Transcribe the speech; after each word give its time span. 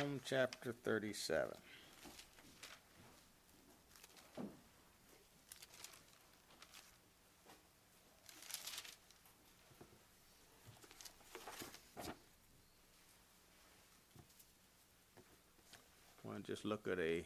Psalm 0.00 0.20
chapter 0.24 0.72
37. 0.72 1.50
I 4.38 4.42
want 16.24 16.46
to 16.46 16.50
just 16.50 16.64
look 16.64 16.88
at 16.88 16.98
a 16.98 17.22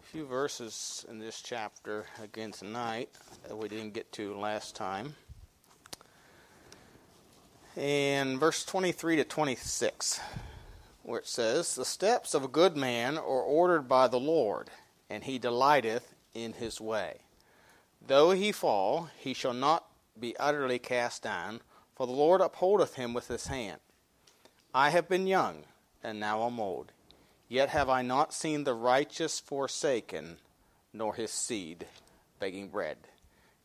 few 0.00 0.24
verses 0.24 1.04
in 1.10 1.18
this 1.18 1.42
chapter 1.42 2.06
again 2.22 2.52
tonight 2.52 3.10
that 3.46 3.54
we 3.54 3.68
didn't 3.68 3.92
get 3.92 4.10
to 4.12 4.34
last 4.38 4.74
time. 4.74 5.14
In 7.76 8.38
verse 8.38 8.64
23 8.64 9.16
to 9.16 9.24
26 9.24 10.20
where 11.08 11.20
it 11.20 11.26
says, 11.26 11.74
The 11.74 11.86
steps 11.86 12.34
of 12.34 12.44
a 12.44 12.48
good 12.48 12.76
man 12.76 13.16
are 13.16 13.22
ordered 13.22 13.88
by 13.88 14.08
the 14.08 14.20
Lord, 14.20 14.68
and 15.08 15.24
he 15.24 15.38
delighteth 15.38 16.14
in 16.34 16.52
his 16.52 16.82
way. 16.82 17.20
Though 18.06 18.32
he 18.32 18.52
fall, 18.52 19.08
he 19.16 19.32
shall 19.32 19.54
not 19.54 19.86
be 20.20 20.36
utterly 20.36 20.78
cast 20.78 21.22
down, 21.22 21.62
for 21.96 22.06
the 22.06 22.12
Lord 22.12 22.42
upholdeth 22.42 22.96
him 22.96 23.14
with 23.14 23.28
his 23.28 23.46
hand. 23.46 23.80
I 24.74 24.90
have 24.90 25.08
been 25.08 25.26
young, 25.26 25.64
and 26.04 26.20
now 26.20 26.44
am 26.46 26.60
old, 26.60 26.92
yet 27.48 27.70
have 27.70 27.88
I 27.88 28.02
not 28.02 28.34
seen 28.34 28.64
the 28.64 28.74
righteous 28.74 29.40
forsaken, 29.40 30.36
nor 30.92 31.14
his 31.14 31.30
seed 31.30 31.86
begging 32.38 32.68
bread. 32.68 32.98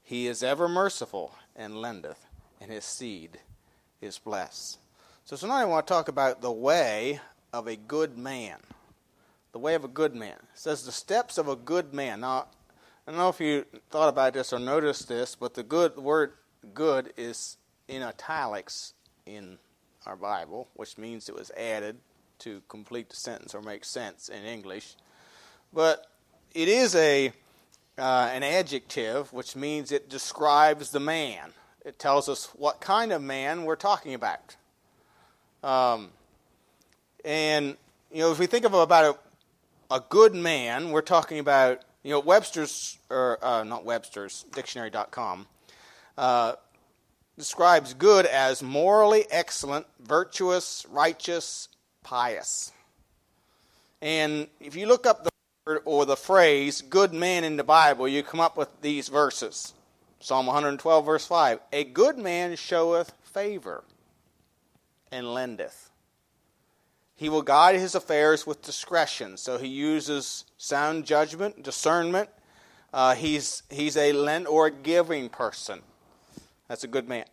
He 0.01 0.27
is 0.27 0.43
ever 0.43 0.69
merciful 0.69 1.35
and 1.57 1.81
lendeth, 1.81 2.25
and 2.61 2.71
his 2.71 2.85
seed 2.85 3.39
is 3.99 4.17
blessed. 4.17 4.79
So 5.25 5.35
tonight 5.35 5.61
I 5.61 5.65
want 5.65 5.87
to 5.87 5.93
talk 5.93 6.07
about 6.07 6.41
the 6.41 6.51
way 6.51 7.19
of 7.53 7.67
a 7.67 7.75
good 7.75 8.17
man. 8.17 8.57
The 9.51 9.59
way 9.59 9.75
of 9.75 9.83
a 9.83 9.87
good 9.87 10.15
man. 10.15 10.33
It 10.33 10.55
says 10.55 10.83
the 10.83 10.91
steps 10.91 11.37
of 11.37 11.47
a 11.47 11.55
good 11.55 11.93
man. 11.93 12.21
Now, 12.21 12.47
I 13.07 13.11
don't 13.11 13.19
know 13.19 13.29
if 13.29 13.39
you 13.39 13.65
thought 13.91 14.09
about 14.09 14.33
this 14.33 14.51
or 14.51 14.59
noticed 14.59 15.07
this, 15.07 15.35
but 15.35 15.53
the 15.53 15.61
good 15.61 15.95
word 15.95 16.33
good 16.73 17.13
is 17.15 17.57
in 17.87 18.01
italics 18.01 18.93
in 19.27 19.59
our 20.07 20.15
Bible, 20.15 20.67
which 20.73 20.97
means 20.97 21.29
it 21.29 21.35
was 21.35 21.51
added 21.51 21.97
to 22.39 22.61
complete 22.67 23.09
the 23.09 23.15
sentence 23.15 23.53
or 23.53 23.61
make 23.61 23.85
sense 23.85 24.29
in 24.29 24.43
English. 24.43 24.95
But 25.71 26.07
it 26.55 26.67
is 26.67 26.95
a 26.95 27.31
uh, 27.95 28.29
an 28.33 28.41
adjective, 28.41 29.31
which 29.31 29.55
means 29.55 29.91
it 29.91 30.09
describes 30.09 30.89
the 30.89 30.99
man. 30.99 31.51
It 31.85 31.99
tells 31.99 32.27
us 32.27 32.47
what 32.55 32.81
kind 32.81 33.11
of 33.11 33.21
man 33.21 33.65
we're 33.65 33.75
talking 33.75 34.15
about. 34.15 34.55
Um, 35.61 36.09
and, 37.23 37.77
you 38.11 38.19
know, 38.19 38.31
if 38.31 38.39
we 38.39 38.47
think 38.47 38.65
of 38.65 38.73
about 38.73 39.15
a, 39.89 39.95
a 39.95 40.03
good 40.09 40.35
man, 40.35 40.91
we're 40.91 41.01
talking 41.01 41.39
about, 41.39 41.81
you 42.03 42.11
know, 42.11 42.19
Webster's, 42.19 42.97
or 43.09 43.43
uh, 43.43 43.63
not 43.63 43.85
Webster's, 43.85 44.45
dictionary.com, 44.53 45.47
uh, 46.17 46.53
describes 47.37 47.93
good 47.93 48.25
as 48.25 48.61
morally 48.61 49.25
excellent, 49.31 49.85
virtuous, 49.99 50.85
righteous, 50.89 51.69
pious. 52.03 52.71
And 54.01 54.47
if 54.59 54.75
you 54.75 54.85
look 54.85 55.07
up 55.07 55.23
the 55.23 55.29
word 55.65 55.81
or 55.85 56.05
the 56.05 56.17
phrase 56.17 56.81
good 56.81 57.13
man 57.13 57.43
in 57.43 57.55
the 57.55 57.63
Bible, 57.63 58.07
you 58.07 58.21
come 58.21 58.41
up 58.41 58.57
with 58.57 58.69
these 58.81 59.07
verses. 59.07 59.73
Psalm 60.19 60.45
112, 60.45 61.05
verse 61.05 61.25
5 61.25 61.59
A 61.71 61.83
good 61.85 62.17
man 62.17 62.55
showeth 62.55 63.13
favor 63.23 63.83
and 65.11 65.33
lendeth. 65.33 65.82
He 67.23 67.29
will 67.29 67.41
guide 67.41 67.75
his 67.75 67.95
affairs 67.95 68.45
with 68.45 68.61
discretion. 68.61 69.37
So 69.37 69.57
he 69.57 69.67
uses 69.67 70.43
sound 70.57 71.05
judgment, 71.05 71.63
discernment. 71.63 72.29
Uh, 72.93 73.15
he's, 73.15 73.63
he's 73.69 73.95
a 73.95 74.11
lend 74.11 74.45
or 74.45 74.69
giving 74.69 75.29
person. 75.29 75.79
That's 76.67 76.83
a 76.83 76.87
good 76.87 77.07
man. 77.07 77.23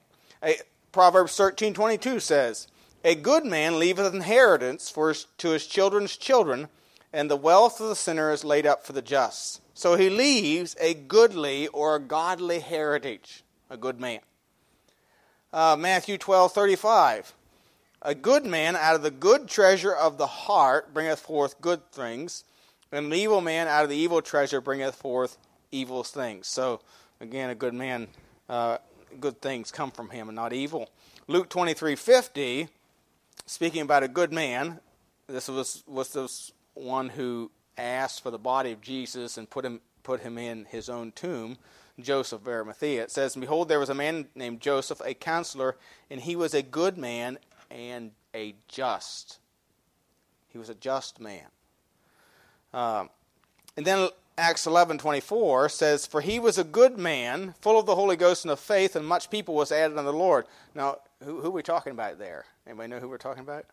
A, 0.45 0.59
Proverbs 0.93 1.35
13 1.37 1.75
22 1.75 2.21
says, 2.21 2.69
A 3.05 3.17
good 3.17 3.45
man 3.45 3.81
leaveth 3.81 4.15
inheritance 4.15 4.91
for 4.91 5.09
his, 5.09 5.27
to 5.39 5.51
his 5.51 5.67
children's 5.67 6.17
children, 6.17 6.69
and 7.13 7.29
the 7.29 7.35
wealth 7.35 7.81
of 7.81 7.89
the 7.89 7.97
sinner 7.97 8.31
is 8.31 8.45
laid 8.45 8.67
up 8.67 8.87
for 8.87 8.93
the 8.93 9.03
just. 9.03 9.61
So 9.75 9.97
he 9.97 10.09
leaves 10.09 10.77
a 10.79 10.95
goodly 10.95 11.67
or 11.67 11.97
a 11.97 12.01
godly 12.01 12.61
heritage, 12.61 13.43
a 13.69 13.77
good 13.77 13.99
man. 13.99 14.21
Uh, 15.53 15.75
Matthew 15.77 16.17
12 16.17 16.53
35. 16.53 17.35
A 18.03 18.15
good 18.15 18.47
man 18.47 18.77
out 18.77 18.95
of 18.95 19.03
the 19.03 19.11
good 19.11 19.47
treasure 19.47 19.95
of 19.95 20.17
the 20.17 20.27
heart 20.27 20.95
bringeth 20.95 21.21
forth 21.21 21.61
good 21.61 21.93
things, 21.93 22.45
and 22.91 23.07
an 23.07 23.13
evil 23.13 23.43
man 23.43 23.69
out 23.69 23.85
of 23.85 23.91
the 23.91 23.97
evil 23.97 24.23
treasure 24.23 24.63
bringeth 24.63 24.95
forth 24.95 25.37
evil 25.71 26.03
things. 26.03 26.47
So, 26.47 26.81
again, 27.21 27.51
a 27.51 27.55
good 27.55 27.75
man, 27.75 28.09
uh, 28.49 28.79
good 29.21 29.43
things 29.43 29.71
come 29.71 29.91
from 29.91 30.09
him 30.09 30.29
and 30.29 30.37
not 30.37 30.55
evil. 30.55 30.89
Luke 31.29 31.51
twenty 31.51 31.75
three 31.75 31.95
fifty, 31.95 32.69
speaking 33.45 33.83
about 33.83 34.03
a 34.03 34.09
good 34.09 34.33
man, 34.33 34.81
this 35.27 35.49
was, 35.49 35.85
was 35.87 36.13
this 36.15 36.53
one 36.73 37.11
who 37.11 37.51
asked 37.77 38.23
for 38.23 38.31
the 38.31 38.39
body 38.39 38.73
of 38.73 38.81
Jesus 38.81 39.37
and 39.37 39.51
put 39.51 39.65
him, 39.65 39.81
put 40.03 40.21
him 40.21 40.39
in 40.39 40.65
his 40.65 40.89
own 40.89 41.13
tomb. 41.13 41.59
Joseph 42.01 42.41
of 42.41 42.49
Arimathea. 42.49 43.03
It 43.03 43.11
says, 43.11 43.37
Behold, 43.37 43.69
there 43.69 43.79
was 43.79 43.91
a 43.91 43.95
man 43.95 44.29
named 44.35 44.61
Joseph, 44.63 45.03
a 45.05 45.13
counselor, 45.13 45.77
and 46.09 46.23
he 46.23 46.35
was 46.35 46.55
a 46.55 46.63
good 46.63 46.97
man 46.97 47.39
and 47.71 48.13
a 48.35 48.55
just. 48.69 49.39
He 50.49 50.59
was 50.59 50.69
a 50.69 50.75
just 50.75 51.21
man. 51.21 51.47
Um, 52.73 53.11
and 53.77 53.87
then 53.87 54.09
Acts 54.37 54.67
11:24 54.67 55.69
says, 55.69 56.07
"For 56.07 56.21
he 56.21 56.39
was 56.39 56.59
a 56.59 56.65
good 56.65 56.99
man, 56.99 57.55
full 57.61 57.79
of 57.79 57.87
the 57.87 57.95
Holy 57.95 58.17
Ghost 58.17 58.45
and 58.45 58.51
of 58.51 58.59
faith, 58.59 58.97
and 58.97 59.07
much 59.07 59.31
people 59.31 59.55
was 59.55 59.71
added 59.71 59.99
unto 59.99 60.11
the 60.11 60.17
Lord." 60.17 60.47
Now, 60.75 60.99
who, 61.23 61.41
who 61.41 61.49
are 61.49 61.53
we 61.53 61.63
talking 61.63 61.93
about 61.93 62.19
there? 62.19 62.47
Anybody 62.67 62.89
know 62.89 63.01
who 63.01 63.09
we're 63.09 63.19
talking 63.19 63.43
about? 63.43 63.67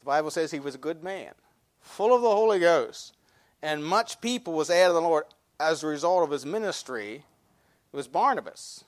The 0.00 0.06
Bible 0.06 0.30
says 0.30 0.50
he 0.50 0.60
was 0.60 0.74
a 0.74 0.78
good 0.78 1.02
man, 1.02 1.34
full 1.80 2.14
of 2.14 2.22
the 2.22 2.30
Holy 2.30 2.58
Ghost, 2.58 3.14
and 3.60 3.84
much 3.84 4.20
people 4.20 4.54
was 4.54 4.70
added 4.70 4.96
unto 4.96 5.02
the 5.02 5.08
Lord 5.08 5.24
as 5.60 5.82
a 5.82 5.86
result 5.86 6.24
of 6.24 6.30
his 6.30 6.46
ministry. 6.46 7.24
It 7.92 7.96
was 7.96 8.08
Barnabas. 8.08 8.84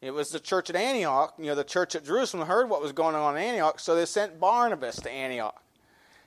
It 0.00 0.10
was 0.10 0.30
the 0.30 0.40
church 0.40 0.70
at 0.70 0.76
Antioch. 0.76 1.34
You 1.38 1.46
know, 1.46 1.54
the 1.54 1.64
church 1.64 1.94
at 1.94 2.04
Jerusalem 2.04 2.46
heard 2.46 2.68
what 2.68 2.82
was 2.82 2.92
going 2.92 3.14
on 3.14 3.36
in 3.36 3.42
Antioch, 3.42 3.80
so 3.80 3.94
they 3.94 4.06
sent 4.06 4.38
Barnabas 4.38 4.96
to 5.00 5.10
Antioch. 5.10 5.62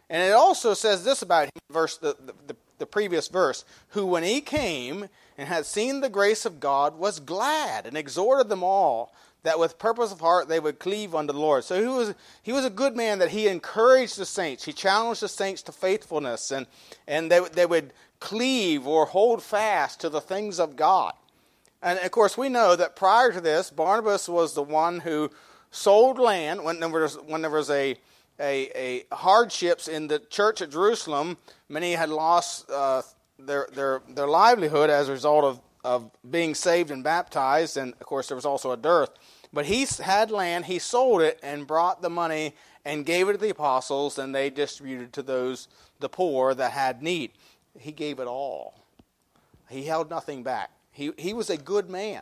And 0.09 0.23
it 0.23 0.33
also 0.33 0.73
says 0.73 1.03
this 1.03 1.21
about 1.21 1.45
him, 1.45 1.51
verse 1.71 1.97
the, 1.97 2.15
the, 2.47 2.55
the 2.79 2.85
previous 2.85 3.27
verse, 3.27 3.63
who 3.89 4.07
when 4.07 4.23
he 4.23 4.41
came 4.41 5.07
and 5.37 5.47
had 5.47 5.65
seen 5.65 6.01
the 6.01 6.09
grace 6.09 6.45
of 6.45 6.59
God 6.59 6.97
was 6.97 7.19
glad 7.19 7.85
and 7.85 7.95
exhorted 7.95 8.49
them 8.49 8.63
all 8.63 9.13
that 9.43 9.59
with 9.59 9.79
purpose 9.79 10.11
of 10.11 10.19
heart 10.19 10.49
they 10.49 10.59
would 10.59 10.79
cleave 10.79 11.13
unto 11.13 11.31
the 11.31 11.39
Lord. 11.39 11.63
So 11.63 11.79
he 11.79 11.87
was 11.87 12.15
he 12.41 12.51
was 12.51 12.65
a 12.65 12.69
good 12.69 12.95
man 12.95 13.19
that 13.19 13.29
he 13.29 13.47
encouraged 13.47 14.17
the 14.17 14.25
saints. 14.25 14.65
He 14.65 14.73
challenged 14.73 15.21
the 15.21 15.29
saints 15.29 15.61
to 15.63 15.71
faithfulness 15.71 16.51
and 16.51 16.65
and 17.07 17.31
they 17.31 17.39
they 17.53 17.65
would 17.65 17.93
cleave 18.19 18.85
or 18.85 19.05
hold 19.05 19.41
fast 19.41 20.01
to 20.01 20.09
the 20.09 20.21
things 20.21 20.59
of 20.59 20.75
God. 20.75 21.13
And 21.81 21.97
of 21.99 22.11
course, 22.11 22.37
we 22.37 22.49
know 22.49 22.75
that 22.75 22.95
prior 22.95 23.31
to 23.31 23.41
this, 23.41 23.69
Barnabas 23.69 24.27
was 24.27 24.53
the 24.53 24.63
one 24.63 24.99
who 24.99 25.29
sold 25.71 26.19
land 26.19 26.63
when 26.63 26.79
there 26.79 26.89
was, 26.89 27.15
when 27.15 27.41
there 27.41 27.51
was 27.51 27.69
a, 27.69 27.95
a, 28.39 29.05
a 29.11 29.15
hardships 29.15 29.87
in 29.87 30.07
the 30.07 30.19
church 30.19 30.61
at 30.61 30.71
Jerusalem. 30.71 31.37
Many 31.69 31.93
had 31.93 32.09
lost 32.09 32.69
uh, 32.69 33.01
their, 33.37 33.67
their, 33.73 34.01
their 34.09 34.27
livelihood 34.27 34.89
as 34.89 35.07
a 35.07 35.13
result 35.13 35.45
of, 35.45 35.61
of 35.83 36.11
being 36.29 36.53
saved 36.53 36.91
and 36.91 37.03
baptized. 37.03 37.77
And 37.77 37.93
of 37.93 38.05
course, 38.05 38.27
there 38.27 38.35
was 38.35 38.45
also 38.45 38.71
a 38.71 38.77
dearth. 38.77 39.11
But 39.53 39.65
he 39.65 39.87
had 40.03 40.31
land, 40.31 40.65
he 40.65 40.79
sold 40.79 41.21
it, 41.21 41.39
and 41.41 41.65
brought 41.65 42.01
the 42.01 42.09
money 42.09 42.53
and 42.85 43.05
gave 43.05 43.29
it 43.29 43.33
to 43.33 43.37
the 43.37 43.49
apostles, 43.49 44.19
and 44.19 44.33
they 44.33 44.49
distributed 44.49 45.11
to 45.13 45.23
those, 45.23 45.67
the 45.99 46.09
poor 46.09 46.53
that 46.53 46.71
had 46.71 47.01
need. 47.01 47.31
He 47.77 47.91
gave 47.91 48.19
it 48.19 48.27
all, 48.27 48.73
he 49.69 49.85
held 49.85 50.09
nothing 50.09 50.43
back. 50.43 50.71
He, 50.99 51.11
he 51.17 51.33
was 51.33 51.49
a 51.49 51.55
good 51.55 51.89
man. 51.89 52.21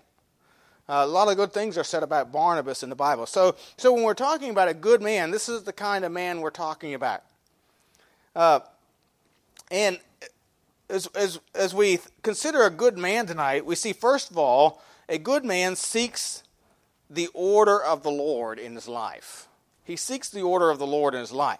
Uh, 0.88 1.02
a 1.04 1.08
lot 1.08 1.28
of 1.30 1.36
good 1.36 1.52
things 1.52 1.80
are 1.80 1.84
said 1.84 2.04
about 2.04 2.32
Barnabas 2.32 2.84
in 2.84 2.90
the 2.90 2.96
Bible. 2.96 3.26
So, 3.26 3.56
so 3.76 3.92
when 3.92 4.04
we're 4.04 4.14
talking 4.14 4.52
about 4.52 4.68
a 4.68 4.74
good 4.76 5.02
man, 5.02 5.32
this 5.32 5.50
is 5.50 5.64
the 5.64 5.74
kind 5.74 6.06
of 6.06 6.12
man 6.12 6.42
we're 6.42 6.52
talking 6.52 6.94
about. 6.94 7.24
Uh, 8.36 8.60
and 9.72 10.00
as, 10.92 11.08
as, 11.08 11.40
as 11.56 11.74
we 11.74 11.98
consider 12.22 12.64
a 12.64 12.70
good 12.70 13.00
man 13.00 13.26
tonight, 13.26 13.66
we 13.66 13.74
see, 13.74 13.94
first 13.94 14.30
of 14.30 14.38
all, 14.38 14.80
a 15.10 15.18
good 15.18 15.44
man 15.44 15.76
seeks 15.76 16.44
the 17.10 17.30
order 17.34 17.84
of 17.84 18.04
the 18.04 18.12
Lord 18.12 18.60
in 18.60 18.76
his 18.76 18.88
life. 18.88 19.48
He 19.84 19.96
seeks 19.96 20.30
the 20.30 20.44
order 20.44 20.70
of 20.70 20.78
the 20.78 20.88
Lord 20.88 21.16
in 21.16 21.22
his 21.22 21.32
life. 21.32 21.60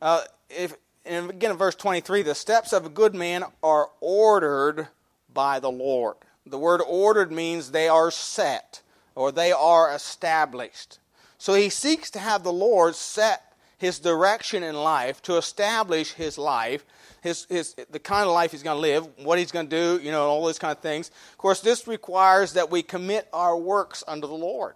Uh, 0.00 0.22
if, 0.48 0.76
and 1.04 1.30
again 1.30 1.50
in 1.50 1.56
verse 1.56 1.74
23, 1.74 2.22
the 2.22 2.34
steps 2.36 2.72
of 2.72 2.86
a 2.86 2.90
good 2.90 3.14
man 3.14 3.44
are 3.60 3.90
ordered 4.00 4.86
by 5.32 5.58
the 5.58 5.70
Lord. 5.70 6.16
The 6.46 6.58
word 6.58 6.82
ordered 6.86 7.32
means 7.32 7.70
they 7.70 7.88
are 7.88 8.10
set 8.10 8.82
or 9.14 9.32
they 9.32 9.52
are 9.52 9.94
established. 9.94 10.98
So 11.38 11.54
he 11.54 11.68
seeks 11.68 12.10
to 12.12 12.18
have 12.18 12.42
the 12.42 12.52
Lord 12.52 12.94
set 12.94 13.54
his 13.78 13.98
direction 13.98 14.62
in 14.62 14.74
life, 14.74 15.20
to 15.22 15.36
establish 15.36 16.12
his 16.12 16.38
life, 16.38 16.84
his, 17.22 17.46
his, 17.48 17.74
the 17.90 17.98
kind 17.98 18.26
of 18.26 18.34
life 18.34 18.52
he's 18.52 18.62
going 18.62 18.76
to 18.76 18.80
live, 18.80 19.06
what 19.18 19.38
he's 19.38 19.52
going 19.52 19.68
to 19.68 19.98
do, 19.98 20.02
you 20.02 20.10
know, 20.10 20.26
all 20.26 20.44
those 20.44 20.58
kind 20.58 20.72
of 20.72 20.78
things. 20.78 21.10
Of 21.32 21.38
course, 21.38 21.60
this 21.60 21.86
requires 21.86 22.52
that 22.54 22.70
we 22.70 22.82
commit 22.82 23.28
our 23.32 23.56
works 23.56 24.04
unto 24.06 24.26
the 24.26 24.34
Lord. 24.34 24.74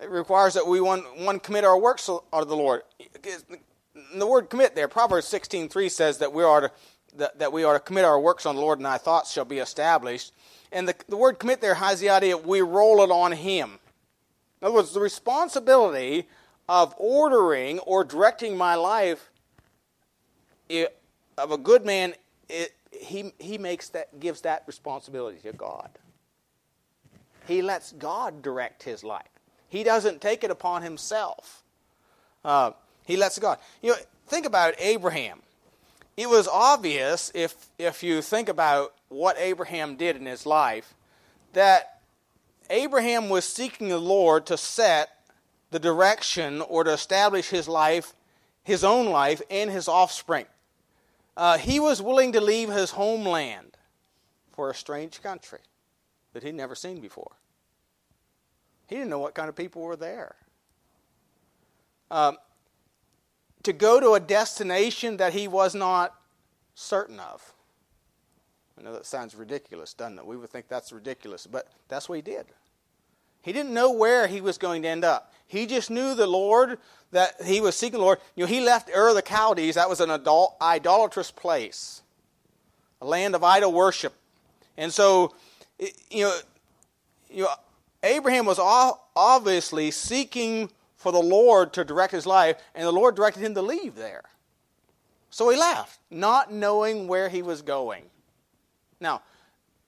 It 0.00 0.10
requires 0.10 0.54
that 0.54 0.66
we 0.66 0.80
one, 0.80 1.00
one 1.24 1.40
commit 1.40 1.64
our 1.64 1.78
works 1.78 2.08
unto 2.08 2.48
the 2.48 2.56
Lord. 2.56 2.82
The 4.16 4.26
word 4.26 4.50
commit 4.50 4.74
there, 4.74 4.88
Proverbs 4.88 5.26
16.3 5.26 5.90
says 5.90 6.18
that 6.18 6.32
we 6.32 6.42
are 6.42 6.62
to 6.62 6.70
that, 7.16 7.38
that 7.38 7.52
we 7.52 7.64
are 7.64 7.74
to 7.74 7.80
commit 7.80 8.04
our 8.04 8.20
works 8.20 8.46
on 8.46 8.54
the 8.54 8.60
Lord 8.60 8.78
and 8.78 8.86
thy 8.86 8.98
thoughts 8.98 9.32
shall 9.32 9.44
be 9.44 9.58
established. 9.58 10.32
And 10.72 10.88
the, 10.88 10.94
the 11.08 11.16
word 11.16 11.38
commit 11.38 11.60
there 11.60 11.74
has 11.74 12.00
the 12.00 12.10
idea 12.10 12.36
we 12.36 12.60
roll 12.60 13.02
it 13.02 13.10
on 13.10 13.32
him. 13.32 13.78
In 14.60 14.66
other 14.66 14.74
words, 14.74 14.92
the 14.92 15.00
responsibility 15.00 16.26
of 16.68 16.94
ordering 16.98 17.78
or 17.80 18.04
directing 18.04 18.56
my 18.56 18.74
life 18.74 19.30
it, 20.68 20.96
of 21.36 21.52
a 21.52 21.58
good 21.58 21.84
man, 21.84 22.14
it, 22.48 22.72
he, 22.90 23.32
he 23.38 23.58
makes 23.58 23.90
that, 23.90 24.18
gives 24.18 24.40
that 24.42 24.64
responsibility 24.66 25.38
to 25.42 25.52
God. 25.52 25.90
He 27.46 27.60
lets 27.60 27.92
God 27.92 28.42
direct 28.42 28.82
his 28.82 29.04
life. 29.04 29.28
He 29.68 29.84
doesn't 29.84 30.20
take 30.20 30.44
it 30.44 30.50
upon 30.50 30.82
himself. 30.82 31.62
Uh, 32.44 32.72
he 33.04 33.16
lets 33.16 33.38
God. 33.38 33.58
You 33.82 33.90
know, 33.90 33.96
think 34.26 34.46
about 34.46 34.74
Abraham. 34.78 35.40
It 36.16 36.28
was 36.28 36.46
obvious, 36.46 37.30
if, 37.34 37.54
if 37.78 38.02
you 38.02 38.22
think 38.22 38.48
about 38.48 38.94
what 39.08 39.36
Abraham 39.38 39.96
did 39.96 40.16
in 40.16 40.26
his 40.26 40.46
life, 40.46 40.94
that 41.52 42.00
Abraham 42.70 43.28
was 43.28 43.44
seeking 43.44 43.88
the 43.88 43.98
Lord 43.98 44.46
to 44.46 44.56
set 44.56 45.10
the 45.70 45.78
direction 45.78 46.60
or 46.60 46.84
to 46.84 46.92
establish 46.92 47.48
his 47.48 47.66
life, 47.66 48.14
his 48.62 48.84
own 48.84 49.06
life, 49.06 49.42
and 49.50 49.70
his 49.70 49.88
offspring 49.88 50.46
uh, 51.36 51.58
he 51.58 51.80
was 51.80 52.00
willing 52.00 52.32
to 52.32 52.40
leave 52.40 52.70
his 52.70 52.92
homeland 52.92 53.76
for 54.52 54.70
a 54.70 54.74
strange 54.74 55.22
country 55.22 55.60
that 56.32 56.42
he'd 56.42 56.54
never 56.54 56.74
seen 56.74 57.00
before. 57.00 57.32
He 58.86 58.96
didn't 58.96 59.10
know 59.10 59.18
what 59.18 59.34
kind 59.34 59.48
of 59.48 59.56
people 59.56 59.82
were 59.82 59.96
there. 59.96 60.36
Um, 62.10 62.36
to 63.64 63.72
go 63.72 64.00
to 64.00 64.12
a 64.12 64.20
destination 64.20 65.16
that 65.18 65.32
he 65.32 65.48
was 65.48 65.74
not 65.74 66.14
certain 66.74 67.20
of. 67.20 67.52
I 68.78 68.82
know 68.82 68.92
that 68.92 69.06
sounds 69.06 69.34
ridiculous, 69.34 69.94
doesn't 69.94 70.18
it? 70.18 70.26
We 70.26 70.36
would 70.36 70.50
think 70.50 70.68
that's 70.68 70.92
ridiculous, 70.92 71.46
but 71.46 71.68
that's 71.88 72.08
what 72.08 72.16
he 72.16 72.22
did. 72.22 72.46
He 73.42 73.52
didn't 73.52 73.74
know 73.74 73.92
where 73.92 74.26
he 74.26 74.40
was 74.40 74.58
going 74.58 74.82
to 74.82 74.88
end 74.88 75.04
up. 75.04 75.32
He 75.46 75.66
just 75.66 75.90
knew 75.90 76.14
the 76.14 76.26
Lord, 76.26 76.78
that 77.10 77.42
he 77.44 77.60
was 77.60 77.76
seeking 77.76 77.98
the 77.98 78.04
Lord. 78.04 78.18
You 78.34 78.44
know, 78.44 78.48
he 78.48 78.60
left 78.60 78.90
Ur 78.94 79.10
of 79.10 79.14
the 79.14 79.22
Chaldees. 79.22 79.74
That 79.74 79.88
was 79.88 80.00
an 80.00 80.10
adult, 80.10 80.56
idolatrous 80.60 81.30
place, 81.30 82.02
a 83.00 83.06
land 83.06 83.34
of 83.34 83.44
idol 83.44 83.72
worship. 83.72 84.14
And 84.76 84.92
so, 84.92 85.34
you 86.10 86.24
know, 86.24 86.38
you 87.30 87.42
know 87.44 87.48
Abraham 88.02 88.46
was 88.46 88.58
obviously 88.58 89.90
seeking 89.90 90.70
for 91.04 91.12
the 91.12 91.18
Lord 91.18 91.74
to 91.74 91.84
direct 91.84 92.12
his 92.12 92.24
life, 92.24 92.56
and 92.74 92.86
the 92.86 92.90
Lord 92.90 93.14
directed 93.14 93.40
him 93.40 93.54
to 93.56 93.60
leave 93.60 93.94
there. 93.94 94.22
So 95.28 95.50
he 95.50 95.58
left, 95.58 95.98
not 96.10 96.50
knowing 96.50 97.08
where 97.08 97.28
he 97.28 97.42
was 97.42 97.60
going. 97.60 98.04
Now, 99.00 99.20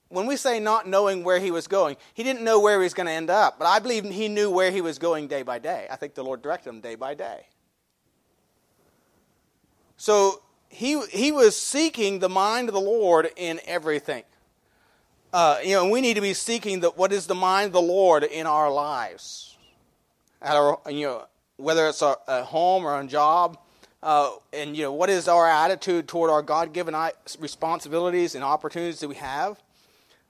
when 0.09 0.27
we 0.27 0.35
say 0.37 0.59
not 0.59 0.87
knowing 0.87 1.23
where 1.23 1.39
he 1.39 1.49
was 1.49 1.65
going, 1.65 1.97
he 2.13 2.21
didn't 2.21 2.43
know 2.43 2.59
where 2.59 2.79
he 2.79 2.83
was 2.83 2.93
going 2.93 3.07
to 3.07 3.13
end 3.13 3.31
up, 3.31 3.57
but 3.57 3.65
I 3.65 3.79
believe 3.79 4.05
he 4.05 4.27
knew 4.27 4.51
where 4.51 4.69
he 4.69 4.79
was 4.79 4.99
going 4.99 5.27
day 5.27 5.41
by 5.41 5.57
day. 5.57 5.87
I 5.89 5.95
think 5.95 6.13
the 6.13 6.23
Lord 6.23 6.43
directed 6.43 6.69
him 6.69 6.81
day 6.81 6.93
by 6.93 7.15
day. 7.15 7.47
So 9.97 10.43
he, 10.69 11.01
he 11.07 11.31
was 11.31 11.59
seeking 11.59 12.19
the 12.19 12.29
mind 12.29 12.69
of 12.69 12.75
the 12.75 12.79
Lord 12.79 13.31
in 13.35 13.59
everything. 13.65 14.23
Uh, 15.33 15.57
you 15.63 15.71
know, 15.71 15.89
we 15.89 15.99
need 15.99 16.13
to 16.13 16.21
be 16.21 16.35
seeking 16.35 16.81
the, 16.81 16.91
what 16.91 17.11
is 17.11 17.25
the 17.25 17.33
mind 17.33 17.67
of 17.67 17.73
the 17.73 17.81
Lord 17.81 18.23
in 18.23 18.45
our 18.45 18.71
lives. 18.71 19.56
At 20.41 20.55
our, 20.55 20.79
you 20.89 21.05
know, 21.07 21.25
whether 21.57 21.87
it's 21.87 22.01
a, 22.01 22.15
a 22.27 22.43
home 22.43 22.85
or 22.85 22.99
a 22.99 23.05
job, 23.05 23.57
uh, 24.03 24.31
and 24.53 24.77
you 24.77 24.83
know, 24.83 24.93
what 24.93 25.09
is 25.09 25.27
our 25.27 25.47
attitude 25.47 26.07
toward 26.07 26.29
our 26.29 26.41
God-given 26.41 26.95
responsibilities 27.39 28.35
and 28.35 28.43
opportunities 28.43 28.99
that 28.99 29.07
we 29.07 29.15
have? 29.15 29.61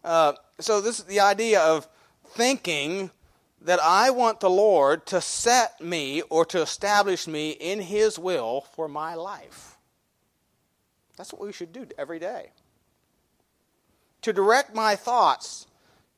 Uh, 0.03 0.33
so 0.59 0.79
this 0.79 0.99
is 0.99 1.05
the 1.05 1.19
idea 1.19 1.61
of 1.61 1.87
thinking 2.29 3.11
that 3.61 3.79
I 3.81 4.11
want 4.11 4.39
the 4.39 4.49
Lord 4.49 5.05
to 5.07 5.19
set 5.19 5.81
me 5.81 6.21
or 6.29 6.45
to 6.45 6.61
establish 6.61 7.27
me 7.27 7.51
in 7.51 7.81
His 7.81 8.17
will 8.17 8.61
for 8.73 8.87
my 8.87 9.15
life. 9.15 9.77
That's 11.17 11.33
what 11.33 11.41
we 11.41 11.51
should 11.51 11.73
do 11.73 11.87
every 11.97 12.19
day. 12.19 12.51
To 14.21 14.31
direct 14.31 14.73
my 14.73 14.95
thoughts, 14.95 15.67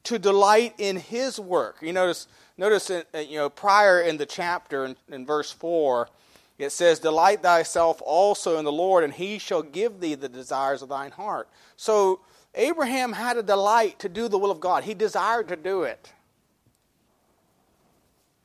to 0.04 0.20
delight 0.20 0.76
in 0.78 0.98
His 0.98 1.40
work. 1.40 1.78
You 1.82 1.94
notice, 1.94 2.28
notice, 2.60 2.90
you 2.90 3.38
know, 3.38 3.50
prior 3.50 4.02
in 4.02 4.18
the 4.18 4.26
chapter 4.26 4.86
in, 4.86 4.96
in 5.10 5.26
verse 5.26 5.52
four, 5.52 6.10
it 6.58 6.72
says, 6.72 7.00
"Delight 7.00 7.42
thyself 7.42 8.02
also 8.06 8.58
in 8.58 8.66
the 8.66 8.72
Lord, 8.72 9.04
and 9.04 9.14
He 9.14 9.40
shall 9.40 9.64
give 9.64 10.00
thee 10.00 10.16
the 10.16 10.30
desires 10.30 10.82
of 10.82 10.90
thine 10.90 11.12
heart." 11.12 11.50
So 11.78 12.20
Abraham 12.56 13.14
had 13.14 13.38
a 13.38 13.44
delight 13.44 14.00
to 14.00 14.10
do 14.10 14.28
the 14.28 14.38
will 14.38 14.52
of 14.52 14.60
God. 14.60 14.84
He 14.84 14.94
desired 14.94 15.48
to 15.48 15.56
do 15.56 15.84
it. 15.84 16.12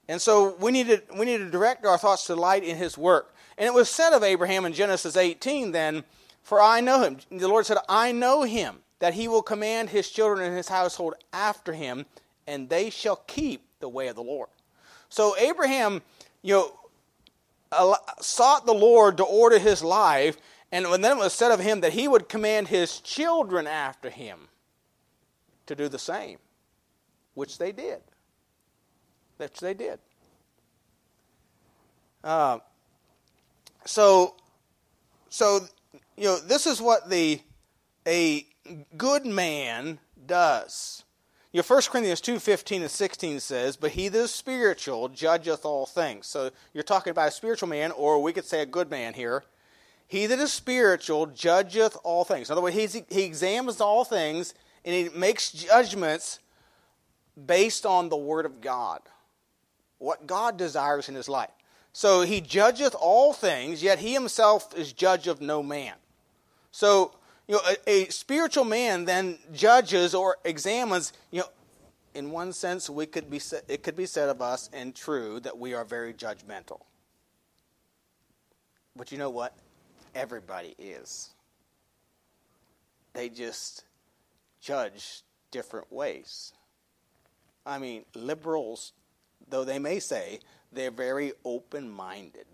And 0.09 0.21
so 0.21 0.57
we 0.61 0.71
need 0.71 0.89
to, 0.89 1.03
we 1.17 1.25
need 1.25 1.39
to 1.39 1.51
direct 1.51 1.87
our 1.87 1.97
thoughts 1.97 2.27
to 2.27 2.35
delight 2.35 2.63
in 2.63 2.77
his 2.77 2.99
work. 2.99 3.35
And 3.57 3.67
it 3.67 3.73
was 3.73 3.89
said 3.89 4.13
of 4.13 4.23
Abraham 4.23 4.65
in 4.65 4.73
Genesis 4.73 5.17
18 5.17 5.73
then, 5.73 6.05
For 6.43 6.61
I 6.61 6.81
know 6.81 7.03
him. 7.03 7.19
The 7.31 7.49
Lord 7.49 7.65
said, 7.65 7.79
I 7.89 8.13
know 8.13 8.43
him, 8.43 8.81
that 8.99 9.15
he 9.15 9.29
will 9.29 9.43
command 9.43 9.91
his 9.91 10.11
children 10.11 10.47
and 10.47 10.57
his 10.57 10.69
household 10.69 11.15
after 11.33 11.73
him, 11.73 12.05
and 12.47 12.69
they 12.69 12.91
shall 12.91 13.17
keep 13.27 13.63
the 13.85 13.89
way 13.91 14.09
of 14.09 14.17
the 14.17 14.23
Lord. 14.23 14.49
So 15.11 15.37
Abraham, 15.37 16.01
you 16.41 16.55
know, 16.55 17.97
sought 18.19 18.65
the 18.65 18.73
Lord 18.73 19.19
to 19.19 19.25
order 19.25 19.59
his 19.59 19.85
life, 19.85 20.39
and 20.73 20.87
then 20.87 21.19
it 21.19 21.21
was 21.21 21.35
said 21.35 21.53
of 21.53 21.61
him 21.61 21.83
that 21.83 21.93
he 21.93 22.09
would 22.09 22.31
command 22.31 22.69
his 22.69 22.99
children 23.01 23.67
after 23.67 24.09
him 24.09 24.49
to 25.67 25.75
do 25.75 25.91
the 25.91 25.99
same, 25.99 26.39
which 27.35 27.59
they 27.59 27.73
did. 27.73 28.01
Which 29.37 29.61
they 29.61 29.75
did. 29.75 29.99
Uh, 32.23 32.61
so, 33.85 34.35
so 35.29 35.61
you 36.17 36.25
know, 36.25 36.39
this 36.39 36.67
is 36.67 36.81
what 36.81 37.11
the 37.11 37.39
a 38.07 38.47
good 38.97 39.27
man 39.27 39.99
does. 40.27 41.04
You 41.55 41.61
know, 41.61 41.65
1 41.69 41.83
Corinthians 41.89 42.21
2 42.21 42.41
15 42.41 42.83
and 42.83 42.91
16 42.91 43.39
says, 43.39 43.77
But 43.77 43.93
he 43.93 44.09
that 44.09 44.19
is 44.19 44.35
spiritual 44.35 45.09
judgeth 45.09 45.65
all 45.65 45.87
things. 45.87 46.27
So 46.27 46.51
you're 46.73 46.83
talking 46.83 47.13
about 47.13 47.29
a 47.29 47.31
spiritual 47.31 47.69
man, 47.69 47.93
or 47.93 48.21
we 48.21 48.33
could 48.33 48.45
say 48.45 48.61
a 48.61 48.67
good 48.67 48.91
man 48.91 49.15
here. 49.15 49.45
He 50.09 50.27
that 50.27 50.41
is 50.41 50.53
spiritual 50.53 51.27
judgeth 51.27 51.97
all 52.03 52.25
things. 52.25 52.51
In 52.51 52.55
other 52.55 52.61
words, 52.61 52.75
he 52.75 53.23
examines 53.23 53.81
all 53.81 54.05
things 54.05 54.53
and 54.85 54.97
he 54.97 55.17
makes 55.17 55.53
judgments 55.53 56.41
based 57.47 57.87
on 57.87 58.09
the 58.09 58.17
Word 58.17 58.47
of 58.47 58.61
God, 58.61 59.03
what 59.99 60.27
God 60.27 60.57
desires 60.57 61.09
in 61.09 61.15
his 61.15 61.29
life. 61.29 61.53
So 61.93 62.23
he 62.23 62.41
judgeth 62.41 62.97
all 62.99 63.33
things, 63.33 63.81
yet 63.81 64.01
he 64.01 64.13
himself 64.13 64.77
is 64.77 64.93
judge 64.93 65.29
of 65.29 65.41
no 65.41 65.63
man. 65.63 65.95
So, 66.73 67.15
you 67.49 67.55
know, 67.55 67.61
a, 67.67 67.91
a 67.91 68.09
spiritual 68.11 68.65
man 68.65 69.05
then 69.05 69.39
judges 69.53 70.15
or 70.15 70.39
examines, 70.45 71.13
you 71.31 71.41
know, 71.41 71.49
in 72.15 72.31
one 72.31 72.53
sense, 72.53 72.89
we 72.89 73.07
could 73.07 73.29
be, 73.29 73.41
it 73.69 73.83
could 73.83 73.97
be 73.97 74.07
said 74.07 74.29
of 74.29 74.41
us, 74.41 74.71
and 74.73 74.95
true, 74.95 75.41
that 75.41 75.59
we 75.59 75.75
are 75.75 75.85
very 75.85 76.15
judgmental. 76.15 76.81
But 78.97 79.11
you 79.11 79.19
know 79.19 79.31
what? 79.31 79.57
everybody 80.15 80.75
is. 80.79 81.31
They 83.13 83.29
just 83.29 83.85
judge 84.61 85.23
different 85.51 85.93
ways. 85.93 86.53
I 87.67 87.79
mean, 87.79 88.05
liberals, 88.15 88.93
though 89.49 89.65
they 89.65 89.79
may 89.79 90.01
say 90.01 90.41
they're 90.73 90.91
very 90.91 91.33
open 91.45 91.89
minded, 91.91 92.47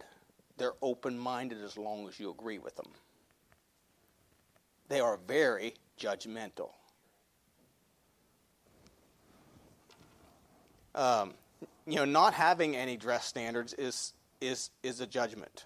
they're 0.56 0.74
open 0.82 1.18
minded 1.18 1.62
as 1.62 1.76
long 1.76 2.06
as 2.08 2.20
you 2.20 2.30
agree 2.30 2.58
with 2.58 2.76
them. 2.76 2.88
They 4.90 5.00
are 5.00 5.18
very 5.26 5.74
judgmental. 5.98 6.70
Um, 10.94 11.34
you 11.86 11.94
know, 11.94 12.04
not 12.04 12.34
having 12.34 12.76
any 12.76 12.96
dress 12.96 13.24
standards 13.24 13.72
is 13.74 14.12
is 14.40 14.70
is 14.82 15.00
a 15.00 15.06
judgment 15.06 15.64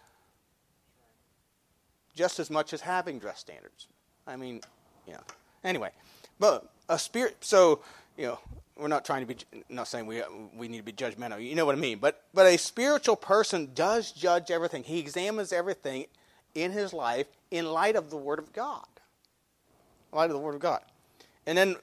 just 2.15 2.39
as 2.39 2.51
much 2.51 2.75
as 2.75 2.83
having 2.83 3.19
dress 3.19 3.41
standards. 3.41 3.89
I 4.27 4.37
mean, 4.37 4.61
yeah. 5.07 5.21
Anyway, 5.65 5.91
but 6.39 6.71
a 6.91 6.99
spirit. 6.99 7.39
So 7.41 7.81
you 8.19 8.27
know, 8.27 8.39
we're 8.77 8.89
not 8.89 9.07
trying 9.07 9.27
to 9.27 9.35
be 9.35 9.41
not 9.71 9.89
saying 9.89 10.07
we 10.07 10.23
we 10.55 10.69
need 10.69 10.79
to 10.79 10.85
be 10.85 10.93
judgmental. 10.93 11.43
You 11.43 11.55
know 11.55 11.65
what 11.65 11.75
I 11.75 11.79
mean? 11.79 11.99
But 11.99 12.23
but 12.35 12.45
a 12.45 12.59
spiritual 12.59 13.17
person 13.17 13.71
does 13.75 14.13
judge 14.13 14.51
everything. 14.51 14.85
He 14.85 14.99
examines 14.99 15.51
everything 15.51 16.09
in 16.55 16.73
his 16.73 16.93
life 16.93 17.27
in 17.51 17.65
light 17.73 17.97
of 17.97 18.11
the 18.11 18.19
Word 18.19 18.39
of 18.39 18.53
God. 18.53 18.85
Light 20.15 20.31
of 20.31 20.37
the 20.37 20.39
Word 20.39 20.55
of 20.55 20.61
God. 20.61 20.83
And 21.47 21.59
then 21.59 21.77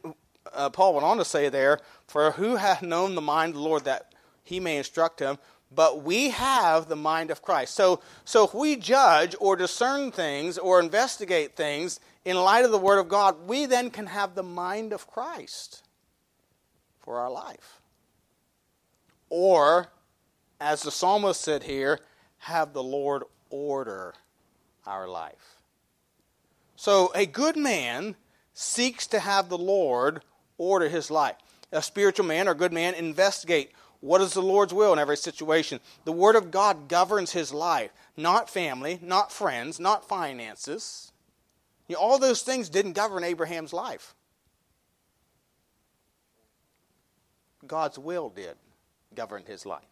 uh, 0.53 0.69
Paul 0.69 0.95
went 0.95 1.05
on 1.05 1.17
to 1.17 1.25
say 1.25 1.49
there, 1.49 1.79
For 2.07 2.31
who 2.31 2.55
hath 2.55 2.81
known 2.81 3.15
the 3.15 3.21
mind 3.21 3.51
of 3.51 3.55
the 3.55 3.67
Lord 3.67 3.85
that 3.85 4.13
he 4.43 4.59
may 4.59 4.77
instruct 4.77 5.19
him? 5.19 5.37
But 5.73 6.03
we 6.03 6.31
have 6.31 6.87
the 6.87 6.97
mind 6.97 7.31
of 7.31 7.41
Christ. 7.41 7.75
So, 7.75 8.01
so 8.25 8.43
if 8.43 8.53
we 8.53 8.75
judge 8.75 9.35
or 9.39 9.55
discern 9.55 10.11
things 10.11 10.57
or 10.57 10.81
investigate 10.81 11.55
things 11.55 11.99
in 12.25 12.35
light 12.35 12.65
of 12.65 12.71
the 12.71 12.77
Word 12.77 12.99
of 12.99 13.07
God, 13.07 13.47
we 13.47 13.65
then 13.65 13.89
can 13.89 14.07
have 14.07 14.35
the 14.35 14.43
mind 14.43 14.91
of 14.91 15.07
Christ 15.07 15.83
for 16.99 17.19
our 17.19 17.31
life. 17.31 17.81
Or, 19.29 19.91
as 20.59 20.83
the 20.83 20.91
psalmist 20.91 21.39
said 21.39 21.63
here, 21.63 22.01
have 22.39 22.73
the 22.73 22.83
Lord 22.83 23.23
order 23.49 24.13
our 24.85 25.07
life. 25.07 25.61
So, 26.75 27.11
a 27.15 27.25
good 27.25 27.55
man 27.55 28.15
seeks 28.53 29.07
to 29.07 29.19
have 29.19 29.49
the 29.49 29.57
Lord 29.57 30.21
order 30.57 30.89
his 30.89 31.09
life. 31.09 31.35
A 31.71 31.81
spiritual 31.81 32.25
man 32.25 32.47
or 32.47 32.53
good 32.53 32.73
man 32.73 32.93
investigate 32.93 33.71
what 34.01 34.21
is 34.21 34.33
the 34.33 34.41
Lord's 34.41 34.73
will 34.73 34.93
in 34.93 34.99
every 34.99 35.17
situation. 35.17 35.79
The 36.05 36.11
Word 36.11 36.35
of 36.35 36.51
God 36.51 36.87
governs 36.87 37.31
his 37.31 37.53
life, 37.53 37.91
not 38.17 38.49
family, 38.49 38.99
not 39.01 39.31
friends, 39.31 39.79
not 39.79 40.07
finances. 40.07 41.11
You 41.87 41.95
know, 41.95 42.01
all 42.01 42.19
those 42.19 42.41
things 42.41 42.69
didn't 42.69 42.93
govern 42.93 43.23
Abraham's 43.23 43.73
life. 43.73 44.15
God's 47.65 47.99
will 47.99 48.29
did 48.29 48.55
govern 49.13 49.43
his 49.45 49.65
life. 49.65 49.90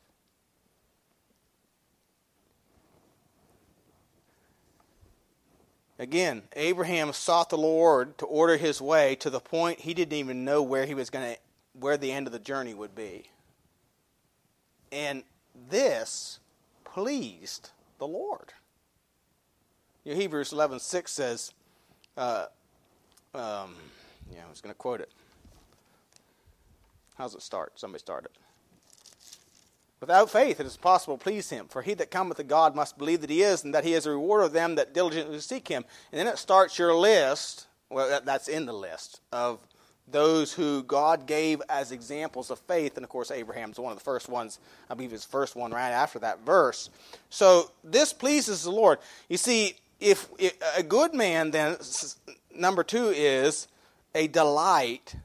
Again, 5.99 6.43
Abraham 6.55 7.11
sought 7.11 7.49
the 7.49 7.57
Lord 7.57 8.17
to 8.19 8.25
order 8.25 8.55
his 8.55 8.81
way 8.81 9.15
to 9.15 9.29
the 9.29 9.41
point 9.41 9.81
he 9.81 9.93
didn't 9.93 10.17
even 10.17 10.45
know 10.45 10.63
where 10.63 10.85
he 10.85 10.93
was 10.93 11.09
going 11.09 11.33
to 11.33 11.39
where 11.77 11.97
the 11.97 12.11
end 12.11 12.25
of 12.25 12.33
the 12.33 12.39
journey 12.39 12.73
would 12.73 12.95
be. 12.95 13.29
And 14.91 15.23
this 15.69 16.39
pleased 16.85 17.71
the 17.99 18.07
Lord. 18.07 18.53
You 20.05 20.13
know, 20.13 20.19
Hebrews 20.19 20.51
11:6 20.51 21.09
says, 21.09 21.53
uh, 22.17 22.45
um, 23.35 23.75
yeah, 24.33 24.45
I 24.45 24.49
was 24.49 24.61
going 24.61 24.73
to 24.73 24.77
quote 24.77 25.01
it. 25.01 25.11
How's 27.17 27.35
it 27.35 27.41
start? 27.41 27.77
Somebody 27.77 27.99
start 27.99 28.25
it. 28.25 28.31
Without 29.99 30.29
faith, 30.29 30.59
it 30.59 30.65
is 30.65 30.77
possible 30.77 31.17
to 31.17 31.23
please 31.23 31.49
him. 31.49 31.67
For 31.67 31.81
he 31.81 31.93
that 31.95 32.11
cometh 32.11 32.37
to 32.37 32.43
God 32.43 32.75
must 32.75 32.97
believe 32.97 33.21
that 33.21 33.29
he 33.29 33.41
is, 33.41 33.63
and 33.63 33.73
that 33.73 33.83
he 33.83 33.93
is 33.93 34.05
a 34.05 34.11
rewarder 34.11 34.45
of 34.45 34.53
them 34.53 34.75
that 34.75 34.93
diligently 34.93 35.39
seek 35.39 35.67
him. 35.67 35.83
And 36.11 36.19
then 36.19 36.27
it 36.27 36.37
starts 36.37 36.79
your 36.79 36.95
list. 36.95 37.67
Well, 37.89 38.21
that's 38.23 38.47
in 38.47 38.65
the 38.65 38.73
list 38.73 39.19
of 39.33 39.59
those 40.11 40.53
who 40.53 40.83
God 40.83 41.25
gave 41.25 41.61
as 41.69 41.91
examples 41.91 42.49
of 42.49 42.59
faith. 42.59 42.95
And 42.95 43.03
of 43.03 43.09
course, 43.09 43.31
Abraham's 43.31 43.79
one 43.79 43.91
of 43.91 43.97
the 43.97 44.03
first 44.03 44.29
ones. 44.29 44.59
I 44.89 44.93
believe 44.93 45.11
his 45.11 45.25
first 45.25 45.55
one 45.55 45.71
right 45.71 45.91
after 45.91 46.19
that 46.19 46.45
verse. 46.45 46.89
So 47.29 47.71
this 47.83 48.13
pleases 48.13 48.63
the 48.63 48.71
Lord. 48.71 48.99
You 49.27 49.37
see, 49.37 49.75
if, 49.99 50.29
if 50.37 50.53
a 50.77 50.83
good 50.83 51.13
man, 51.13 51.51
then 51.51 51.77
number 52.55 52.83
two 52.83 53.09
is 53.09 53.67
a 54.15 54.27
delight 54.27 55.15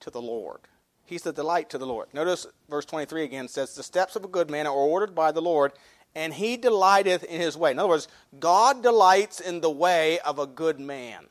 to 0.00 0.10
the 0.10 0.20
Lord. 0.20 0.60
He's 1.06 1.22
the 1.22 1.32
delight 1.32 1.70
to 1.70 1.78
the 1.78 1.86
Lord. 1.86 2.08
Notice 2.12 2.46
verse 2.68 2.84
23 2.84 3.22
again 3.24 3.48
says, 3.48 3.74
The 3.74 3.82
steps 3.82 4.16
of 4.16 4.24
a 4.24 4.28
good 4.28 4.50
man 4.50 4.66
are 4.66 4.72
ordered 4.72 5.14
by 5.14 5.32
the 5.32 5.40
Lord, 5.40 5.72
and 6.14 6.34
he 6.34 6.56
delighteth 6.56 7.22
in 7.24 7.40
his 7.40 7.56
way. 7.56 7.70
In 7.70 7.78
other 7.78 7.88
words, 7.88 8.08
God 8.38 8.82
delights 8.82 9.38
in 9.40 9.60
the 9.60 9.70
way 9.70 10.18
of 10.20 10.38
a 10.38 10.46
good 10.46 10.80
man. 10.80 11.26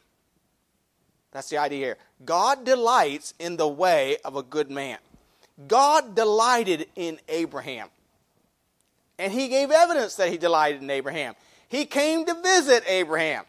That's 1.31 1.49
the 1.49 1.57
idea 1.57 1.85
here. 1.85 1.97
God 2.23 2.63
delights 2.63 3.33
in 3.37 3.57
the 3.57 3.67
way 3.67 4.17
of 4.23 4.37
a 4.37 4.43
good 4.43 4.71
man. 4.71 4.99
God 5.67 6.15
delighted 6.15 6.87
in 6.95 7.19
Abraham. 7.27 7.89
And 9.19 9.33
he 9.33 9.49
gave 9.49 9.71
evidence 9.71 10.15
that 10.15 10.29
he 10.29 10.37
delighted 10.37 10.81
in 10.81 10.89
Abraham. 10.89 11.35
He 11.67 11.85
came 11.85 12.25
to 12.25 12.41
visit 12.41 12.83
Abraham. 12.87 13.43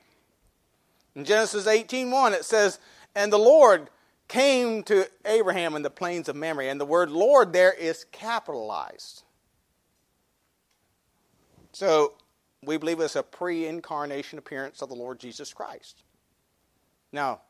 In 1.14 1.24
Genesis 1.24 1.66
18:1 1.66 2.32
it 2.32 2.44
says, 2.44 2.78
"And 3.14 3.32
the 3.32 3.38
Lord 3.38 3.88
came 4.28 4.82
to 4.84 5.08
Abraham 5.24 5.76
in 5.76 5.82
the 5.82 5.90
plains 5.90 6.28
of 6.28 6.36
Mamre. 6.36 6.64
And 6.64 6.80
the 6.80 6.86
word 6.86 7.10
Lord 7.10 7.52
there 7.52 7.72
is 7.72 8.04
capitalized. 8.12 9.22
So 11.72 12.14
we 12.64 12.76
believe 12.76 13.00
it's 13.00 13.16
a 13.16 13.22
pre 13.22 13.66
incarnation 13.66 14.38
appearance 14.38 14.82
of 14.82 14.88
the 14.88 14.94
Lord 14.94 15.18
Jesus 15.18 15.52
Christ. 15.52 16.02
Now, 17.12 17.40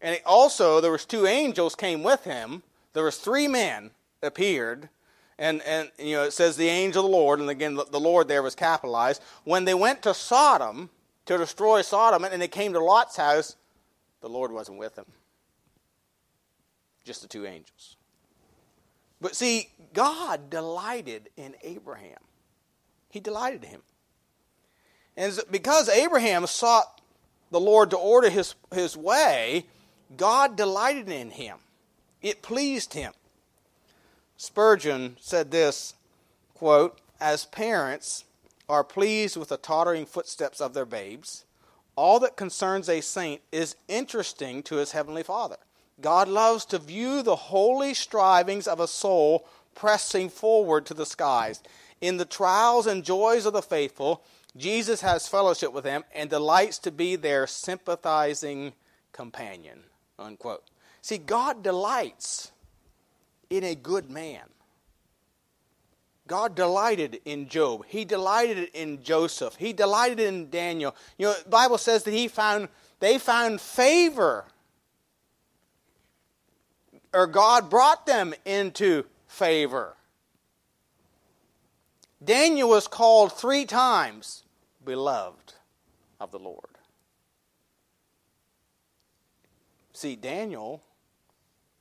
and 0.00 0.18
also 0.24 0.80
there 0.80 0.92
was 0.92 1.04
two 1.04 1.26
angels 1.26 1.74
came 1.74 2.02
with 2.02 2.24
him. 2.24 2.62
There 2.92 3.04
was 3.04 3.18
three 3.18 3.48
men 3.48 3.90
appeared. 4.22 4.88
And, 5.36 5.62
and 5.62 5.90
you 5.98 6.14
know 6.14 6.22
it 6.22 6.32
says 6.32 6.56
the 6.56 6.68
angel 6.68 7.04
of 7.04 7.10
the 7.10 7.16
Lord, 7.16 7.40
and 7.40 7.50
again 7.50 7.74
the 7.74 8.00
Lord 8.00 8.28
there 8.28 8.42
was 8.42 8.54
capitalized. 8.54 9.20
When 9.42 9.64
they 9.64 9.74
went 9.74 10.00
to 10.02 10.14
Sodom 10.14 10.90
to 11.26 11.36
destroy 11.36 11.82
Sodom, 11.82 12.22
and 12.22 12.40
they 12.40 12.46
came 12.46 12.72
to 12.72 12.78
Lot's 12.78 13.16
house, 13.16 13.56
the 14.20 14.28
Lord 14.28 14.52
wasn't 14.52 14.78
with 14.78 14.94
them 14.94 15.06
just 17.04 17.22
the 17.22 17.28
two 17.28 17.46
angels. 17.46 17.96
But 19.20 19.36
see, 19.36 19.70
God 19.92 20.50
delighted 20.50 21.30
in 21.36 21.54
Abraham. 21.62 22.18
He 23.10 23.20
delighted 23.20 23.64
in 23.64 23.70
him. 23.70 23.82
And 25.16 25.38
because 25.50 25.88
Abraham 25.88 26.46
sought 26.46 27.00
the 27.50 27.60
Lord 27.60 27.90
to 27.90 27.96
order 27.96 28.28
his, 28.28 28.54
his 28.72 28.96
way, 28.96 29.66
God 30.16 30.56
delighted 30.56 31.08
in 31.08 31.30
him. 31.30 31.58
It 32.20 32.42
pleased 32.42 32.94
him. 32.94 33.12
Spurgeon 34.36 35.16
said 35.20 35.50
this 35.50 35.94
quote, 36.54 37.00
As 37.20 37.44
parents 37.44 38.24
are 38.68 38.84
pleased 38.84 39.36
with 39.36 39.50
the 39.50 39.56
tottering 39.56 40.06
footsteps 40.06 40.60
of 40.60 40.74
their 40.74 40.86
babes, 40.86 41.44
all 41.96 42.18
that 42.20 42.36
concerns 42.36 42.88
a 42.88 43.00
saint 43.00 43.40
is 43.52 43.76
interesting 43.88 44.62
to 44.64 44.76
his 44.76 44.92
heavenly 44.92 45.22
Father. 45.22 45.58
God 46.00 46.28
loves 46.28 46.64
to 46.66 46.78
view 46.78 47.22
the 47.22 47.36
holy 47.36 47.94
strivings 47.94 48.66
of 48.66 48.80
a 48.80 48.88
soul 48.88 49.46
pressing 49.74 50.28
forward 50.28 50.86
to 50.86 50.94
the 50.94 51.06
skies. 51.06 51.62
In 52.00 52.16
the 52.16 52.24
trials 52.24 52.86
and 52.86 53.04
joys 53.04 53.46
of 53.46 53.52
the 53.52 53.62
faithful, 53.62 54.22
Jesus 54.56 55.00
has 55.00 55.28
fellowship 55.28 55.72
with 55.72 55.84
them 55.84 56.04
and 56.14 56.30
delights 56.30 56.78
to 56.78 56.90
be 56.90 57.16
their 57.16 57.46
sympathizing 57.46 58.72
companion. 59.12 59.80
Unquote. 60.18 60.64
See, 61.02 61.18
God 61.18 61.62
delights 61.62 62.52
in 63.50 63.64
a 63.64 63.74
good 63.74 64.10
man. 64.10 64.42
God 66.26 66.54
delighted 66.54 67.20
in 67.24 67.48
Job. 67.48 67.84
He 67.86 68.04
delighted 68.04 68.70
in 68.72 69.02
Joseph. 69.02 69.56
He 69.56 69.72
delighted 69.72 70.20
in 70.20 70.48
Daniel. 70.48 70.94
You 71.18 71.26
know, 71.26 71.34
the 71.42 71.50
Bible 71.50 71.76
says 71.76 72.04
that 72.04 72.12
he 72.12 72.28
found 72.28 72.68
they 73.00 73.18
found 73.18 73.60
favor 73.60 74.46
or 77.14 77.28
God 77.28 77.70
brought 77.70 78.04
them 78.06 78.34
into 78.44 79.04
favor. 79.28 79.94
Daniel 82.22 82.68
was 82.68 82.88
called 82.88 83.32
three 83.32 83.64
times 83.64 84.42
beloved 84.84 85.54
of 86.20 86.32
the 86.32 86.38
Lord. 86.38 86.78
See, 89.92 90.16
Daniel 90.16 90.82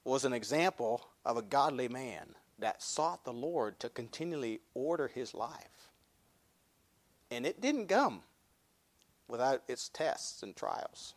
was 0.03 0.23
an 0.23 0.33
example 0.33 1.07
of 1.25 1.37
a 1.37 1.41
godly 1.41 1.87
man 1.87 2.35
that 2.59 2.83
sought 2.83 3.25
the 3.25 3.33
Lord 3.33 3.79
to 3.79 3.89
continually 3.89 4.59
order 4.73 5.07
his 5.07 5.33
life. 5.33 5.89
And 7.31 7.45
it 7.45 7.59
didn't 7.59 7.87
come 7.87 8.21
without 9.27 9.63
its 9.67 9.89
tests 9.89 10.43
and 10.43 10.55
trials. 10.55 11.15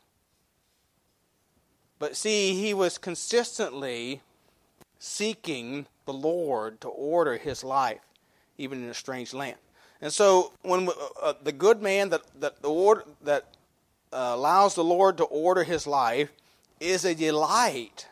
But 1.98 2.16
see, 2.16 2.54
he 2.54 2.74
was 2.74 2.98
consistently 2.98 4.20
seeking 4.98 5.86
the 6.04 6.12
Lord 6.12 6.80
to 6.82 6.88
order 6.88 7.36
his 7.36 7.64
life, 7.64 8.00
even 8.58 8.82
in 8.82 8.90
a 8.90 8.94
strange 8.94 9.32
land. 9.32 9.56
And 10.00 10.12
so, 10.12 10.52
when 10.62 10.88
uh, 10.88 10.92
uh, 11.22 11.32
the 11.42 11.52
good 11.52 11.80
man 11.80 12.10
that 12.10 12.22
that 12.40 12.62
the 12.62 12.68
order, 12.68 13.04
that 13.22 13.56
uh, 14.12 14.32
allows 14.34 14.74
the 14.74 14.84
Lord 14.84 15.16
to 15.18 15.24
order 15.24 15.64
his 15.64 15.86
life 15.86 16.30
is 16.80 17.04
a 17.04 17.14
delight 17.14 18.08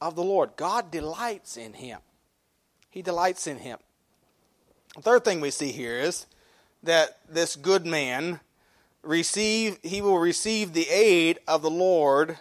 of 0.00 0.16
the 0.16 0.24
Lord. 0.24 0.50
God 0.56 0.90
delights 0.90 1.56
in 1.56 1.74
him. 1.74 2.00
He 2.90 3.02
delights 3.02 3.46
in 3.46 3.58
him. 3.58 3.78
The 4.96 5.02
third 5.02 5.24
thing 5.24 5.40
we 5.40 5.50
see 5.50 5.72
here 5.72 5.96
is 5.96 6.26
that 6.82 7.18
this 7.28 7.56
good 7.56 7.86
man 7.86 8.40
receive 9.02 9.78
he 9.82 10.02
will 10.02 10.18
receive 10.18 10.72
the 10.72 10.88
aid 10.88 11.38
of 11.46 11.62
the 11.62 11.70
Lord 11.70 12.38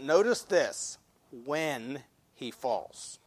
notice 0.00 0.42
this 0.42 0.98
when 1.44 2.02
he 2.34 2.50
falls. 2.50 3.18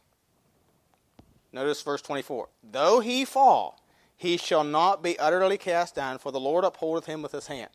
Notice 1.52 1.82
verse 1.82 2.02
24. 2.02 2.48
Though 2.72 3.00
he 3.00 3.24
fall, 3.24 3.80
he 4.16 4.36
shall 4.36 4.64
not 4.64 5.02
be 5.02 5.18
utterly 5.18 5.58
cast 5.58 5.94
down, 5.94 6.18
for 6.18 6.32
the 6.32 6.40
Lord 6.40 6.64
upholdeth 6.64 7.06
him 7.06 7.22
with 7.22 7.32
his 7.32 7.46
hand. 7.46 7.70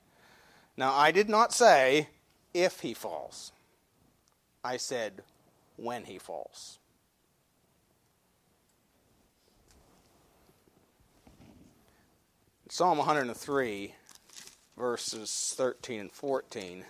Now, 0.76 0.94
I 0.94 1.12
did 1.12 1.30
not 1.30 1.54
say 1.54 2.10
if 2.54 2.82
he 2.82 2.94
falls, 2.94 3.52
I 4.64 4.78
said 4.78 5.24
when 5.78 6.06
he 6.06 6.18
falls. 6.18 6.80
Psalm 12.70 13.00
103, 13.00 13.96
verses 14.78 15.54
13 15.58 16.00
and 16.00 16.12
14, 16.12 16.86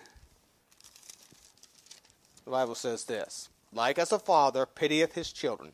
the 2.44 2.50
Bible 2.50 2.74
says 2.74 3.04
this 3.04 3.48
Like 3.72 3.98
as 3.98 4.12
a 4.12 4.18
father 4.18 4.66
pitieth 4.66 5.14
his 5.14 5.32
children, 5.32 5.72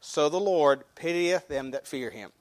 so 0.00 0.28
the 0.28 0.40
Lord 0.40 0.84
pitieth 0.94 1.48
them 1.48 1.70
that 1.70 1.86
fear 1.86 2.10
him. 2.10 2.32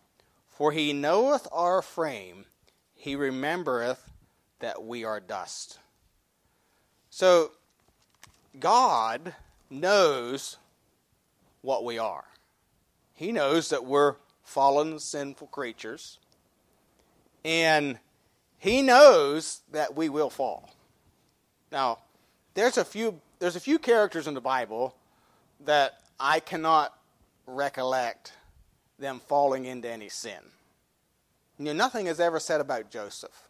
For 0.50 0.72
he 0.72 0.94
knoweth 0.94 1.48
our 1.52 1.82
frame, 1.82 2.46
he 2.94 3.16
remembereth 3.16 4.12
that 4.60 4.84
we 4.84 5.04
are 5.04 5.20
dust. 5.20 5.80
So, 7.10 7.52
God 8.60 9.36
knows 9.70 10.58
what 11.62 11.84
we 11.84 11.98
are. 11.98 12.26
He 13.14 13.32
knows 13.32 13.70
that 13.70 13.86
we're 13.86 14.16
fallen, 14.44 15.00
sinful 15.00 15.48
creatures. 15.48 16.20
And 17.44 18.00
He 18.58 18.82
knows 18.82 19.62
that 19.72 19.96
we 19.96 20.10
will 20.10 20.30
fall. 20.30 20.72
Now, 21.72 22.00
there's 22.54 22.78
a 22.78 22.86
few 22.86 23.20
there's 23.40 23.56
a 23.56 23.60
few 23.60 23.80
characters 23.80 24.28
in 24.28 24.34
the 24.34 24.42
Bible 24.42 24.96
that 25.66 26.00
I 26.20 26.40
cannot 26.40 26.98
recollect 27.46 28.34
them 29.00 29.22
falling 29.28 29.66
into 29.66 29.90
any 29.90 30.10
sin. 30.10 30.40
You 31.58 31.66
know, 31.66 31.74
nothing 31.74 32.08
is 32.08 32.20
ever 32.20 32.40
said 32.40 32.62
about 32.62 32.90
Joseph 32.90 33.50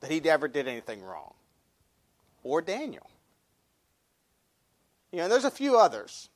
that 0.00 0.10
he 0.10 0.20
ever 0.28 0.48
did 0.48 0.66
anything 0.66 1.02
wrong, 1.02 1.34
or 2.42 2.62
Daniel. 2.62 3.10
You 5.12 5.18
know, 5.18 5.28
there's 5.28 5.44
a 5.44 5.50
few 5.50 5.76
others. 5.76 6.28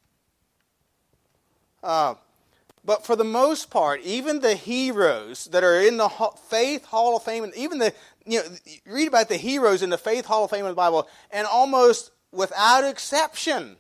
Uh, 1.82 2.14
but 2.84 3.06
for 3.06 3.16
the 3.16 3.24
most 3.24 3.70
part, 3.70 4.02
even 4.02 4.40
the 4.40 4.54
heroes 4.54 5.46
that 5.46 5.64
are 5.64 5.80
in 5.80 5.96
the 5.96 6.08
Faith 6.48 6.84
Hall 6.84 7.16
of 7.16 7.22
Fame, 7.22 7.44
and 7.44 7.54
even 7.54 7.78
the, 7.78 7.94
you 8.26 8.40
know, 8.40 8.48
read 8.86 9.08
about 9.08 9.28
the 9.28 9.36
heroes 9.36 9.82
in 9.82 9.90
the 9.90 9.98
Faith 9.98 10.26
Hall 10.26 10.44
of 10.44 10.50
Fame 10.50 10.66
in 10.66 10.70
the 10.70 10.74
Bible, 10.74 11.08
and 11.30 11.46
almost 11.46 12.10
without 12.34 12.84
exception, 12.84 13.76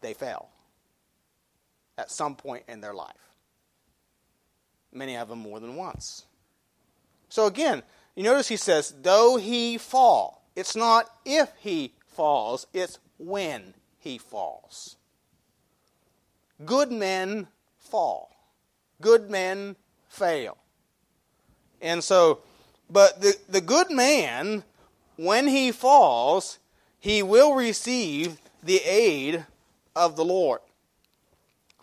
they 0.00 0.14
fail 0.14 0.48
at 1.96 2.10
some 2.10 2.34
point 2.36 2.64
in 2.68 2.80
their 2.80 2.94
life. 2.94 3.14
Many 4.92 5.16
of 5.16 5.28
them 5.28 5.40
more 5.40 5.60
than 5.60 5.76
once. 5.76 6.24
So 7.28 7.46
again, 7.46 7.82
you 8.14 8.22
notice 8.22 8.48
he 8.48 8.56
says, 8.56 8.94
though 9.02 9.36
he 9.36 9.78
fall. 9.78 10.44
It's 10.54 10.76
not 10.76 11.10
if 11.24 11.50
he 11.58 11.94
falls, 12.06 12.66
it's 12.72 12.98
when 13.18 13.74
he 13.98 14.18
falls. 14.18 14.96
Good 16.64 16.92
men 16.92 17.48
fall, 17.78 18.30
good 19.00 19.30
men 19.30 19.74
fail. 20.08 20.56
And 21.80 22.04
so, 22.04 22.40
but 22.88 23.20
the, 23.20 23.36
the 23.48 23.60
good 23.60 23.90
man, 23.90 24.62
when 25.16 25.48
he 25.48 25.72
falls, 25.72 26.58
he 27.04 27.22
will 27.22 27.54
receive 27.54 28.38
the 28.62 28.80
aid 28.84 29.44
of 29.94 30.16
the 30.16 30.24
Lord 30.24 30.60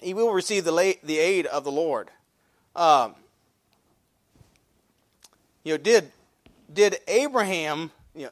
he 0.02 0.16
will 0.16 0.34
receive 0.34 0.66
the, 0.66 0.72
la- 0.72 1.00
the 1.04 1.20
aid 1.20 1.46
of 1.46 1.64
the 1.64 1.72
Lord. 1.72 2.10
Um, 2.76 3.16
you 5.64 5.74
know, 5.74 5.78
did 5.78 6.12
did 6.74 6.98
Abraham? 7.08 7.92
You 8.16 8.24
know, 8.24 8.30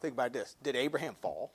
think 0.00 0.14
about 0.14 0.32
this. 0.32 0.56
Did 0.62 0.76
Abraham 0.76 1.14
fall? 1.20 1.52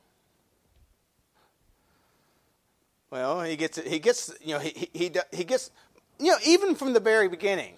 Well, 3.10 3.42
he 3.42 3.56
gets 3.56 3.82
he 3.82 4.00
gets 4.00 4.32
you 4.42 4.54
know 4.54 4.60
he 4.60 4.90
he 4.94 5.12
he 5.32 5.44
gets 5.44 5.72
you 6.20 6.32
know 6.32 6.38
even 6.46 6.76
from 6.76 6.94
the 6.94 7.00
very 7.00 7.28
beginning. 7.28 7.74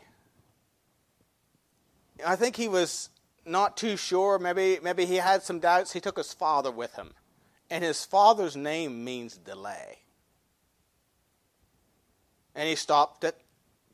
I 2.26 2.36
think 2.36 2.56
he 2.56 2.68
was 2.68 3.10
not 3.48 3.78
too 3.78 3.98
sure. 3.98 4.38
Maybe 4.40 4.80
maybe 4.82 5.06
he 5.06 5.16
had 5.16 5.44
some 5.44 5.60
doubts. 5.60 5.94
He 5.94 6.00
took 6.00 6.18
his 6.18 6.34
father 6.34 6.72
with 6.72 6.96
him, 6.96 7.14
and 7.70 7.84
his 7.84 8.06
father's 8.06 8.56
name 8.56 9.04
means 9.04 9.38
delay 9.38 10.00
and 12.58 12.68
he 12.68 12.76
stopped 12.76 13.24
it, 13.24 13.38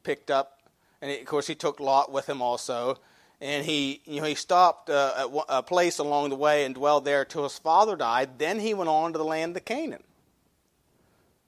picked 0.03 0.31
up, 0.31 0.61
and 1.01 1.11
he, 1.11 1.19
of 1.19 1.25
course 1.25 1.45
he 1.45 1.53
took 1.53 1.79
Lot 1.79 2.11
with 2.11 2.27
him 2.27 2.41
also. 2.41 2.97
And 3.41 3.65
he, 3.65 4.01
you 4.05 4.21
know, 4.21 4.27
he 4.27 4.35
stopped 4.35 4.89
uh, 4.89 5.27
at 5.27 5.45
a 5.49 5.61
place 5.61 5.97
along 5.99 6.29
the 6.29 6.37
way 6.37 6.63
and 6.63 6.73
dwelled 6.73 7.03
there 7.03 7.25
till 7.25 7.43
his 7.43 7.59
father 7.59 7.97
died. 7.97 8.39
Then 8.39 8.57
he 8.57 8.73
went 8.73 8.89
on 8.89 9.11
to 9.11 9.17
the 9.17 9.25
land 9.25 9.57
of 9.57 9.65
Canaan. 9.65 10.03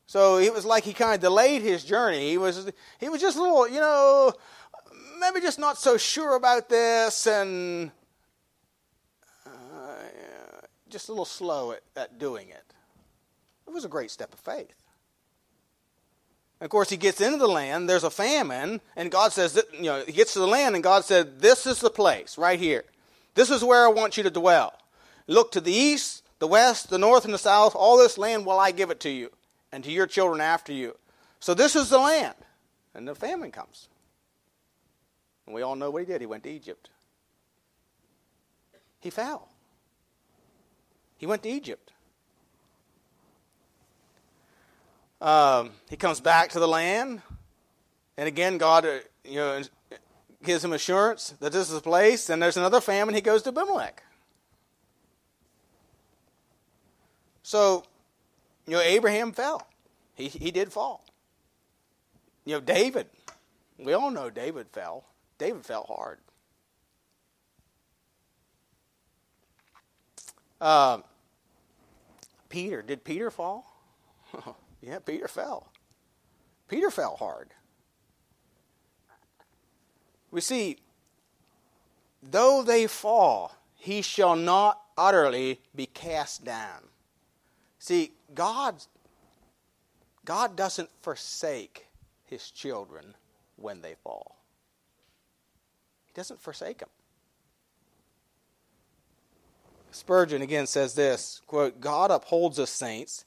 So 0.05 0.37
it 0.37 0.53
was 0.53 0.65
like 0.65 0.83
he 0.83 0.91
kind 0.91 1.15
of 1.15 1.21
delayed 1.21 1.61
his 1.61 1.85
journey. 1.85 2.31
He 2.31 2.37
was, 2.37 2.69
he 2.99 3.07
was 3.07 3.21
just 3.21 3.37
a 3.37 3.41
little, 3.41 3.65
you 3.69 3.79
know, 3.79 4.33
maybe 5.19 5.41
just 5.41 5.59
not 5.59 5.77
so 5.77 5.97
sure 5.97 6.35
about 6.35 6.69
this, 6.69 7.27
and 7.27 7.91
uh, 9.45 9.49
just 10.89 11.09
a 11.09 11.11
little 11.11 11.25
slow 11.25 11.71
at, 11.71 11.81
at 11.95 12.19
doing 12.19 12.49
it. 12.49 12.63
It 13.67 13.73
was 13.73 13.85
a 13.85 13.89
great 13.89 14.11
step 14.11 14.33
of 14.33 14.39
faith. 14.39 14.75
Of 16.61 16.69
course, 16.69 16.89
he 16.89 16.97
gets 16.97 17.19
into 17.19 17.37
the 17.37 17.47
land, 17.47 17.89
there's 17.89 18.05
a 18.05 18.09
famine, 18.09 18.79
and 18.95 19.11
God 19.11 19.33
says, 19.33 19.53
that, 19.53 19.65
you 19.73 19.83
know, 19.83 20.03
he 20.05 20.13
gets 20.13 20.33
to 20.33 20.39
the 20.39 20.47
land, 20.47 20.75
and 20.75 20.83
God 20.83 21.03
said, 21.03 21.39
This 21.39 21.67
is 21.67 21.79
the 21.79 21.89
place 21.89 22.37
right 22.37 22.59
here. 22.59 22.85
This 23.33 23.49
is 23.49 23.63
where 23.63 23.85
I 23.85 23.89
want 23.89 24.15
you 24.15 24.23
to 24.23 24.29
dwell. 24.29 24.73
Look 25.27 25.51
to 25.51 25.61
the 25.61 25.73
east, 25.73 26.23
the 26.39 26.47
west, 26.47 26.89
the 26.89 26.97
north, 26.97 27.25
and 27.25 27.33
the 27.33 27.39
south. 27.39 27.75
All 27.75 27.97
this 27.97 28.17
land 28.17 28.45
will 28.45 28.59
I 28.59 28.71
give 28.71 28.89
it 28.89 28.99
to 29.01 29.09
you, 29.09 29.31
and 29.71 29.83
to 29.83 29.91
your 29.91 30.07
children 30.07 30.39
after 30.39 30.71
you. 30.71 30.95
So 31.39 31.53
this 31.53 31.75
is 31.75 31.89
the 31.89 31.99
land. 31.99 32.35
And 32.93 33.05
the 33.05 33.13
famine 33.13 33.51
comes. 33.51 33.89
And 35.45 35.55
we 35.55 35.61
all 35.61 35.75
know 35.75 35.89
what 35.89 35.99
he 35.99 36.05
did. 36.05 36.21
He 36.21 36.27
went 36.27 36.43
to 36.43 36.49
Egypt. 36.49 36.89
He 38.99 39.09
fell. 39.09 39.49
He 41.17 41.25
went 41.25 41.43
to 41.43 41.49
Egypt. 41.49 41.91
Um, 45.21 45.71
he 45.89 45.95
comes 45.95 46.19
back 46.19 46.49
to 46.51 46.59
the 46.59 46.67
land, 46.67 47.21
and 48.17 48.27
again, 48.27 48.57
God, 48.57 48.85
uh, 48.85 48.99
you 49.23 49.35
know, 49.35 49.61
gives 50.43 50.63
him 50.63 50.73
assurance 50.73 51.33
that 51.39 51.51
this 51.51 51.67
is 51.67 51.73
the 51.73 51.81
place. 51.81 52.29
And 52.29 52.41
there's 52.41 52.57
another 52.57 52.81
famine. 52.81 53.15
He 53.15 53.21
goes 53.21 53.41
to 53.43 53.49
Abimelech. 53.49 54.03
So, 57.43 57.83
you 58.67 58.73
know, 58.73 58.81
Abraham 58.81 59.31
fell. 59.31 59.67
He 60.15 60.27
he 60.27 60.51
did 60.51 60.71
fall. 60.71 61.03
You 62.45 62.55
know, 62.55 62.61
David. 62.61 63.07
We 63.77 63.93
all 63.93 64.11
know 64.11 64.29
David 64.29 64.67
fell. 64.71 65.05
David 65.37 65.65
fell 65.65 65.85
hard. 65.87 66.19
Uh, 70.61 70.99
Peter. 72.49 72.81
Did 72.81 73.03
Peter 73.03 73.29
fall? 73.31 73.71
Yeah, 74.81 74.99
Peter 74.99 75.27
fell. 75.27 75.71
Peter 76.67 76.91
fell 76.91 77.15
hard. 77.15 77.49
We 80.29 80.41
see, 80.41 80.77
though 82.21 82.61
they 82.61 82.85
fall, 82.85 83.55
he 83.75 84.03
shall 84.03 84.35
not 84.35 84.79
utterly 84.95 85.59
be 85.73 85.87
cast 85.87 86.45
down. 86.45 86.83
See, 87.79 88.11
God, 88.35 88.75
God 90.23 90.55
doesn't 90.55 90.89
forsake 91.01 91.87
his 92.25 92.51
children 92.51 93.15
when 93.55 93.81
they 93.81 93.95
fall. 94.03 94.34
He 96.15 96.19
doesn't 96.19 96.41
forsake 96.41 96.77
them. 96.77 96.89
Spurgeon 99.91 100.41
again 100.41 100.65
says 100.65 100.95
this 100.95 101.41
quote, 101.45 101.81
God 101.81 102.09
upholds 102.09 102.57
us 102.57 102.69
saints 102.69 103.25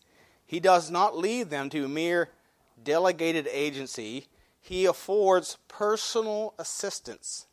he 0.49 0.61
does 0.61 0.91
not 0.91 1.17
leave 1.17 1.51
them 1.51 1.69
to 1.71 1.87
mere 1.87 2.31
delegated 2.83 3.47
agency, 3.53 4.29
He 4.63 4.87
affords 4.87 5.59
personal 5.69 6.55
assistance. 6.59 7.47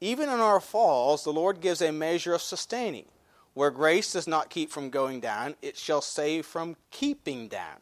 Even 0.00 0.30
in 0.30 0.40
our 0.40 0.58
falls, 0.58 1.22
the 1.22 1.32
Lord 1.32 1.60
gives 1.60 1.82
a 1.82 1.92
measure 1.92 2.32
of 2.32 2.40
sustaining. 2.40 3.04
Where 3.52 3.70
grace 3.70 4.14
does 4.14 4.26
not 4.26 4.48
keep 4.48 4.70
from 4.70 4.88
going 4.88 5.20
down, 5.20 5.54
it 5.60 5.76
shall 5.76 6.00
save 6.00 6.46
from 6.46 6.76
keeping 6.90 7.46
down. 7.46 7.76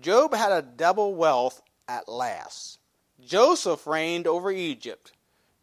Job 0.00 0.34
had 0.34 0.50
a 0.50 0.62
double 0.62 1.14
wealth 1.14 1.62
at 1.86 2.08
last. 2.08 2.80
Joseph 3.24 3.86
reigned 3.86 4.26
over 4.26 4.50
Egypt. 4.50 5.12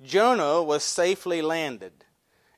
Jonah 0.03 0.63
was 0.63 0.83
safely 0.83 1.41
landed. 1.41 1.93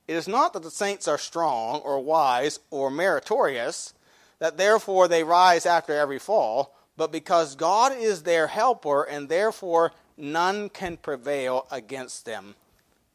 It 0.08 0.16
is 0.16 0.28
not 0.28 0.54
that 0.54 0.64
the 0.64 0.72
saints 0.72 1.08
are 1.08 1.18
strong 1.18 1.80
or 1.82 2.00
wise 2.00 2.60
or 2.70 2.90
meritorious, 2.90 3.94
that 4.40 4.58
therefore 4.58 5.08
they 5.08 5.24
rise 5.24 5.66
after 5.66 5.94
every 5.94 6.20
fall, 6.20 6.76
but 6.98 7.12
because 7.12 7.56
God 7.56 7.96
is 7.98 8.24
their 8.24 8.48
helper, 8.48 9.04
and 9.04 9.30
therefore 9.30 9.94
none 10.18 10.70
can 10.70 10.98
prevail 10.98 11.68
against 11.72 12.26
them. 12.26 12.56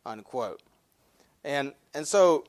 Unquote. 0.05 0.61
And 1.45 1.75
and 1.95 2.07
so, 2.07 2.45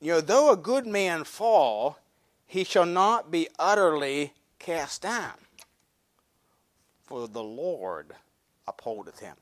you 0.00 0.12
know, 0.12 0.20
though 0.20 0.52
a 0.52 0.56
good 0.56 0.86
man 0.86 1.24
fall, 1.24 1.98
he 2.46 2.64
shall 2.64 2.86
not 2.86 3.30
be 3.30 3.48
utterly 3.58 4.32
cast 4.58 5.02
down. 5.02 5.34
For 7.04 7.26
the 7.26 7.42
Lord 7.42 8.14
upholdeth 8.66 9.20
him. 9.20 9.36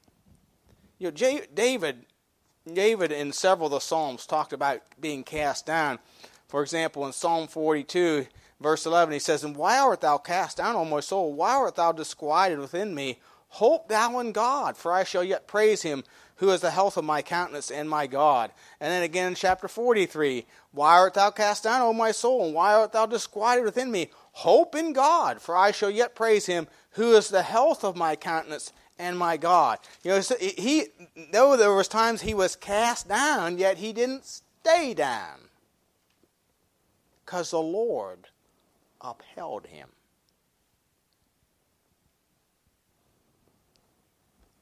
You 0.99 1.09
know, 1.09 1.11
J- 1.11 1.47
David, 1.53 2.07
David 2.71 3.13
in 3.13 3.33
several 3.33 3.67
of 3.67 3.73
the 3.73 3.81
Psalms 3.81 4.27
talked 4.27 4.53
about 4.53 4.81
being 5.01 5.25
cast 5.25 5.67
down. 5.67 5.99
For 6.49 6.63
example, 6.63 7.07
in 7.07 7.13
Psalm 7.13 7.49
42, 7.49 8.27
verse 8.61 8.87
11, 8.87 9.13
he 9.13 9.19
says, 9.19 9.45
And 9.45 9.57
why 9.57 9.79
art 9.79 10.01
thou 10.01 10.17
cast 10.17 10.57
down, 10.57 10.75
O 10.75 10.85
my 10.85 11.01
soul? 11.01 11.35
Why 11.35 11.55
art 11.55 11.75
thou 11.75 11.93
disquieted 11.93 12.59
within 12.59 12.95
me? 12.95 13.19
Hope 13.49 13.89
thou 13.89 14.19
in 14.21 14.33
God, 14.33 14.77
for 14.77 14.93
I 14.93 15.05
shall 15.05 15.25
yet 15.25 15.47
praise 15.47 15.83
him, 15.83 16.03
who 16.37 16.51
is 16.51 16.61
the 16.61 16.71
health 16.71 16.97
of 16.97 17.05
my 17.05 17.23
countenance 17.23 17.71
and 17.71 17.89
my 17.89 18.07
God. 18.07 18.51
And 18.81 18.91
then 18.91 19.03
again 19.03 19.29
in 19.29 19.35
chapter 19.35 19.69
43, 19.69 20.47
Why 20.73 20.99
art 20.99 21.15
thou 21.15 21.31
cast 21.31 21.65
down, 21.65 21.83
O 21.83 21.93
my 21.93 22.13
soul? 22.13 22.47
And 22.47 22.55
why 22.55 22.75
art 22.75 22.93
thou 22.93 23.07
disquieted 23.07 23.65
within 23.65 23.91
me? 23.91 24.11
Hope 24.33 24.75
in 24.75 24.93
God, 24.93 25.41
for 25.41 25.57
I 25.57 25.73
shall 25.73 25.91
yet 25.91 26.15
praise 26.15 26.47
him, 26.47 26.69
who 26.91 27.13
is 27.13 27.29
the 27.29 27.43
health 27.43 27.85
of 27.85 27.97
my 27.97 28.17
countenance 28.17 28.73
and 28.99 29.19
my 29.19 29.37
God. 29.37 29.79
You 30.03 30.13
know, 30.13 30.23
he 30.41 30.87
though 31.33 31.57
there 31.57 31.75
was 31.75 31.89
times 31.89 32.23
he 32.23 32.35
was 32.35 32.57
cast 32.57 33.09
down, 33.09 33.59
yet 33.59 33.79
he 33.79 33.93
didn't 33.93 34.25
stay 34.25 34.95
down. 34.95 35.39
Because 37.25 37.51
the 37.51 37.61
Lord 37.61 38.29
upheld 39.01 39.67
him. 39.67 39.89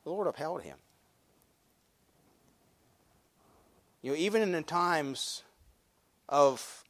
The 0.04 0.10
Lord 0.10 0.26
upheld 0.26 0.62
him. 0.62 0.76
You 4.02 4.12
know, 4.12 4.18
even 4.18 4.42
in 4.42 4.52
the 4.52 4.62
times 4.62 5.42
of 6.28 6.84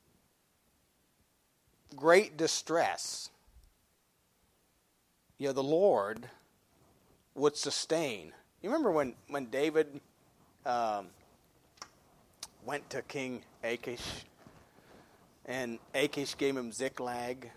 great 1.95 2.37
distress, 2.37 3.31
you 5.39 5.47
know, 5.47 5.53
the 5.53 5.63
Lord 5.63 6.29
would 7.35 7.57
sustain. 7.57 8.33
You 8.63 8.71
remember 8.71 8.91
when, 8.91 9.15
when 9.29 9.47
David 9.47 10.01
um, 10.65 11.09
went 12.65 12.89
to 12.91 13.03
King 13.03 13.43
Achish, 13.63 14.25
and 15.47 15.79
Achish 15.95 16.37
gave 16.37 16.57
him 16.57 16.73
Ziklag, 16.73 17.51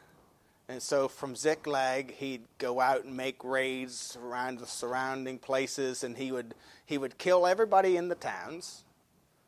and 0.67 0.81
so 0.81 1.07
from 1.07 1.35
Ziklag 1.35 2.11
he'd 2.15 2.43
go 2.57 2.81
out 2.81 3.05
and 3.05 3.15
make 3.15 3.43
raids 3.43 4.17
around 4.21 4.59
the 4.59 4.65
surrounding 4.65 5.39
places, 5.39 6.03
and 6.03 6.17
he 6.17 6.31
would 6.31 6.55
he 6.85 6.97
would 6.97 7.17
kill 7.17 7.47
everybody 7.47 7.95
in 7.95 8.09
the 8.09 8.15
towns, 8.15 8.83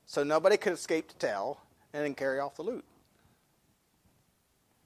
so 0.06 0.24
nobody 0.24 0.58
could 0.58 0.74
escape 0.74 1.10
to 1.10 1.16
tell, 1.16 1.62
and 1.94 2.06
then 2.06 2.16
carry 2.16 2.40
off 2.40 2.56
the 2.56 2.64
loot. 2.64 2.86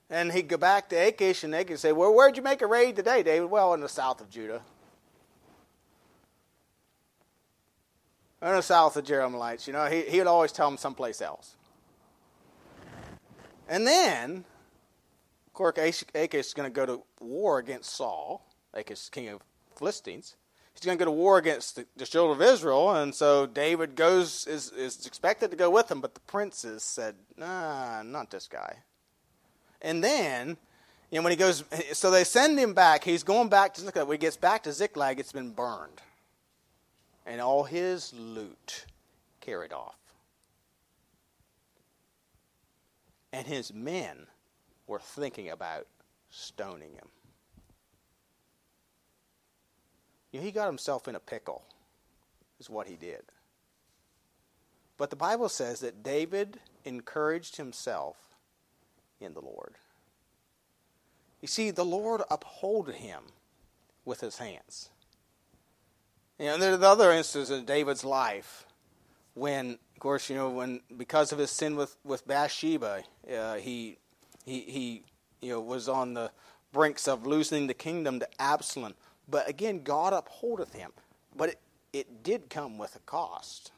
And 0.09 0.31
he'd 0.31 0.47
go 0.47 0.57
back 0.57 0.89
to 0.89 0.95
Achish, 0.95 1.43
and 1.43 1.53
Achish 1.53 1.69
would 1.69 1.79
say, 1.79 1.91
Well, 1.91 2.13
where'd 2.13 2.37
you 2.37 2.43
make 2.43 2.61
a 2.61 2.67
raid 2.67 2.95
today, 2.95 3.23
David? 3.23 3.49
Well, 3.49 3.73
in 3.73 3.81
the 3.81 3.89
south 3.89 4.21
of 4.21 4.29
Judah. 4.29 4.61
The 8.43 8.61
south 8.61 8.97
of 8.97 9.05
Jerahmeelites. 9.05 9.67
You 9.67 9.73
know, 9.73 9.85
he, 9.85 10.01
he 10.01 10.17
would 10.17 10.27
always 10.27 10.51
tell 10.51 10.69
them 10.69 10.77
someplace 10.77 11.21
else. 11.21 11.55
And 13.69 13.87
then, 13.87 14.43
of 15.47 15.53
course, 15.53 15.77
Achish 15.77 16.47
is 16.47 16.53
going 16.53 16.69
to 16.69 16.73
go 16.73 16.85
to 16.85 17.03
war 17.21 17.57
against 17.59 17.95
Saul, 17.95 18.45
Achish, 18.73 19.09
king 19.09 19.29
of 19.29 19.41
Philistines. 19.77 20.35
He's 20.73 20.85
going 20.85 20.97
to 20.97 21.05
go 21.05 21.09
to 21.09 21.15
war 21.15 21.37
against 21.37 21.77
the, 21.77 21.85
the 21.95 22.05
children 22.05 22.35
of 22.35 22.41
Israel, 22.41 22.91
and 22.91 23.15
so 23.15 23.45
David 23.45 23.95
goes 23.95 24.45
is, 24.47 24.71
is 24.71 25.05
expected 25.05 25.51
to 25.51 25.57
go 25.57 25.69
with 25.69 25.89
him, 25.89 26.01
but 26.01 26.13
the 26.13 26.19
princes 26.21 26.83
said, 26.83 27.15
"Nah, 27.37 28.01
not 28.03 28.31
this 28.31 28.47
guy." 28.47 28.79
And 29.81 30.03
then, 30.03 30.57
you 31.11 31.19
know, 31.19 31.23
when 31.23 31.31
he 31.31 31.37
goes, 31.37 31.63
so 31.93 32.09
they 32.09 32.23
send 32.23 32.57
him 32.57 32.73
back. 32.73 33.03
He's 33.03 33.23
going 33.23 33.49
back 33.49 33.73
to 33.75 33.81
Ziklag. 33.81 34.07
When 34.07 34.15
he 34.15 34.19
gets 34.19 34.37
back 34.37 34.63
to 34.63 34.73
Ziklag, 34.73 35.19
it's 35.19 35.31
been 35.31 35.51
burned. 35.51 36.01
And 37.25 37.39
all 37.39 37.63
his 37.63 38.13
loot 38.13 38.85
carried 39.41 39.73
off. 39.73 39.95
And 43.31 43.47
his 43.47 43.73
men 43.73 44.27
were 44.87 44.99
thinking 44.99 45.49
about 45.49 45.87
stoning 46.29 46.93
him. 46.93 47.07
You 50.31 50.39
know, 50.39 50.45
he 50.45 50.51
got 50.51 50.67
himself 50.67 51.07
in 51.07 51.15
a 51.15 51.19
pickle, 51.19 51.63
is 52.59 52.69
what 52.69 52.87
he 52.87 52.95
did. 52.95 53.21
But 54.97 55.09
the 55.09 55.15
Bible 55.15 55.49
says 55.49 55.79
that 55.81 56.03
David 56.03 56.59
encouraged 56.85 57.57
himself 57.57 58.17
in 59.19 59.33
the 59.33 59.41
Lord. 59.41 59.75
You 61.41 61.47
see, 61.47 61.71
the 61.71 61.85
Lord 61.85 62.21
upholded 62.31 62.95
him 62.95 63.23
with 64.05 64.21
his 64.21 64.37
hands. 64.37 64.89
You 66.39 66.57
know, 66.57 66.73
are 66.73 66.83
other 66.83 67.11
instances 67.11 67.57
in 67.57 67.65
David's 67.65 68.03
life 68.03 68.65
when, 69.35 69.71
of 69.71 69.99
course, 69.99 70.29
you 70.29 70.35
know, 70.35 70.49
when 70.49 70.81
because 70.97 71.31
of 71.31 71.37
his 71.37 71.51
sin 71.51 71.75
with, 71.75 71.95
with 72.03 72.27
Bathsheba, 72.27 73.03
uh, 73.31 73.55
he, 73.55 73.97
he, 74.45 74.61
he 74.61 75.03
you 75.41 75.49
know, 75.49 75.61
was 75.61 75.87
on 75.87 76.13
the 76.13 76.31
brinks 76.71 77.07
of 77.07 77.25
losing 77.25 77.67
the 77.67 77.73
kingdom 77.73 78.19
to 78.19 78.27
Absalom. 78.41 78.95
But 79.29 79.47
again, 79.47 79.83
God 79.83 80.13
upholdeth 80.13 80.73
him. 80.73 80.91
But 81.35 81.49
it, 81.49 81.59
it 81.93 82.23
did 82.23 82.49
come 82.49 82.77
with 82.77 82.95
a 82.95 82.99
cost. 82.99 83.71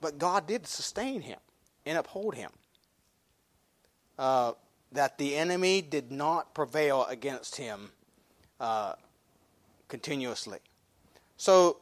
But 0.00 0.18
God 0.18 0.46
did 0.46 0.66
sustain 0.66 1.22
him 1.22 1.38
and 1.84 1.96
uphold 1.96 2.34
him. 2.34 2.50
Uh, 4.18 4.52
that 4.92 5.18
the 5.18 5.36
enemy 5.36 5.82
did 5.82 6.10
not 6.10 6.54
prevail 6.54 7.04
against 7.06 7.56
him 7.56 7.90
uh, 8.60 8.94
continuously. 9.88 10.58
So, 11.36 11.78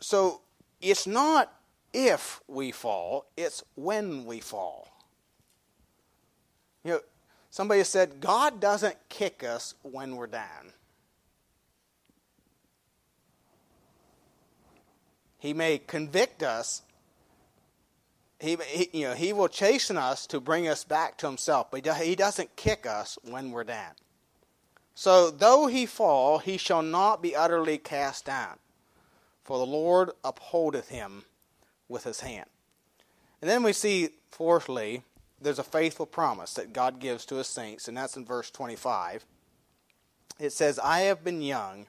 so 0.00 0.40
it's 0.80 1.06
not 1.06 1.52
if 1.92 2.40
we 2.46 2.72
fall; 2.72 3.26
it's 3.36 3.62
when 3.74 4.24
we 4.24 4.40
fall. 4.40 4.88
You 6.84 6.92
know, 6.92 7.00
somebody 7.50 7.84
said 7.84 8.20
God 8.20 8.60
doesn't 8.60 8.96
kick 9.08 9.44
us 9.44 9.74
when 9.82 10.16
we're 10.16 10.26
down. 10.26 10.72
He 15.38 15.54
may 15.54 15.78
convict 15.78 16.42
us 16.42 16.82
he, 18.40 18.56
he, 18.66 18.88
you 18.92 19.08
know, 19.08 19.14
he 19.14 19.34
will 19.34 19.48
chasten 19.48 19.98
us 19.98 20.26
to 20.28 20.40
bring 20.40 20.66
us 20.66 20.82
back 20.82 21.18
to 21.18 21.26
himself, 21.26 21.70
but 21.70 21.86
he 21.86 22.16
doesn't 22.16 22.56
kick 22.56 22.86
us 22.86 23.18
when 23.22 23.50
we're 23.50 23.64
down. 23.64 23.92
So, 24.94 25.30
though 25.30 25.66
he 25.66 25.86
fall, 25.86 26.38
he 26.38 26.56
shall 26.56 26.82
not 26.82 27.22
be 27.22 27.34
utterly 27.34 27.78
cast 27.78 28.26
down, 28.26 28.58
for 29.44 29.58
the 29.58 29.66
Lord 29.66 30.10
upholdeth 30.22 30.88
him 30.88 31.24
with 31.88 32.04
his 32.04 32.20
hand. 32.20 32.48
And 33.40 33.50
then 33.50 33.62
we 33.62 33.72
see, 33.72 34.10
fourthly, 34.30 35.02
there's 35.40 35.58
a 35.58 35.64
faithful 35.64 36.06
promise 36.06 36.54
that 36.54 36.72
God 36.72 36.98
gives 36.98 37.24
to 37.26 37.36
his 37.36 37.46
saints, 37.46 37.88
and 37.88 37.96
that's 37.96 38.16
in 38.16 38.26
verse 38.26 38.50
25. 38.50 39.24
It 40.38 40.52
says, 40.52 40.78
I 40.78 41.00
have 41.00 41.24
been 41.24 41.40
young, 41.40 41.86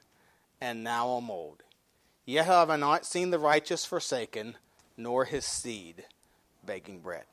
and 0.60 0.82
now 0.82 1.16
am 1.16 1.30
old. 1.30 1.62
Yet 2.24 2.46
have 2.46 2.70
I 2.70 2.76
not 2.76 3.04
seen 3.04 3.30
the 3.30 3.38
righteous 3.38 3.84
forsaken, 3.84 4.56
nor 4.96 5.24
his 5.24 5.44
seed 5.44 6.04
begging 6.64 7.00
bread. 7.00 7.24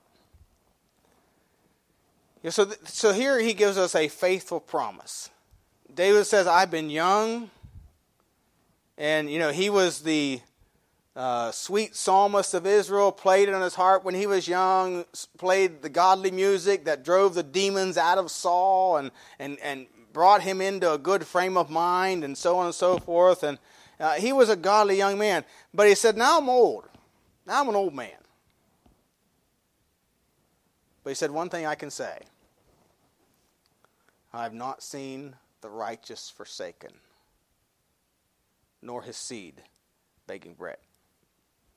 So, 2.50 2.72
so 2.86 3.12
here 3.14 3.40
he 3.40 3.54
gives 3.54 3.78
us 3.78 3.96
a 3.96 4.08
faithful 4.08 4.60
promise. 4.60 5.30
David 5.94 6.26
says, 6.26 6.48
I've 6.48 6.72
been 6.72 6.90
young. 6.90 7.50
And, 8.98 9.30
you 9.30 9.40
know, 9.40 9.52
he 9.52 9.70
was 9.70 10.02
the 10.02 10.42
uh, 11.16 11.52
sweet 11.52 11.96
psalmist 11.96 12.54
of 12.54 12.66
Israel, 12.66 13.12
played 13.12 13.50
it 13.50 13.56
on 13.56 13.62
his 13.62 13.76
heart 13.76 14.04
when 14.04 14.16
he 14.16 14.28
was 14.28 14.48
young, 14.48 15.06
played 15.38 15.82
the 15.82 15.90
godly 15.90 16.32
music 16.32 16.86
that 16.86 17.04
drove 17.04 17.34
the 17.34 17.44
demons 17.44 17.98
out 17.98 18.18
of 18.18 18.30
Saul 18.32 18.98
and, 18.98 19.12
and, 19.40 19.58
and 19.60 19.88
brought 20.14 20.42
him 20.42 20.62
into 20.62 20.92
a 20.94 20.98
good 20.98 21.26
frame 21.26 21.58
of 21.58 21.70
mind 21.70 22.24
and 22.24 22.38
so 22.38 22.58
on 22.58 22.68
and 22.68 22.76
so 22.76 22.98
forth. 22.98 23.44
And 23.44 23.58
uh, 24.00 24.14
he 24.14 24.32
was 24.32 24.50
a 24.50 24.56
godly 24.56 24.98
young 24.98 25.18
man. 25.18 25.44
But 25.74 25.88
he 25.88 25.96
said, 25.96 26.16
Now 26.18 26.40
I'm 26.40 26.50
old. 26.50 26.86
Now 27.46 27.62
I'm 27.62 27.70
an 27.70 27.76
old 27.76 27.94
man. 27.94 28.12
But 31.04 31.12
he 31.12 31.16
said, 31.16 31.32
One 31.32 31.50
thing 31.50 31.66
I 31.66 31.76
can 31.76 31.90
say 31.90 32.20
I 34.34 34.44
have 34.44 34.54
not 34.54 34.84
seen 34.84 35.36
the 35.62 35.70
righteous 35.70 36.30
forsaken, 36.30 36.92
nor 38.82 39.02
his 39.02 39.18
seed 39.18 39.62
begging 40.28 40.54
bread. 40.54 40.78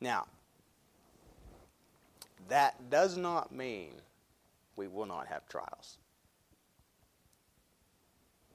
Now, 0.00 0.26
that 2.48 2.90
does 2.90 3.16
not 3.16 3.52
mean 3.52 3.92
we 4.76 4.88
will 4.88 5.06
not 5.06 5.26
have 5.28 5.48
trials. 5.48 5.98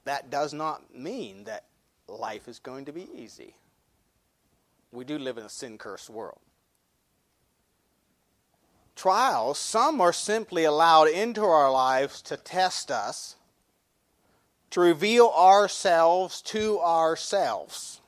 that 0.08 0.30
does 0.30 0.54
not 0.54 0.94
mean 0.94 1.44
that 1.44 1.64
life 2.08 2.48
is 2.48 2.58
going 2.58 2.86
to 2.86 2.92
be 2.92 3.06
easy. 3.14 3.54
We 4.90 5.04
do 5.04 5.18
live 5.18 5.36
in 5.36 5.44
a 5.44 5.50
sin 5.50 5.76
cursed 5.76 6.08
world. 6.08 6.40
Trials, 8.96 9.58
some 9.58 10.00
are 10.00 10.14
simply 10.14 10.64
allowed 10.64 11.08
into 11.08 11.44
our 11.44 11.70
lives 11.70 12.22
to 12.22 12.38
test 12.38 12.90
us, 12.90 13.36
to 14.70 14.80
reveal 14.80 15.28
ourselves 15.28 16.42
to 16.42 16.80
ourselves. 16.80 18.00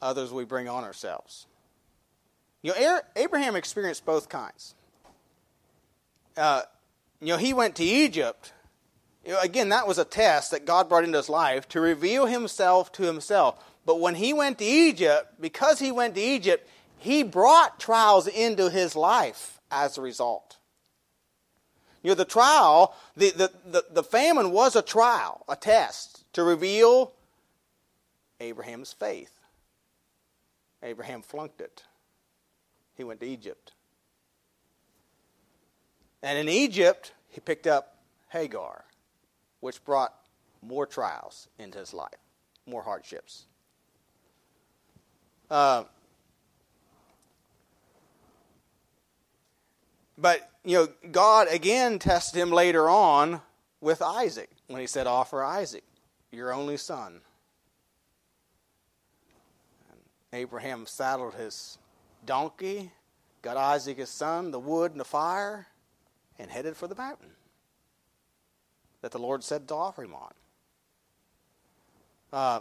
Others 0.00 0.32
we 0.32 0.44
bring 0.44 0.68
on 0.68 0.84
ourselves. 0.84 1.46
You 2.62 2.72
know, 2.72 3.00
Abraham 3.16 3.56
experienced 3.56 4.04
both 4.04 4.28
kinds. 4.28 4.74
Uh, 6.36 6.62
you 7.20 7.28
know, 7.28 7.36
he 7.36 7.52
went 7.52 7.76
to 7.76 7.84
Egypt. 7.84 8.52
You 9.24 9.32
know, 9.32 9.40
again, 9.40 9.70
that 9.70 9.88
was 9.88 9.98
a 9.98 10.04
test 10.04 10.52
that 10.52 10.64
God 10.64 10.88
brought 10.88 11.04
into 11.04 11.18
his 11.18 11.28
life 11.28 11.68
to 11.70 11.80
reveal 11.80 12.26
himself 12.26 12.92
to 12.92 13.02
himself. 13.04 13.64
But 13.84 14.00
when 14.00 14.14
he 14.14 14.32
went 14.32 14.58
to 14.58 14.64
Egypt, 14.64 15.40
because 15.40 15.78
he 15.78 15.90
went 15.90 16.14
to 16.14 16.20
Egypt, 16.20 16.68
he 16.98 17.22
brought 17.22 17.80
trials 17.80 18.26
into 18.26 18.70
his 18.70 18.94
life 18.94 19.60
as 19.70 19.98
a 19.98 20.02
result. 20.02 20.57
You 22.08 22.12
know, 22.12 22.20
the 22.20 22.24
trial, 22.24 22.94
the, 23.18 23.32
the, 23.32 23.52
the, 23.66 23.84
the 23.90 24.02
famine 24.02 24.50
was 24.50 24.74
a 24.74 24.80
trial, 24.80 25.44
a 25.46 25.54
test 25.54 26.24
to 26.32 26.42
reveal 26.42 27.12
Abraham's 28.40 28.94
faith. 28.94 29.38
Abraham 30.82 31.20
flunked 31.20 31.60
it. 31.60 31.82
He 32.94 33.04
went 33.04 33.20
to 33.20 33.26
Egypt. 33.26 33.72
And 36.22 36.38
in 36.38 36.48
Egypt, 36.48 37.12
he 37.28 37.40
picked 37.42 37.66
up 37.66 37.98
Hagar, 38.30 38.86
which 39.60 39.84
brought 39.84 40.14
more 40.62 40.86
trials 40.86 41.48
into 41.58 41.78
his 41.78 41.92
life, 41.92 42.24
more 42.64 42.84
hardships. 42.84 43.44
Uh, 45.50 45.84
but, 50.20 50.50
you 50.64 50.76
know, 50.76 50.88
God 51.10 51.48
again 51.48 51.98
tested 51.98 52.40
him 52.40 52.50
later 52.50 52.90
on 52.90 53.40
with 53.80 54.02
Isaac 54.02 54.50
when 54.66 54.80
he 54.80 54.86
said, 54.86 55.06
Offer 55.06 55.44
Isaac, 55.44 55.84
your 56.32 56.52
only 56.52 56.76
son. 56.76 57.20
And 59.90 60.00
Abraham 60.32 60.86
saddled 60.86 61.34
his 61.34 61.78
donkey, 62.26 62.90
got 63.42 63.56
Isaac 63.56 63.98
his 63.98 64.10
son, 64.10 64.50
the 64.50 64.58
wood 64.58 64.90
and 64.90 65.00
the 65.00 65.04
fire 65.04 65.68
and 66.38 66.50
headed 66.50 66.76
for 66.76 66.88
the 66.88 66.94
mountain 66.94 67.30
that 69.00 69.12
the 69.12 69.18
Lord 69.18 69.44
said 69.44 69.68
to 69.68 69.74
offer 69.74 70.02
him 70.02 70.14
on. 70.14 70.32
Uh, 72.32 72.60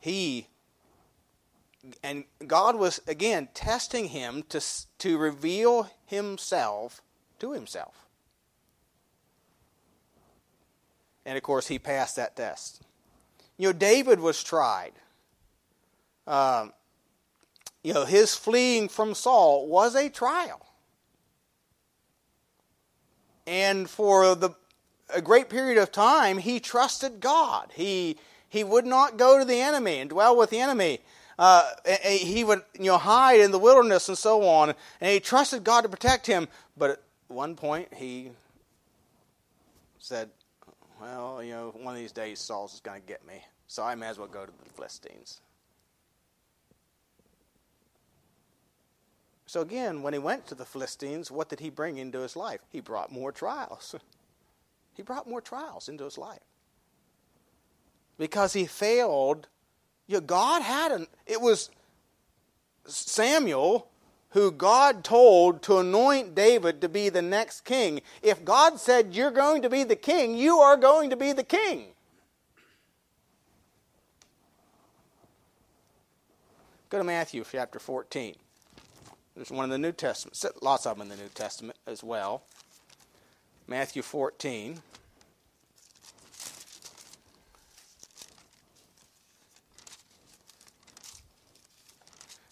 he 0.00 0.48
and 2.02 2.24
God 2.46 2.76
was 2.76 3.00
again 3.06 3.48
testing 3.54 4.08
him 4.08 4.44
to 4.48 4.60
to 4.98 5.18
reveal 5.18 5.90
himself 6.06 7.02
to 7.38 7.52
himself. 7.52 8.06
And 11.24 11.36
of 11.36 11.42
course, 11.42 11.66
he 11.66 11.78
passed 11.78 12.16
that 12.16 12.36
test. 12.36 12.82
You 13.58 13.68
know, 13.68 13.72
David 13.72 14.20
was 14.20 14.42
tried. 14.42 14.92
Um, 16.26 16.72
you 17.82 17.94
know, 17.94 18.04
his 18.04 18.34
fleeing 18.34 18.88
from 18.88 19.14
Saul 19.14 19.66
was 19.66 19.94
a 19.94 20.08
trial. 20.08 20.66
And 23.46 23.88
for 23.88 24.34
the, 24.34 24.50
a 25.14 25.22
great 25.22 25.48
period 25.48 25.78
of 25.78 25.92
time, 25.92 26.38
he 26.38 26.58
trusted 26.58 27.20
God. 27.20 27.70
He, 27.74 28.18
he 28.48 28.64
would 28.64 28.86
not 28.86 29.16
go 29.16 29.38
to 29.38 29.44
the 29.44 29.60
enemy 29.60 29.98
and 29.98 30.10
dwell 30.10 30.36
with 30.36 30.50
the 30.50 30.60
enemy. 30.60 31.00
Uh, 31.38 31.70
he 32.02 32.44
would 32.44 32.62
you 32.78 32.86
know, 32.86 32.98
hide 32.98 33.40
in 33.40 33.50
the 33.50 33.58
wilderness 33.58 34.08
and 34.08 34.16
so 34.16 34.42
on. 34.48 34.74
And 35.00 35.12
he 35.12 35.20
trusted 35.20 35.64
God 35.64 35.82
to 35.82 35.88
protect 35.88 36.26
him. 36.26 36.48
But 36.76 36.90
at 36.90 37.02
one 37.28 37.56
point, 37.56 37.92
he 37.94 38.30
said, 39.98 40.30
Well, 41.00 41.42
you 41.42 41.52
know, 41.52 41.74
one 41.76 41.94
of 41.94 42.00
these 42.00 42.12
days 42.12 42.38
Saul's 42.38 42.74
is 42.74 42.80
going 42.80 43.00
to 43.00 43.06
get 43.06 43.26
me. 43.26 43.44
So 43.66 43.82
I 43.82 43.94
may 43.94 44.06
as 44.06 44.18
well 44.18 44.28
go 44.28 44.46
to 44.46 44.52
the 44.64 44.70
Philistines. 44.70 45.40
So 49.46 49.60
again, 49.60 50.02
when 50.02 50.12
he 50.12 50.18
went 50.18 50.46
to 50.48 50.54
the 50.54 50.64
Philistines, 50.64 51.30
what 51.30 51.48
did 51.48 51.60
he 51.60 51.70
bring 51.70 51.98
into 51.98 52.20
his 52.20 52.36
life? 52.36 52.60
He 52.70 52.80
brought 52.80 53.12
more 53.12 53.30
trials. 53.30 53.94
he 54.94 55.02
brought 55.02 55.28
more 55.28 55.40
trials 55.40 55.88
into 55.88 56.04
his 56.04 56.18
life. 56.18 56.40
Because 58.18 58.54
he 58.54 58.66
failed. 58.66 59.48
Know, 60.08 60.20
God 60.20 60.62
had 60.62 60.92
an 60.92 61.06
it 61.26 61.40
was 61.40 61.70
Samuel 62.86 63.88
who 64.30 64.50
God 64.50 65.02
told 65.02 65.62
to 65.62 65.78
anoint 65.78 66.34
David 66.34 66.80
to 66.82 66.88
be 66.88 67.08
the 67.08 67.22
next 67.22 67.62
king. 67.62 68.00
If 68.22 68.44
God 68.44 68.78
said 68.78 69.14
you're 69.14 69.30
going 69.30 69.62
to 69.62 69.70
be 69.70 69.82
the 69.82 69.96
king, 69.96 70.36
you 70.36 70.58
are 70.58 70.76
going 70.76 71.10
to 71.10 71.16
be 71.16 71.32
the 71.32 71.42
king. 71.42 71.86
Go 76.88 76.98
to 76.98 77.04
Matthew 77.04 77.44
chapter 77.50 77.78
14. 77.78 78.34
There's 79.34 79.50
one 79.50 79.64
in 79.64 79.70
the 79.70 79.78
New 79.78 79.92
Testament, 79.92 80.62
lots 80.62 80.86
of 80.86 80.98
them 80.98 81.10
in 81.10 81.16
the 81.16 81.22
New 81.22 81.30
Testament 81.30 81.78
as 81.86 82.04
well. 82.04 82.42
Matthew 83.66 84.02
14. 84.02 84.80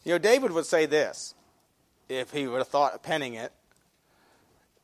You 0.04 0.12
know, 0.12 0.18
David 0.18 0.52
would 0.52 0.66
say 0.66 0.86
this 0.86 1.34
if 2.08 2.30
he 2.30 2.46
would 2.46 2.58
have 2.58 2.68
thought 2.68 2.94
of 2.94 3.02
penning 3.02 3.34
it. 3.34 3.52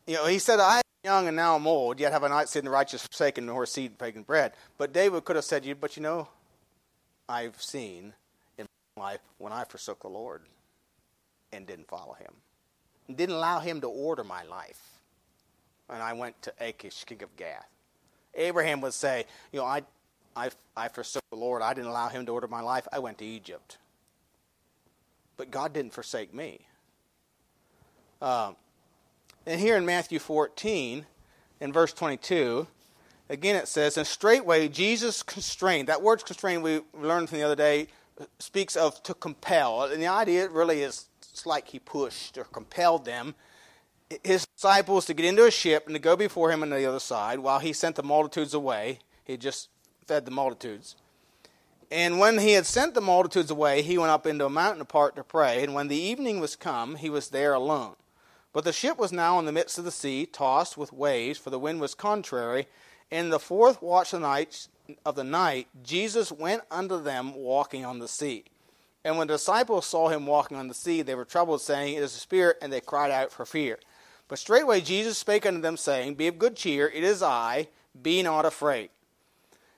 You 0.07 0.15
know, 0.15 0.27
he 0.27 0.39
said, 0.39 0.59
I 0.59 0.79
am 0.79 0.83
young 1.05 1.29
and 1.29 1.37
now 1.37 1.57
I'm 1.57 1.67
old, 1.67 2.01
yet 2.01 2.13
have 2.13 2.25
I 2.25 2.29
not 2.29 2.49
seen 2.49 2.65
the 2.65 2.71
righteous 2.71 3.07
forsaken 3.07 3.47
nor 3.47 3.67
seed 3.67 3.99
begging 3.99 4.23
bread. 4.23 4.53
But 4.79 4.93
David 4.93 5.25
could 5.25 5.37
have 5.37 5.45
said, 5.45 5.65
you 5.65 5.75
But 5.75 5.97
you 5.97 6.03
know, 6.03 6.29
I've 7.29 7.61
seen 7.61 8.15
in 8.59 8.67
my 8.97 9.03
life 9.03 9.21
when 9.39 9.53
I 9.53 9.65
forsook 9.65 10.01
the 10.01 10.09
Lord 10.09 10.43
and 11.53 11.67
didn't 11.67 11.89
follow 11.89 12.15
him. 12.15 12.33
And 13.07 13.17
didn't 13.17 13.37
allow 13.37 13.61
him 13.61 13.81
to 13.83 13.89
order 13.89 14.25
my 14.25 14.43
life. 14.45 14.81
And 15.89 16.03
I 16.03 16.13
went 16.15 16.41
to 16.43 16.53
Achish, 16.61 17.05
king 17.05 17.23
of 17.23 17.37
Gath. 17.37 17.69
Abraham 18.35 18.81
would 18.81 18.95
say, 18.95 19.27
You 19.53 19.61
know, 19.61 19.67
I, 19.67 19.83
I, 20.35 20.51
I 20.77 20.89
forsook 20.89 21.25
the 21.31 21.37
Lord. 21.37 21.63
I 21.63 21.75
didn't 21.75 21.91
allow 21.91 22.09
him 22.09 22.25
to 22.27 22.33
order 22.33 22.47
my 22.47 22.61
life. 22.61 22.87
I 22.93 23.01
went 23.01 23.19
to 23.19 23.25
Egypt. 23.25 23.79
But 25.41 25.51
God 25.51 25.73
didn't 25.73 25.95
forsake 25.95 26.35
me. 26.35 26.67
Um, 28.21 28.57
and 29.47 29.59
here 29.59 29.75
in 29.79 29.87
Matthew 29.87 30.19
14, 30.19 31.07
in 31.61 31.73
verse 31.73 31.95
22, 31.95 32.67
again 33.31 33.57
it 33.57 33.67
says, 33.67 33.97
And 33.97 34.07
straightway 34.07 34.69
Jesus 34.69 35.23
constrained. 35.23 35.89
That 35.89 36.03
word 36.03 36.27
constrained 36.27 36.63
we 36.63 36.83
learned 36.93 37.31
from 37.31 37.39
the 37.39 37.45
other 37.45 37.57
day 37.57 37.87
speaks 38.39 38.77
of 38.77 39.03
to 39.05 39.15
compel. 39.15 39.85
And 39.85 40.03
the 40.03 40.09
idea 40.09 40.47
really 40.51 40.83
is 40.83 41.07
it's 41.23 41.47
like 41.47 41.69
he 41.69 41.79
pushed 41.79 42.37
or 42.37 42.45
compelled 42.45 43.07
them, 43.07 43.35
his 44.23 44.47
disciples, 44.55 45.07
to 45.07 45.15
get 45.15 45.25
into 45.25 45.47
a 45.47 45.51
ship 45.51 45.87
and 45.87 45.95
to 45.95 46.01
go 46.01 46.17
before 46.17 46.53
him 46.53 46.63
on 46.63 46.69
the 46.69 46.85
other 46.85 47.01
side 47.01 47.39
while 47.39 47.61
he 47.61 47.73
sent 47.73 47.97
the 47.97 48.03
multitudes 48.03 48.53
away. 48.53 48.99
He 49.25 49.39
just 49.39 49.71
fed 50.07 50.27
the 50.27 50.33
multitudes. 50.33 50.97
And 51.91 52.21
when 52.21 52.39
he 52.39 52.53
had 52.53 52.67
sent 52.67 52.95
the 52.95 53.01
multitudes 53.01 53.51
away, 53.51 53.83
he 53.83 53.99
went 53.99 54.13
up 54.13 54.27
into 54.27 54.47
a 54.47 54.51
mountain 54.51 54.81
apart 54.81 55.17
to 55.17 55.25
pray. 55.25 55.63
And 55.63 55.75
when 55.75 55.89
the 55.89 55.97
evening 55.97 56.39
was 56.39 56.55
come, 56.55 56.95
he 56.95 57.11
was 57.11 57.31
there 57.31 57.53
alone. 57.53 57.97
But 58.53 58.65
the 58.65 58.73
ship 58.73 58.99
was 58.99 59.13
now 59.13 59.39
in 59.39 59.45
the 59.45 59.53
midst 59.53 59.79
of 59.79 59.85
the 59.85 59.91
sea, 59.91 60.27
tossed 60.27 60.77
with 60.77 60.93
waves, 60.93 61.39
for 61.39 61.51
the 61.51 61.59
wind 61.59 61.81
was 61.81 61.95
contrary. 61.95 62.69
And 63.11 63.27
in 63.27 63.31
the 63.31 63.39
fourth 63.39 63.83
watch 63.83 64.13
of 64.13 64.21
the 64.21 64.27
night, 64.27 64.69
of 65.05 65.17
the 65.17 65.25
night 65.25 65.69
Jesus 65.83 66.33
went 66.33 66.63
unto 66.71 67.01
them 67.01 67.35
walking 67.35 67.85
on 67.85 67.99
the 67.99 68.09
sea. 68.09 68.45
And 69.05 69.17
when 69.17 69.27
the 69.27 69.35
disciples 69.35 69.87
saw 69.87 70.09
him 70.09 70.27
walking 70.27 70.57
on 70.57 70.69
the 70.69 70.75
sea, 70.75 71.03
they 71.03 71.15
were 71.15 71.25
troubled, 71.25 71.61
saying, 71.61 71.95
It 71.95 72.03
is 72.03 72.15
a 72.15 72.21
spirit, 72.21 72.59
and 72.61 72.73
they 72.73 72.81
cried 72.81 73.11
out 73.11 73.33
for 73.33 73.47
fear. 73.47 73.79
But 74.29 74.39
straightway 74.39 74.81
Jesus 74.81 75.19
spake 75.19 75.47
unto 75.47 75.61
them, 75.61 75.77
saying, 75.77 76.15
Be 76.15 76.29
of 76.29 76.39
good 76.39 76.55
cheer, 76.55 76.89
it 76.89 77.03
is 77.03 77.23
I, 77.23 77.69
be 78.01 78.23
not 78.23 78.45
afraid. 78.45 78.91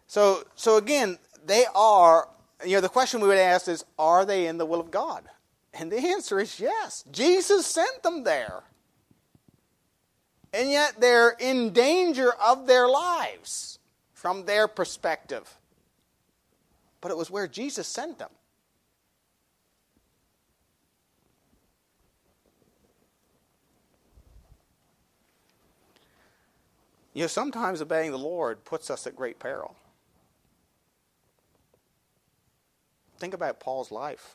So, 0.06 0.44
so 0.56 0.76
again, 0.76 1.18
they 1.44 1.64
are, 1.74 2.28
you 2.64 2.76
know, 2.76 2.80
the 2.80 2.88
question 2.88 3.20
we 3.20 3.28
would 3.28 3.38
ask 3.38 3.68
is, 3.68 3.84
Are 3.98 4.24
they 4.24 4.46
in 4.46 4.58
the 4.58 4.66
will 4.66 4.80
of 4.80 4.90
God? 4.90 5.24
And 5.74 5.90
the 5.90 5.98
answer 5.98 6.38
is 6.38 6.60
yes. 6.60 7.04
Jesus 7.10 7.66
sent 7.66 8.02
them 8.02 8.24
there. 8.24 8.62
And 10.52 10.70
yet 10.70 11.00
they're 11.00 11.34
in 11.40 11.72
danger 11.72 12.32
of 12.32 12.66
their 12.66 12.86
lives 12.88 13.78
from 14.12 14.44
their 14.44 14.68
perspective. 14.68 15.58
But 17.00 17.10
it 17.10 17.16
was 17.16 17.30
where 17.30 17.48
Jesus 17.48 17.88
sent 17.88 18.18
them. 18.18 18.28
You 27.14 27.22
know, 27.22 27.28
sometimes 27.28 27.82
obeying 27.82 28.10
the 28.10 28.18
Lord 28.18 28.64
puts 28.64 28.90
us 28.90 29.06
at 29.06 29.16
great 29.16 29.38
peril. 29.38 29.74
Think 33.22 33.34
about 33.34 33.60
Paul's 33.60 33.92
life. 33.92 34.34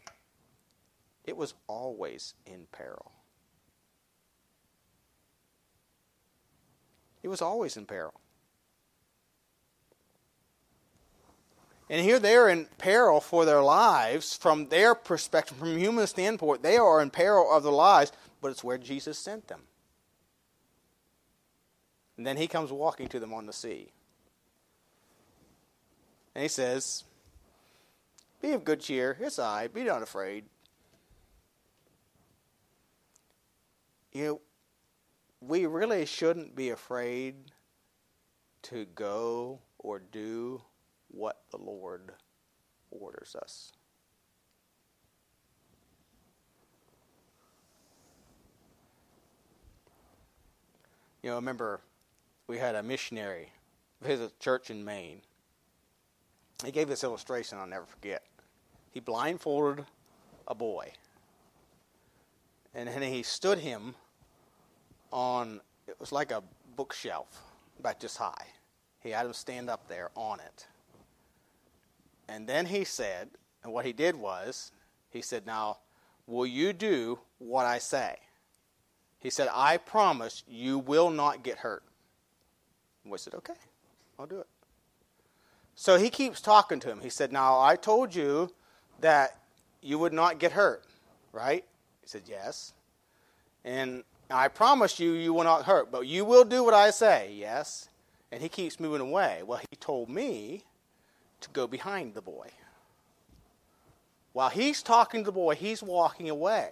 It 1.26 1.36
was 1.36 1.56
always 1.68 2.36
in 2.46 2.68
peril. 2.72 3.12
It 7.22 7.28
was 7.28 7.42
always 7.42 7.76
in 7.76 7.86
peril. 7.86 8.14
And 11.90 12.02
here 12.02 12.18
they 12.18 12.38
are 12.38 12.48
in 12.48 12.68
peril 12.78 13.20
for 13.20 13.44
their 13.44 13.62
lives 13.62 14.34
from 14.38 14.70
their 14.70 14.96
perspective, 14.96 15.58
from 15.58 15.76
a 15.76 15.80
human 15.80 16.08
standpoint. 16.08 16.64
They 16.64 16.78
are 16.78 17.02
in 17.02 17.10
peril 17.10 17.52
of 17.52 17.64
their 17.64 17.74
lives, 17.74 18.14
but 18.40 18.52
it's 18.52 18.64
where 18.64 18.78
Jesus 18.78 19.20
sent 19.20 19.50
them. 19.50 19.64
And 22.16 22.26
then 22.26 22.38
he 22.38 22.48
comes 22.48 22.72
walking 22.72 23.10
to 23.10 23.20
them 23.20 23.34
on 23.34 23.48
the 23.48 23.52
sea. 23.52 23.92
And 26.34 26.44
he 26.44 26.48
says, 26.48 27.04
Be 28.42 28.54
of 28.54 28.64
good 28.64 28.80
cheer. 28.80 29.18
It's 29.20 29.40
I. 29.40 29.68
Be 29.68 29.84
not 29.84 30.02
afraid. 30.02 30.46
You 34.12 34.26
know, 34.26 34.42
we 35.42 35.66
really 35.66 36.06
shouldn't 36.06 36.56
be 36.56 36.70
afraid 36.70 37.36
to 38.64 38.86
go 38.96 39.60
or 39.80 40.00
do 40.00 40.62
what 41.10 41.42
the 41.52 41.58
Lord 41.58 42.14
orders 42.92 43.36
us. 43.36 43.72
You 51.22 51.30
know, 51.30 51.36
I 51.36 51.40
remember 51.40 51.82
we 52.48 52.58
had 52.58 52.76
a 52.76 52.84
missionary 52.84 53.52
visit 54.02 54.32
a 54.32 54.40
church 54.44 54.70
in 54.70 54.86
Maine. 54.86 55.22
He 56.66 56.72
gave 56.72 56.88
this 56.88 57.04
illustration 57.04 57.58
I'll 57.58 57.68
never 57.68 57.86
forget. 57.86 58.24
He 58.92 59.00
blindfolded 59.00 59.86
a 60.48 60.56
boy, 60.56 60.92
and 62.74 62.88
then 62.88 63.02
he 63.02 63.22
stood 63.24 63.60
him 63.60 63.96
on, 65.12 65.62
it 65.88 66.00
was 66.00 66.12
like 66.12 66.32
a 66.32 66.44
bookshelf, 66.76 67.42
about 67.80 68.00
this 68.00 68.18
high. 68.18 68.48
He 69.02 69.12
had 69.12 69.26
him 69.26 69.34
stand 69.34 69.70
up 69.70 69.88
there 69.88 70.10
on 70.16 70.40
it. 70.40 70.68
And 72.28 72.48
then 72.48 72.66
he 72.66 72.84
said, 72.84 73.30
and 73.64 73.72
what 73.72 73.86
he 73.86 73.94
did 73.94 74.16
was, 74.16 74.72
he 75.10 75.22
said, 75.22 75.46
Now, 75.46 75.78
will 76.26 76.46
you 76.46 76.74
do 76.74 77.20
what 77.38 77.66
I 77.66 77.78
say? 77.78 78.18
He 79.20 79.30
said, 79.30 79.50
I 79.54 79.78
promise 79.78 80.44
you 80.48 80.80
will 80.80 81.10
not 81.10 81.44
get 81.44 81.60
hurt. 81.60 81.84
And 83.04 83.12
we 83.12 83.18
said, 83.18 83.34
Okay, 83.36 83.54
I'll 84.20 84.26
do 84.26 84.40
it. 84.40 84.48
So 85.80 86.00
he 86.00 86.10
keeps 86.10 86.42
talking 86.42 86.80
to 86.80 86.90
him. 86.90 87.02
He 87.02 87.10
said, 87.12 87.32
Now, 87.32 87.60
I 87.60 87.76
told 87.76 88.14
you 88.14 88.50
that 89.00 89.38
you 89.80 90.00
would 90.00 90.12
not 90.12 90.40
get 90.40 90.54
hurt, 90.54 90.84
right? 91.32 91.64
He 92.02 92.08
said, 92.08 92.24
Yes. 92.26 92.74
And 93.64 94.04
I 94.32 94.48
promise 94.48 95.00
you, 95.00 95.12
you 95.12 95.34
will 95.34 95.44
not 95.44 95.66
hurt, 95.66 95.92
but 95.92 96.08
you 96.08 96.26
will 96.26 96.44
do 96.44 96.64
what 96.64 96.74
I 96.74 96.90
say, 96.90 97.32
yes? 97.32 97.90
And 98.32 98.42
he 98.42 98.50
keeps 98.50 98.80
moving 98.80 99.02
away. 99.02 99.44
Well, 99.46 99.60
he 99.70 99.76
told 99.80 100.10
me 100.10 100.64
to 101.42 101.50
go 101.52 101.68
behind 101.68 102.16
the 102.16 102.22
boy. 102.22 102.50
While 104.34 104.50
he's 104.50 104.82
talking 104.82 105.22
to 105.22 105.26
the 105.28 105.32
boy, 105.32 105.56
he's 105.56 105.84
walking 105.84 106.30
away. 106.30 106.72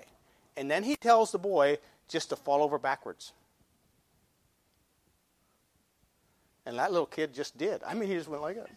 And 0.57 0.69
then 0.69 0.83
he 0.83 0.95
tells 0.95 1.31
the 1.31 1.37
boy 1.37 1.77
just 2.07 2.29
to 2.29 2.35
fall 2.35 2.63
over 2.63 2.79
backwards. 2.79 3.33
And 6.65 6.79
that 6.79 6.91
little 6.91 7.05
kid 7.05 7.33
just 7.33 7.55
did. 7.57 7.83
I 7.83 7.93
mean, 7.93 8.09
he 8.09 8.15
just 8.15 8.27
went 8.27 8.41
like 8.41 8.55
that. 8.55 8.69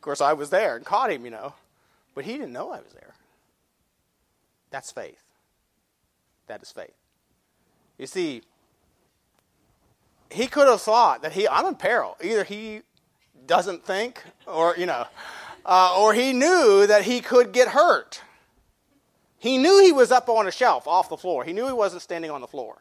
Of 0.00 0.02
course, 0.02 0.22
I 0.22 0.32
was 0.32 0.48
there 0.48 0.76
and 0.76 0.84
caught 0.86 1.12
him, 1.12 1.26
you 1.26 1.30
know. 1.30 1.52
But 2.14 2.24
he 2.24 2.32
didn't 2.32 2.54
know 2.54 2.70
I 2.70 2.78
was 2.78 2.94
there. 2.94 3.12
That's 4.70 4.90
faith. 4.90 5.22
That 6.46 6.62
is 6.62 6.72
faith. 6.72 6.94
You 7.98 8.06
see, 8.06 8.40
he 10.30 10.46
could 10.46 10.68
have 10.68 10.80
thought 10.80 11.20
that 11.20 11.32
he, 11.32 11.46
I'm 11.46 11.66
in 11.66 11.74
peril. 11.74 12.16
Either 12.24 12.44
he 12.44 12.80
doesn't 13.46 13.84
think, 13.84 14.22
or, 14.46 14.74
you 14.78 14.86
know, 14.86 15.04
uh, 15.66 15.94
or 16.00 16.14
he 16.14 16.32
knew 16.32 16.86
that 16.86 17.02
he 17.02 17.20
could 17.20 17.52
get 17.52 17.68
hurt. 17.68 18.22
He 19.36 19.58
knew 19.58 19.84
he 19.84 19.92
was 19.92 20.10
up 20.10 20.30
on 20.30 20.46
a 20.46 20.50
shelf 20.50 20.88
off 20.88 21.10
the 21.10 21.18
floor. 21.18 21.44
He 21.44 21.52
knew 21.52 21.66
he 21.66 21.74
wasn't 21.74 22.00
standing 22.00 22.30
on 22.30 22.40
the 22.40 22.48
floor. 22.48 22.78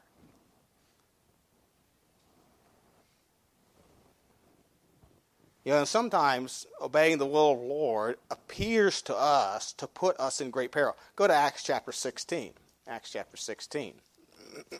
You 5.69 5.75
know, 5.75 5.85
sometimes 5.85 6.65
obeying 6.81 7.19
the 7.19 7.27
will 7.27 7.51
of 7.51 7.59
the 7.59 7.65
Lord 7.65 8.17
appears 8.31 9.03
to 9.03 9.15
us 9.15 9.71
to 9.73 9.85
put 9.85 10.19
us 10.19 10.41
in 10.41 10.49
great 10.49 10.71
peril. 10.71 10.97
Go 11.15 11.27
to 11.27 11.33
Acts 11.35 11.61
chapter 11.61 11.91
16. 11.91 12.53
Acts 12.87 13.11
chapter 13.11 13.37
16. 13.37 13.93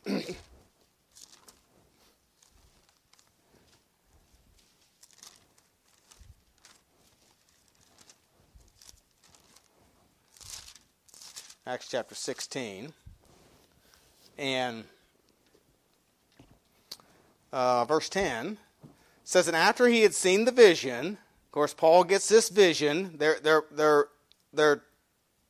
Acts 11.68 11.88
chapter 11.92 12.16
16. 12.16 12.94
And 14.40 14.86
uh, 17.54 17.86
verse 17.86 18.10
10 18.10 18.58
says, 19.30 19.48
And 19.48 19.56
after 19.56 19.88
he 19.88 20.02
had 20.02 20.14
seen 20.14 20.46
the 20.46 20.52
vision, 20.52 21.18
of 21.46 21.52
course, 21.52 21.74
Paul 21.74 22.04
gets 22.04 22.28
this 22.28 22.50
vision. 22.50 23.16
They're, 23.18 23.40
they're, 23.42 23.64
they're, 23.72 24.08
they're 24.54 24.84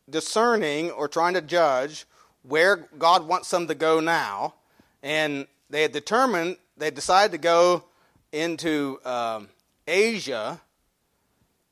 discerning 0.09 0.91
or 0.91 1.07
trying 1.07 1.33
to 1.35 1.41
judge 1.41 2.05
where 2.43 2.87
God 2.97 3.27
wants 3.27 3.49
them 3.49 3.67
to 3.67 3.75
go 3.75 3.99
now. 3.99 4.55
And 5.01 5.47
they 5.69 5.81
had 5.81 5.91
determined, 5.91 6.57
they 6.77 6.91
decided 6.91 7.31
to 7.31 7.37
go 7.37 7.85
into 8.31 8.99
um, 9.05 9.49
Asia 9.87 10.61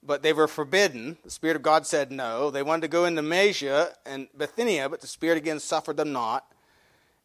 but 0.08 0.24
they 0.24 0.32
were 0.32 0.48
forbidden. 0.48 1.18
The 1.26 1.30
Spirit 1.30 1.58
of 1.58 1.62
God 1.62 1.86
said 1.86 2.12
no. 2.12 2.50
They 2.50 2.64
wanted 2.64 2.84
to 2.84 2.88
go 2.88 3.04
into 3.04 3.30
Asia 3.34 3.94
and 4.06 4.30
Bithynia, 4.36 4.88
but 4.88 5.02
the 5.02 5.08
Spirit 5.08 5.38
again 5.38 5.60
suffered 5.60 5.98
them 5.98 6.14
not. 6.14 6.50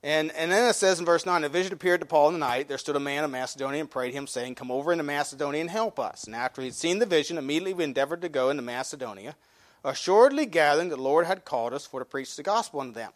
And, 0.04 0.32
and 0.32 0.50
then 0.50 0.68
it 0.68 0.74
says 0.74 0.98
in 0.98 1.06
verse 1.06 1.24
9, 1.24 1.44
a 1.44 1.48
vision 1.48 1.72
appeared 1.72 2.00
to 2.00 2.06
Paul 2.06 2.28
in 2.28 2.34
the 2.34 2.40
night. 2.40 2.66
There 2.66 2.78
stood 2.78 2.96
a 2.96 3.00
man 3.00 3.22
of 3.22 3.30
Macedonia 3.30 3.80
and 3.80 3.90
prayed 3.90 4.14
him, 4.14 4.26
saying, 4.26 4.56
Come 4.56 4.70
over 4.70 4.90
into 4.90 5.04
Macedonia 5.04 5.60
and 5.60 5.70
help 5.70 6.00
us. 6.00 6.24
And 6.24 6.34
after 6.34 6.60
he 6.60 6.68
had 6.68 6.74
seen 6.74 6.98
the 6.98 7.06
vision, 7.06 7.38
immediately 7.38 7.74
we 7.74 7.84
endeavored 7.84 8.20
to 8.22 8.28
go 8.28 8.50
into 8.50 8.62
Macedonia, 8.62 9.36
assuredly 9.84 10.46
gathering 10.46 10.88
that 10.88 10.96
the 10.96 11.02
Lord 11.02 11.26
had 11.26 11.44
called 11.44 11.72
us 11.72 11.86
for 11.86 12.00
to 12.00 12.04
preach 12.04 12.34
the 12.34 12.42
gospel 12.42 12.80
unto 12.80 12.94
them. 12.94 13.12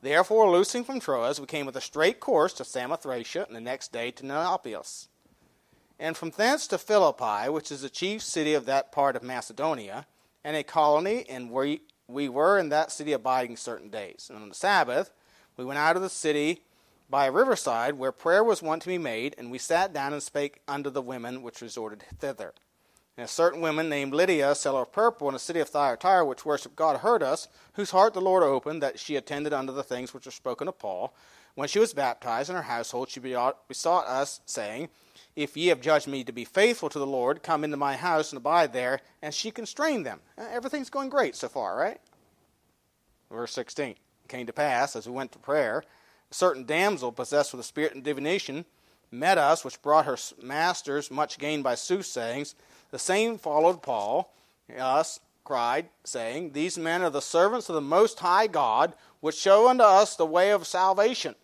Therefore, 0.00 0.50
loosing 0.50 0.84
from 0.84 1.00
Troas, 1.00 1.38
we 1.38 1.46
came 1.46 1.66
with 1.66 1.76
a 1.76 1.80
straight 1.82 2.18
course 2.18 2.54
to 2.54 2.62
Samothracia, 2.62 3.46
and 3.46 3.54
the 3.54 3.60
next 3.60 3.92
day 3.92 4.10
to 4.12 4.26
Neapolis 4.26 5.08
and 6.02 6.16
from 6.16 6.30
thence 6.30 6.66
to 6.66 6.78
Philippi, 6.78 7.48
which 7.48 7.70
is 7.70 7.82
the 7.82 7.88
chief 7.88 8.22
city 8.22 8.54
of 8.54 8.66
that 8.66 8.90
part 8.90 9.14
of 9.14 9.22
Macedonia, 9.22 10.04
and 10.42 10.56
a 10.56 10.64
colony, 10.64 11.24
and 11.28 11.48
we, 11.48 11.82
we 12.08 12.28
were 12.28 12.58
in 12.58 12.70
that 12.70 12.90
city 12.90 13.12
abiding 13.12 13.56
certain 13.56 13.88
days. 13.88 14.26
And 14.28 14.42
on 14.42 14.48
the 14.48 14.54
Sabbath, 14.54 15.12
we 15.56 15.64
went 15.64 15.78
out 15.78 15.96
of 15.96 16.02
the 16.02 16.08
city 16.08 16.62
by 17.10 17.26
a 17.26 17.32
riverside 17.32 17.94
where 17.94 18.12
prayer 18.12 18.42
was 18.42 18.62
wont 18.62 18.82
to 18.82 18.88
be 18.88 18.98
made, 18.98 19.34
and 19.36 19.50
we 19.50 19.58
sat 19.58 19.92
down 19.92 20.12
and 20.12 20.22
spake 20.22 20.60
unto 20.66 20.90
the 20.90 21.02
women 21.02 21.42
which 21.42 21.60
resorted 21.60 22.04
thither. 22.18 22.54
And 23.16 23.26
a 23.26 23.28
certain 23.28 23.60
woman 23.60 23.90
named 23.90 24.14
Lydia, 24.14 24.54
seller 24.54 24.82
of 24.82 24.92
purple 24.92 25.28
in 25.28 25.34
the 25.34 25.38
city 25.38 25.60
of 25.60 25.68
Thyatira, 25.68 26.24
which 26.24 26.46
worshipped 26.46 26.76
God, 26.76 27.00
heard 27.00 27.22
us, 27.22 27.48
whose 27.74 27.90
heart 27.90 28.14
the 28.14 28.22
Lord 28.22 28.42
opened, 28.42 28.82
that 28.82 28.98
she 28.98 29.16
attended 29.16 29.52
unto 29.52 29.72
the 29.72 29.82
things 29.82 30.14
which 30.14 30.24
were 30.24 30.32
spoken 30.32 30.68
of 30.68 30.78
Paul. 30.78 31.14
When 31.54 31.68
she 31.68 31.78
was 31.78 31.92
baptized 31.92 32.48
in 32.48 32.56
her 32.56 32.62
household, 32.62 33.10
she 33.10 33.20
besought 33.20 34.06
us, 34.06 34.40
saying, 34.46 34.88
if 35.36 35.56
ye 35.56 35.68
have 35.68 35.80
judged 35.80 36.08
me 36.08 36.24
to 36.24 36.32
be 36.32 36.44
faithful 36.44 36.88
to 36.88 36.98
the 36.98 37.06
Lord, 37.06 37.42
come 37.42 37.64
into 37.64 37.76
my 37.76 37.96
house 37.96 38.32
and 38.32 38.36
abide 38.38 38.72
there. 38.72 39.00
And 39.22 39.32
she 39.32 39.50
constrained 39.50 40.04
them. 40.04 40.20
Everything's 40.38 40.90
going 40.90 41.08
great 41.08 41.36
so 41.36 41.48
far, 41.48 41.76
right? 41.76 42.00
Verse 43.30 43.52
16. 43.52 43.94
Came 44.32 44.46
to 44.46 44.52
pass, 44.54 44.96
as 44.96 45.06
we 45.06 45.12
went 45.12 45.30
to 45.32 45.38
prayer, 45.38 45.84
a 46.30 46.34
certain 46.34 46.64
damsel 46.64 47.12
possessed 47.12 47.52
with 47.52 47.60
a 47.60 47.64
spirit 47.64 47.94
and 47.94 48.02
divination 48.02 48.64
met 49.10 49.36
us, 49.36 49.62
which 49.62 49.82
brought 49.82 50.06
her 50.06 50.16
masters 50.42 51.10
much 51.10 51.38
gain 51.38 51.60
by 51.60 51.74
soothsayings. 51.74 52.54
The 52.92 52.98
same 52.98 53.36
followed 53.36 53.82
Paul, 53.82 54.32
us, 54.74 55.20
cried, 55.44 55.90
saying, 56.02 56.52
These 56.52 56.78
men 56.78 57.02
are 57.02 57.10
the 57.10 57.20
servants 57.20 57.68
of 57.68 57.74
the 57.74 57.82
Most 57.82 58.20
High 58.20 58.46
God, 58.46 58.94
which 59.20 59.36
show 59.36 59.68
unto 59.68 59.84
us 59.84 60.16
the 60.16 60.24
way 60.24 60.50
of 60.50 60.66
salvation. 60.66 61.34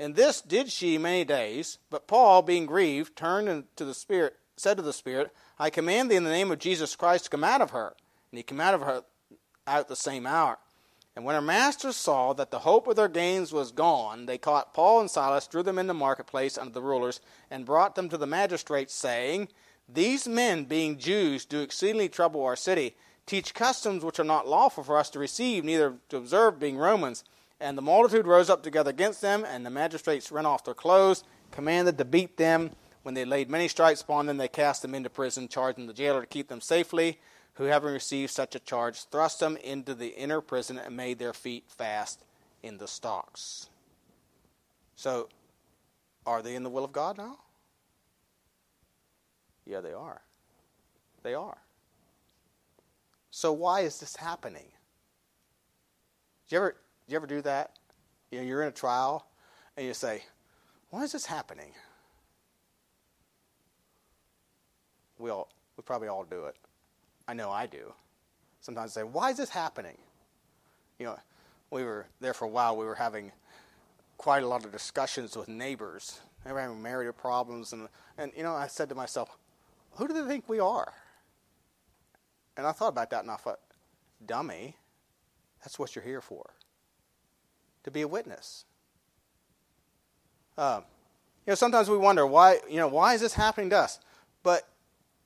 And 0.00 0.16
this 0.16 0.40
did 0.40 0.68
she 0.68 0.98
many 0.98 1.24
days. 1.24 1.78
But 1.90 2.08
Paul, 2.08 2.42
being 2.42 2.66
grieved, 2.66 3.14
turned 3.14 3.66
to 3.76 3.84
the 3.84 3.94
Spirit, 3.94 4.34
said 4.56 4.78
to 4.78 4.82
the 4.82 4.92
Spirit, 4.92 5.30
I 5.60 5.70
command 5.70 6.10
thee 6.10 6.16
in 6.16 6.24
the 6.24 6.30
name 6.30 6.50
of 6.50 6.58
Jesus 6.58 6.96
Christ 6.96 7.26
to 7.26 7.30
come 7.30 7.44
out 7.44 7.60
of 7.60 7.70
her. 7.70 7.94
And 8.32 8.38
he 8.38 8.42
came 8.42 8.60
out 8.60 8.74
of 8.74 8.80
her 8.80 9.04
out 9.64 9.86
the 9.86 9.94
same 9.94 10.26
hour. 10.26 10.58
And 11.14 11.24
when 11.26 11.34
our 11.34 11.42
masters 11.42 11.96
saw 11.96 12.32
that 12.32 12.50
the 12.50 12.60
hope 12.60 12.86
of 12.86 12.96
their 12.96 13.08
gains 13.08 13.52
was 13.52 13.70
gone, 13.70 14.24
they 14.24 14.38
caught 14.38 14.72
Paul 14.72 15.00
and 15.00 15.10
Silas, 15.10 15.46
drew 15.46 15.62
them 15.62 15.78
into 15.78 15.88
the 15.88 15.94
marketplace 15.94 16.56
under 16.56 16.72
the 16.72 16.80
rulers, 16.80 17.20
and 17.50 17.66
brought 17.66 17.94
them 17.94 18.08
to 18.08 18.16
the 18.16 18.26
magistrates, 18.26 18.94
saying, 18.94 19.48
These 19.86 20.26
men, 20.26 20.64
being 20.64 20.98
Jews, 20.98 21.44
do 21.44 21.60
exceedingly 21.60 22.08
trouble 22.08 22.42
our 22.42 22.56
city, 22.56 22.96
teach 23.26 23.52
customs 23.52 24.04
which 24.04 24.18
are 24.18 24.24
not 24.24 24.48
lawful 24.48 24.82
for 24.82 24.96
us 24.96 25.10
to 25.10 25.18
receive, 25.18 25.64
neither 25.64 25.96
to 26.08 26.16
observe, 26.16 26.58
being 26.58 26.78
Romans. 26.78 27.24
And 27.60 27.76
the 27.76 27.82
multitude 27.82 28.26
rose 28.26 28.48
up 28.48 28.62
together 28.62 28.90
against 28.90 29.20
them, 29.20 29.44
and 29.44 29.66
the 29.66 29.70
magistrates 29.70 30.32
rent 30.32 30.46
off 30.46 30.64
their 30.64 30.74
clothes, 30.74 31.24
commanded 31.50 31.98
to 31.98 32.06
beat 32.06 32.38
them. 32.38 32.70
When 33.02 33.14
they 33.14 33.26
laid 33.26 33.50
many 33.50 33.68
stripes 33.68 34.00
upon 34.00 34.26
them, 34.26 34.38
they 34.38 34.48
cast 34.48 34.80
them 34.80 34.94
into 34.94 35.10
prison, 35.10 35.46
charging 35.46 35.86
the 35.86 35.92
jailer 35.92 36.22
to 36.22 36.26
keep 36.26 36.48
them 36.48 36.62
safely 36.62 37.18
who, 37.54 37.64
having 37.64 37.92
received 37.92 38.30
such 38.30 38.54
a 38.54 38.58
charge, 38.58 39.04
thrust 39.04 39.40
them 39.40 39.56
into 39.58 39.94
the 39.94 40.08
inner 40.08 40.40
prison 40.40 40.78
and 40.78 40.96
made 40.96 41.18
their 41.18 41.34
feet 41.34 41.64
fast 41.68 42.24
in 42.62 42.78
the 42.78 42.88
stocks. 42.88 43.68
So, 44.96 45.28
are 46.24 46.42
they 46.42 46.54
in 46.54 46.62
the 46.62 46.70
will 46.70 46.84
of 46.84 46.92
God 46.92 47.18
now? 47.18 47.38
Yeah, 49.66 49.80
they 49.80 49.92
are. 49.92 50.22
They 51.22 51.34
are. 51.34 51.58
So, 53.30 53.52
why 53.52 53.80
is 53.80 54.00
this 54.00 54.16
happening? 54.16 54.66
Do 56.48 56.56
you 56.56 56.58
ever, 56.58 56.76
do 57.06 57.12
you 57.12 57.16
ever 57.16 57.26
do 57.26 57.42
that? 57.42 57.72
You 58.30 58.38
know, 58.38 58.44
you're 58.44 58.62
in 58.62 58.68
a 58.68 58.72
trial 58.72 59.26
and 59.76 59.86
you 59.86 59.94
say, 59.94 60.22
why 60.90 61.02
is 61.02 61.12
this 61.12 61.26
happening? 61.26 61.72
We 65.18 65.30
all, 65.30 65.48
we 65.76 65.82
probably 65.82 66.08
all 66.08 66.24
do 66.24 66.44
it. 66.44 66.56
I 67.26 67.34
know 67.34 67.50
I 67.50 67.66
do. 67.66 67.92
Sometimes 68.60 68.96
I 68.96 69.00
say, 69.00 69.04
why 69.04 69.30
is 69.30 69.36
this 69.36 69.50
happening? 69.50 69.98
You 70.98 71.06
know, 71.06 71.18
we 71.70 71.84
were 71.84 72.06
there 72.20 72.34
for 72.34 72.44
a 72.44 72.48
while. 72.48 72.76
We 72.76 72.84
were 72.84 72.94
having 72.94 73.32
quite 74.16 74.42
a 74.42 74.46
lot 74.46 74.64
of 74.64 74.70
discussions 74.70 75.36
with 75.36 75.48
neighbors. 75.48 76.20
They 76.44 76.52
were 76.52 76.60
having 76.60 76.82
marital 76.82 77.12
problems, 77.12 77.72
and 77.72 77.88
and 78.18 78.32
you 78.36 78.42
know, 78.42 78.52
I 78.52 78.66
said 78.66 78.88
to 78.90 78.94
myself, 78.94 79.36
who 79.92 80.06
do 80.06 80.14
they 80.14 80.26
think 80.26 80.48
we 80.48 80.60
are? 80.60 80.92
And 82.56 82.66
I 82.66 82.72
thought 82.72 82.88
about 82.88 83.10
that, 83.10 83.22
and 83.22 83.30
I 83.30 83.36
thought, 83.36 83.60
dummy, 84.24 84.76
that's 85.60 85.78
what 85.78 85.94
you're 85.94 86.04
here 86.04 86.20
for. 86.20 86.50
To 87.84 87.90
be 87.90 88.02
a 88.02 88.08
witness. 88.08 88.64
Um, 90.56 90.84
you 91.46 91.50
know, 91.50 91.54
sometimes 91.54 91.88
we 91.88 91.96
wonder 91.96 92.26
why. 92.26 92.60
You 92.68 92.76
know, 92.76 92.88
why 92.88 93.14
is 93.14 93.20
this 93.20 93.34
happening 93.34 93.70
to 93.70 93.78
us? 93.78 93.98
But 94.42 94.68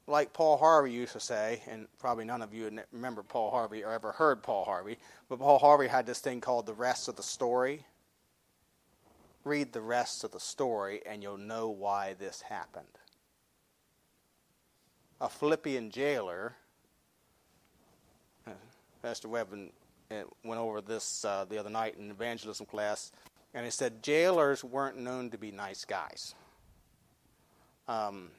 like 0.06 0.32
Paul 0.32 0.56
Harvey 0.56 0.92
used 0.92 1.12
to 1.14 1.20
say, 1.20 1.62
and 1.68 1.86
probably 1.98 2.24
none 2.24 2.42
of 2.42 2.54
you 2.54 2.70
remember 2.92 3.22
Paul 3.22 3.50
Harvey 3.50 3.82
or 3.82 3.92
ever 3.92 4.12
heard 4.12 4.42
Paul 4.42 4.64
Harvey, 4.64 4.98
but 5.28 5.38
Paul 5.38 5.58
Harvey 5.58 5.88
had 5.88 6.06
this 6.06 6.20
thing 6.20 6.40
called 6.40 6.66
the 6.66 6.74
rest 6.74 7.08
of 7.08 7.16
the 7.16 7.22
story. 7.22 7.84
Read 9.44 9.72
the 9.72 9.80
rest 9.80 10.22
of 10.24 10.30
the 10.30 10.40
story, 10.40 11.02
and 11.06 11.22
you'll 11.22 11.38
know 11.38 11.68
why 11.68 12.14
this 12.18 12.40
happened. 12.42 12.86
A 15.20 15.28
Philippian 15.28 15.90
jailer, 15.90 16.54
uh, 18.46 18.50
Pastor 19.02 19.28
Webb 19.28 19.48
uh, 20.10 20.14
went 20.44 20.60
over 20.60 20.80
this 20.80 21.24
uh, 21.24 21.44
the 21.48 21.58
other 21.58 21.70
night 21.70 21.96
in 21.98 22.10
evangelism 22.10 22.66
class, 22.66 23.12
and 23.54 23.64
he 23.64 23.70
said 23.70 24.02
jailers 24.02 24.62
weren't 24.62 24.98
known 24.98 25.30
to 25.30 25.38
be 25.38 25.50
nice 25.50 25.84
guys. 25.84 26.34
Um, 27.88 28.30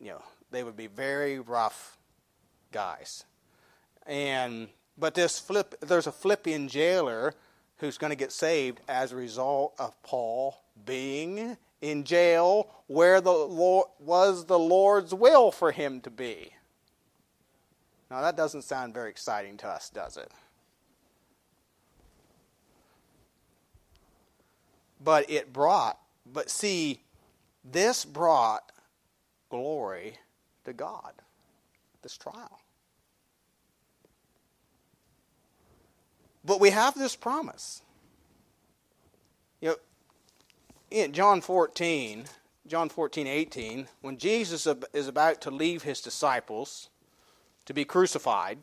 you 0.00 0.08
know, 0.08 0.22
they 0.50 0.62
would 0.62 0.76
be 0.76 0.86
very 0.86 1.38
rough 1.38 1.96
guys. 2.72 3.24
And 4.06 4.68
but 4.98 5.14
this 5.14 5.38
flip 5.38 5.74
there's 5.80 6.06
a 6.06 6.12
Philippian 6.12 6.68
jailer 6.68 7.34
who's 7.78 7.98
going 7.98 8.10
to 8.10 8.16
get 8.16 8.32
saved 8.32 8.80
as 8.88 9.12
a 9.12 9.16
result 9.16 9.74
of 9.78 10.00
Paul 10.02 10.62
being 10.84 11.56
in 11.80 12.04
jail 12.04 12.68
where 12.86 13.20
the 13.20 13.32
Lord 13.32 13.88
was 13.98 14.46
the 14.46 14.58
Lord's 14.58 15.14
will 15.14 15.50
for 15.50 15.72
him 15.72 16.00
to 16.02 16.10
be. 16.10 16.52
Now 18.10 18.20
that 18.22 18.36
doesn't 18.36 18.62
sound 18.62 18.92
very 18.92 19.10
exciting 19.10 19.56
to 19.58 19.68
us, 19.68 19.88
does 19.88 20.16
it? 20.16 20.30
But 25.02 25.30
it 25.30 25.52
brought, 25.52 25.98
but 26.30 26.50
see, 26.50 27.00
this 27.64 28.04
brought 28.04 28.70
glory 29.48 30.18
to 30.64 30.72
God, 30.72 31.12
this 32.02 32.16
trial. 32.16 32.60
But 36.44 36.60
we 36.60 36.70
have 36.70 36.94
this 36.94 37.16
promise. 37.16 37.82
You 39.60 39.68
know, 39.68 39.76
in 40.90 41.12
John 41.12 41.40
14, 41.40 42.24
John 42.66 42.88
14, 42.88 43.26
18, 43.26 43.88
when 44.00 44.16
Jesus 44.16 44.66
is 44.94 45.08
about 45.08 45.40
to 45.42 45.50
leave 45.50 45.82
his 45.82 46.00
disciples 46.00 46.88
to 47.66 47.74
be 47.74 47.84
crucified, 47.84 48.58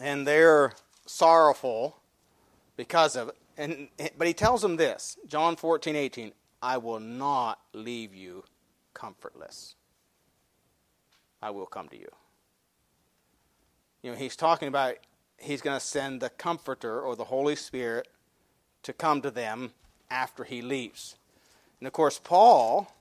and 0.00 0.26
they're 0.26 0.72
sorrowful 1.06 1.98
because 2.76 3.16
of 3.16 3.28
it, 3.28 3.36
and, 3.56 3.88
but 4.16 4.26
he 4.26 4.34
tells 4.34 4.62
them 4.62 4.76
this 4.76 5.16
John 5.26 5.56
14, 5.56 5.96
18, 5.96 6.32
I 6.62 6.78
will 6.78 7.00
not 7.00 7.60
leave 7.72 8.14
you 8.14 8.44
comfortless. 8.94 9.74
I 11.40 11.50
will 11.50 11.66
come 11.66 11.88
to 11.88 11.98
you. 11.98 12.10
You 14.02 14.12
know, 14.12 14.16
he's 14.16 14.36
talking 14.36 14.68
about 14.68 14.94
he's 15.38 15.60
going 15.60 15.78
to 15.78 15.84
send 15.84 16.20
the 16.20 16.30
Comforter 16.30 17.00
or 17.00 17.16
the 17.16 17.24
Holy 17.24 17.56
Spirit 17.56 18.08
to 18.82 18.92
come 18.92 19.22
to 19.22 19.30
them 19.30 19.72
after 20.10 20.44
he 20.44 20.62
leaves. 20.62 21.16
And 21.80 21.86
of 21.86 21.92
course, 21.92 22.20
Paul, 22.22 22.92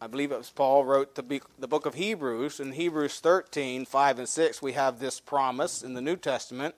I 0.00 0.06
believe 0.06 0.32
it 0.32 0.38
was 0.38 0.50
Paul, 0.50 0.84
wrote 0.84 1.14
the, 1.14 1.40
the 1.58 1.68
book 1.68 1.86
of 1.86 1.94
Hebrews. 1.94 2.60
In 2.60 2.72
Hebrews 2.72 3.20
13, 3.20 3.84
5 3.84 4.18
and 4.18 4.28
6, 4.28 4.62
we 4.62 4.72
have 4.72 4.98
this 4.98 5.20
promise 5.20 5.82
in 5.82 5.94
the 5.94 6.00
New 6.00 6.16
Testament, 6.16 6.74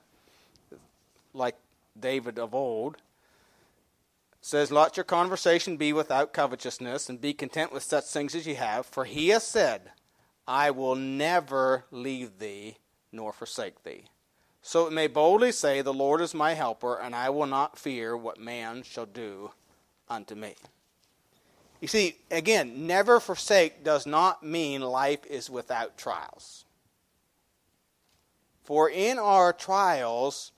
like 1.35 1.57
David 1.99 2.39
of 2.39 2.55
old. 2.55 2.97
says, 4.41 4.71
Let 4.71 4.97
your 4.97 5.05
conversation 5.05 5.77
be 5.77 5.93
without 5.93 6.33
covetousness, 6.33 7.09
and 7.09 7.21
be 7.21 7.35
content 7.35 7.73
with 7.73 7.83
such 7.83 8.05
things 8.05 8.35
as 8.35 8.47
you 8.47 8.55
have, 8.55 8.87
for 8.87 9.05
he 9.05 9.29
has 9.29 9.45
said, 9.45 9.91
I 10.49 10.71
will 10.71 10.95
never 10.95 11.85
leave 11.91 12.39
thee 12.39 12.79
nor 13.13 13.35
forsake 13.35 13.85
thee. 13.85 14.05
So 14.63 14.87
it 14.87 14.93
may 14.93 15.07
boldly 15.07 15.53
say, 15.53 15.83
The 15.83 15.93
Lord 15.93 16.23
is 16.23 16.35
my 16.35 16.55
helper, 16.55 16.99
and 16.99 17.15
I 17.15 17.29
will 17.29 17.47
not 17.47 17.79
fear 17.79 18.17
what 18.17 18.41
man 18.41 18.83
shall 18.83 19.05
do 19.05 19.53
unto 20.09 20.35
me. 20.35 20.55
You 21.81 21.89
see, 21.89 22.17
again, 22.31 22.87
never 22.87 23.21
forsake 23.21 23.85
does 23.85 24.07
not 24.07 24.43
mean 24.43 24.81
life 24.81 25.25
is 25.27 25.51
without 25.51 25.99
trials. 25.99 26.65
For 28.65 28.91
in 28.91 29.19
our 29.19 29.53
trials, 29.53 30.53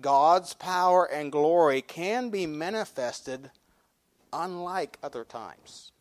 God's 0.00 0.54
power 0.54 1.04
and 1.04 1.32
glory 1.32 1.82
can 1.82 2.28
be 2.28 2.46
manifested 2.46 3.50
unlike 4.32 4.98
other 5.02 5.24
times. 5.24 5.92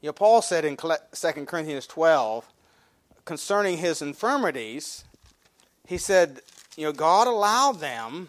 You 0.00 0.08
know, 0.08 0.12
Paul 0.12 0.42
said 0.42 0.64
in 0.64 0.76
2 0.76 1.44
Corinthians 1.46 1.86
12 1.86 2.44
concerning 3.24 3.78
his 3.78 4.00
infirmities, 4.00 5.04
he 5.86 5.98
said, 5.98 6.40
you 6.76 6.84
know, 6.84 6.92
God 6.92 7.26
allowed 7.26 7.80
them 7.80 8.28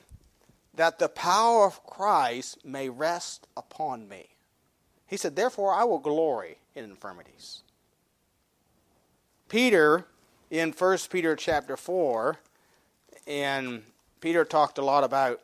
that 0.73 0.97
the 0.97 1.09
power 1.09 1.65
of 1.65 1.83
Christ 1.85 2.65
may 2.65 2.89
rest 2.89 3.47
upon 3.55 4.07
me. 4.07 4.29
He 5.05 5.17
said, 5.17 5.35
therefore 5.35 5.73
I 5.73 5.83
will 5.83 5.99
glory 5.99 6.57
in 6.75 6.85
infirmities. 6.85 7.63
Peter, 9.47 10.05
in 10.49 10.71
1 10.71 10.97
Peter 11.09 11.35
chapter 11.35 11.75
4, 11.75 12.37
and 13.27 13.83
Peter 14.21 14.43
talked 14.43 14.77
a 14.77 14.83
lot 14.83 15.03
about 15.03 15.41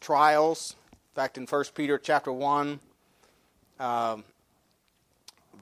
trials. 0.00 0.74
In 0.92 1.14
fact, 1.14 1.38
in 1.38 1.46
1 1.46 1.64
Peter 1.74 1.98
chapter 1.98 2.32
1, 2.32 2.80
um, 3.78 4.24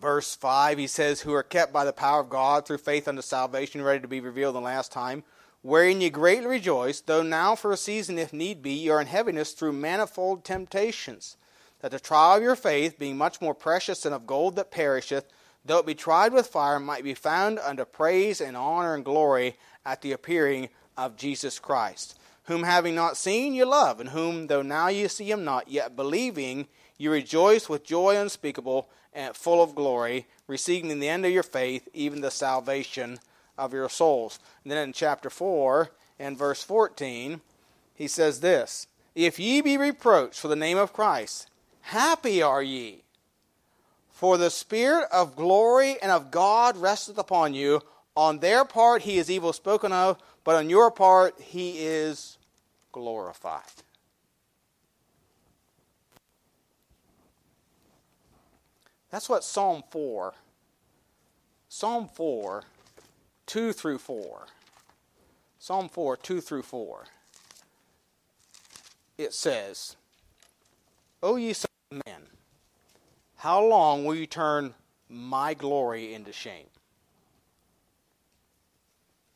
verse 0.01 0.35
5, 0.35 0.79
he 0.79 0.87
says, 0.87 1.21
Who 1.21 1.33
are 1.33 1.43
kept 1.43 1.73
by 1.73 1.85
the 1.85 1.93
power 1.93 2.21
of 2.21 2.31
God 2.31 2.67
through 2.67 2.79
faith 2.79 3.09
unto 3.09 3.23
salvation, 3.23 3.83
ready 3.83 4.01
to 4.01 4.09
be 4.09 4.21
revealed 4.21 4.57
in 4.57 4.63
the 4.63 4.67
last 4.67 4.93
time, 4.93 5.25
wherein 5.63 6.01
ye 6.01 6.11
greatly 6.11 6.47
rejoice, 6.47 7.01
though 7.01 7.23
now 7.23 7.55
for 7.55 7.73
a 7.73 7.77
season, 7.77 8.19
if 8.19 8.33
need 8.33 8.63
be, 8.63 8.73
ye 8.73 8.89
are 8.89 9.01
in 9.01 9.07
heaviness 9.07 9.53
through 9.53 9.73
manifold 9.73 10.45
temptations, 10.45 11.37
that 11.81 11.91
the 11.91 12.01
trial 12.01 12.37
of 12.37 12.43
your 12.43 12.57
faith, 12.57 12.99
being 12.99 13.17
much 13.17 13.41
more 13.41 13.55
precious 13.55 14.03
than 14.03 14.13
of 14.13 14.27
gold 14.27 14.57
that 14.57 14.71
perisheth, 14.71 15.27
though 15.65 15.79
it 15.79 15.87
be 15.87 15.95
tried 15.95 16.33
with 16.33 16.47
fire, 16.47 16.81
might 16.81 17.05
be 17.05 17.15
found 17.15 17.59
unto 17.59 17.85
praise 17.85 18.41
and 18.41 18.57
honor 18.57 18.95
and 18.95 19.05
glory 19.05 19.57
at 19.85 20.03
the 20.03 20.13
appearing 20.13 20.69
of 20.97 21.17
Jesus 21.17 21.59
Christ, 21.59 22.19
whom 22.45 22.63
having 22.63 22.95
not 22.95 23.17
seen 23.17 23.55
ye 23.55 23.65
love, 23.65 24.01
and 24.01 24.11
whom, 24.11 24.47
though 24.47 24.63
now 24.63 24.89
ye 24.89 25.07
see 25.09 25.31
him 25.31 25.45
not, 25.45 25.69
yet 25.69 25.97
believing, 25.97 26.67
you 26.99 27.13
rejoice 27.13 27.69
with 27.69 27.85
joy 27.85 28.17
unspeakable 28.17 28.89
and 29.13 29.35
full 29.35 29.63
of 29.63 29.75
glory, 29.75 30.27
receiving 30.47 30.91
in 30.91 31.01
the 31.01 31.09
end 31.09 31.25
of 31.25 31.33
your 31.33 31.45
faith 31.45 31.89
even 31.95 32.21
the 32.21 32.31
salvation 32.31 33.19
of 33.57 33.73
your 33.73 33.89
souls. 33.89 34.39
And 34.63 34.73
then 34.73 34.89
in 34.89 34.93
chapter 34.93 35.31
4 35.31 35.91
and 36.19 36.37
verse 36.37 36.63
14, 36.63 37.41
he 37.95 38.09
says 38.09 38.41
this 38.41 38.89
If 39.15 39.39
ye 39.39 39.61
be 39.61 39.77
reproached 39.77 40.41
for 40.41 40.49
the 40.49 40.57
name 40.57 40.77
of 40.77 40.93
Christ, 40.93 41.49
happy 41.83 42.43
are 42.43 42.63
ye. 42.63 43.05
For 44.11 44.37
the 44.37 44.51
Spirit 44.51 45.07
of 45.13 45.37
glory 45.37 45.97
and 46.03 46.11
of 46.11 46.33
God 46.33 46.77
resteth 46.77 47.19
upon 47.19 47.55
you. 47.55 47.81
On 48.17 48.41
their 48.41 48.65
part 48.65 49.03
he 49.03 49.19
is 49.19 49.31
evil 49.31 49.53
spoken 49.53 49.93
of, 49.93 50.19
but 50.43 50.57
on 50.57 50.69
your 50.69 50.91
part 50.91 51.41
he 51.41 51.79
is 51.79 52.37
glorified. 52.91 53.63
That's 59.11 59.29
what 59.29 59.45
Psalm 59.45 59.83
4, 59.91 60.35
Psalm 61.69 62.09
4, 62.13 62.65
2 63.47 63.73
through 63.73 63.99
4. 63.99 64.47
Psalm 65.59 65.89
4, 65.89 66.17
2 66.17 66.41
through 66.41 66.63
4. 66.63 67.05
It 69.17 69.35
says, 69.35 69.97
O 71.23 71.37
ye 71.37 71.53
sons 71.53 71.67
of 71.91 72.03
men, 72.07 72.23
how 73.37 73.65
long 73.65 74.05
will 74.05 74.15
you 74.15 74.27
turn 74.27 74.75
my 75.09 75.55
glory 75.55 76.15
into 76.15 76.33
shame? 76.33 76.67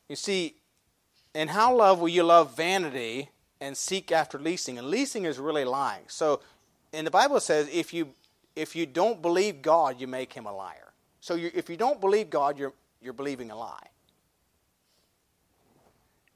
You 0.08 0.16
see, 0.16 0.56
in 1.34 1.48
how 1.48 1.74
love 1.74 1.98
will 1.98 2.08
you 2.08 2.22
love 2.22 2.54
vanity 2.54 3.30
and 3.60 3.76
seek 3.76 4.12
after 4.12 4.38
leasing? 4.38 4.78
And 4.78 4.88
leasing 4.88 5.24
is 5.24 5.38
really 5.38 5.64
lying. 5.64 6.04
So, 6.08 6.40
and 6.92 7.06
the 7.06 7.10
Bible 7.10 7.40
says 7.40 7.68
if 7.72 7.94
you 7.94 8.10
if 8.56 8.76
you 8.76 8.86
don't 8.86 9.22
believe 9.22 9.62
God, 9.62 10.00
you 10.00 10.06
make 10.06 10.32
him 10.32 10.46
a 10.46 10.52
liar. 10.54 10.92
So 11.20 11.36
if 11.36 11.70
you 11.70 11.76
don't 11.76 12.00
believe 12.00 12.30
God, 12.30 12.58
you're 12.58 12.72
you're 13.00 13.12
believing 13.12 13.50
a 13.50 13.56
lie. 13.56 13.86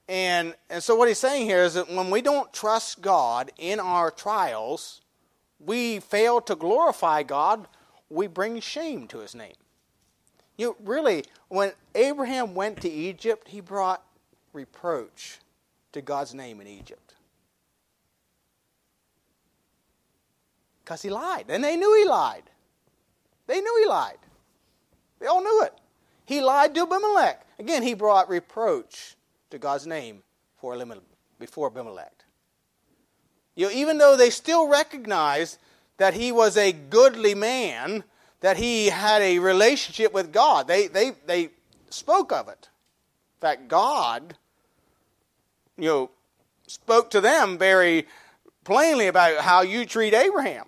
And 0.07 0.55
and 0.69 0.81
so 0.81 0.95
what 0.95 1.07
he's 1.07 1.19
saying 1.19 1.45
here 1.45 1.63
is 1.63 1.73
that 1.73 1.89
when 1.89 2.09
we 2.09 2.21
don't 2.21 2.51
trust 2.53 3.01
God 3.01 3.51
in 3.57 3.79
our 3.79 4.11
trials, 4.11 5.01
we 5.59 5.99
fail 5.99 6.41
to 6.41 6.55
glorify 6.55 7.23
God, 7.23 7.67
we 8.09 8.27
bring 8.27 8.59
shame 8.59 9.07
to 9.07 9.19
his 9.19 9.35
name. 9.35 9.55
You 10.57 10.75
really, 10.83 11.25
when 11.49 11.73
Abraham 11.93 12.55
went 12.55 12.81
to 12.81 12.89
Egypt, 12.89 13.49
he 13.49 13.61
brought 13.61 14.03
reproach 14.53 15.39
to 15.91 16.01
God's 16.01 16.33
name 16.33 16.61
in 16.61 16.67
Egypt. 16.67 17.06
Because 20.87 21.01
he 21.01 21.09
lied. 21.09 21.47
And 21.49 21.61
they 21.61 21.75
knew 21.75 21.97
he 21.97 22.07
lied. 22.07 22.43
They 23.45 23.59
knew 23.59 23.77
he 23.81 23.89
lied. 23.89 24.19
They 25.19 25.25
all 25.25 25.43
knew 25.43 25.63
it. 25.63 25.73
He 26.23 26.39
lied 26.39 26.73
to 26.75 26.83
Abimelech. 26.83 27.45
Again, 27.59 27.83
he 27.83 27.93
brought 27.93 28.29
reproach 28.29 29.17
to 29.49 29.57
God's 29.57 29.85
name 29.85 30.23
before 30.55 31.67
Abimelech. 31.67 32.23
You 33.55 33.65
know, 33.65 33.71
even 33.73 33.97
though 33.97 34.15
they 34.15 34.29
still 34.29 34.69
recognized 34.69 35.57
that 35.97 36.13
he 36.13 36.31
was 36.31 36.55
a 36.55 36.71
goodly 36.71 37.35
man, 37.35 38.05
that 38.39 38.55
he 38.55 38.87
had 38.87 39.21
a 39.21 39.39
relationship 39.39 40.13
with 40.13 40.31
God, 40.31 40.69
they, 40.69 40.87
they, 40.87 41.11
they 41.25 41.49
spoke 41.89 42.31
of 42.31 42.47
it. 42.47 42.69
In 43.35 43.41
fact, 43.41 43.67
God 43.67 44.37
you 45.77 45.89
know, 45.89 46.11
spoke 46.65 47.09
to 47.09 47.19
them 47.19 47.57
very 47.57 48.07
plainly 48.63 49.07
about 49.07 49.41
how 49.41 49.63
you 49.63 49.85
treat 49.85 50.13
Abraham. 50.13 50.65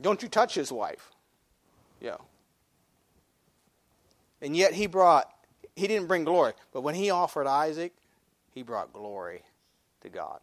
Don't 0.00 0.22
you 0.22 0.28
touch 0.28 0.54
his 0.54 0.70
wife. 0.70 1.10
Yeah. 2.00 2.16
And 4.40 4.56
yet 4.56 4.72
he 4.72 4.86
brought, 4.86 5.30
he 5.74 5.86
didn't 5.86 6.06
bring 6.06 6.24
glory, 6.24 6.52
but 6.72 6.82
when 6.82 6.94
he 6.94 7.10
offered 7.10 7.46
Isaac, 7.46 7.92
he 8.54 8.62
brought 8.62 8.92
glory 8.92 9.42
to 10.02 10.08
God. 10.08 10.40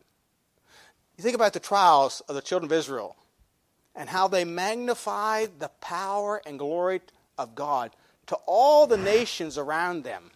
You 1.17 1.23
think 1.23 1.35
about 1.35 1.53
the 1.53 1.59
trials 1.59 2.21
of 2.27 2.35
the 2.35 2.41
children 2.41 2.71
of 2.71 2.77
Israel 2.77 3.15
and 3.95 4.09
how 4.09 4.27
they 4.27 4.43
magnified 4.43 5.59
the 5.59 5.69
power 5.79 6.41
and 6.45 6.59
glory 6.59 7.01
of 7.37 7.55
God 7.55 7.91
to 8.27 8.35
all 8.45 8.87
the 8.87 8.97
nations 8.97 9.57
around 9.57 10.03
them 10.03 10.31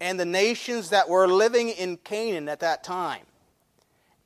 and 0.00 0.18
the 0.20 0.26
nations 0.26 0.90
that 0.90 1.08
were 1.08 1.26
living 1.26 1.70
in 1.70 1.96
Canaan 1.96 2.48
at 2.48 2.60
that 2.60 2.84
time. 2.84 3.22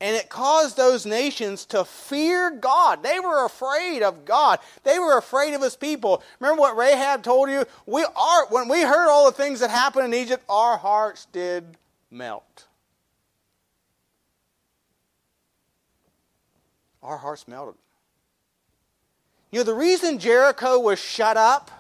And 0.01 0.14
it 0.14 0.28
caused 0.28 0.76
those 0.76 1.07
nations 1.07 1.64
to 1.66 1.84
fear 1.84 2.51
God. 2.51 3.03
They 3.03 3.18
were 3.18 3.47
afraid 3.47 4.03
of 4.03 4.26
God. 4.26 4.59
They 4.82 4.99
were 4.99 5.16
afraid 5.16 5.55
of 5.55 5.62
his 5.62 5.74
people. 5.74 6.22
Remember 6.38 6.61
what 6.61 6.76
Rahab 6.76 7.22
told 7.22 7.49
you? 7.49 7.64
We 7.86 8.05
are 8.05 8.47
when 8.51 8.68
we 8.68 8.82
heard 8.82 9.09
all 9.09 9.24
the 9.24 9.36
things 9.36 9.61
that 9.61 9.70
happened 9.70 10.12
in 10.12 10.20
Egypt, 10.20 10.44
our 10.51 10.76
hearts 10.76 11.26
did 11.32 11.64
melt. 12.11 12.66
Our 17.03 17.16
hearts 17.16 17.49
melted. 17.49 17.76
You 19.51 19.61
know, 19.61 19.64
the 19.64 19.74
reason 19.74 20.18
Jericho 20.18 20.78
was 20.78 20.99
shut 20.99 21.36
up 21.36 21.70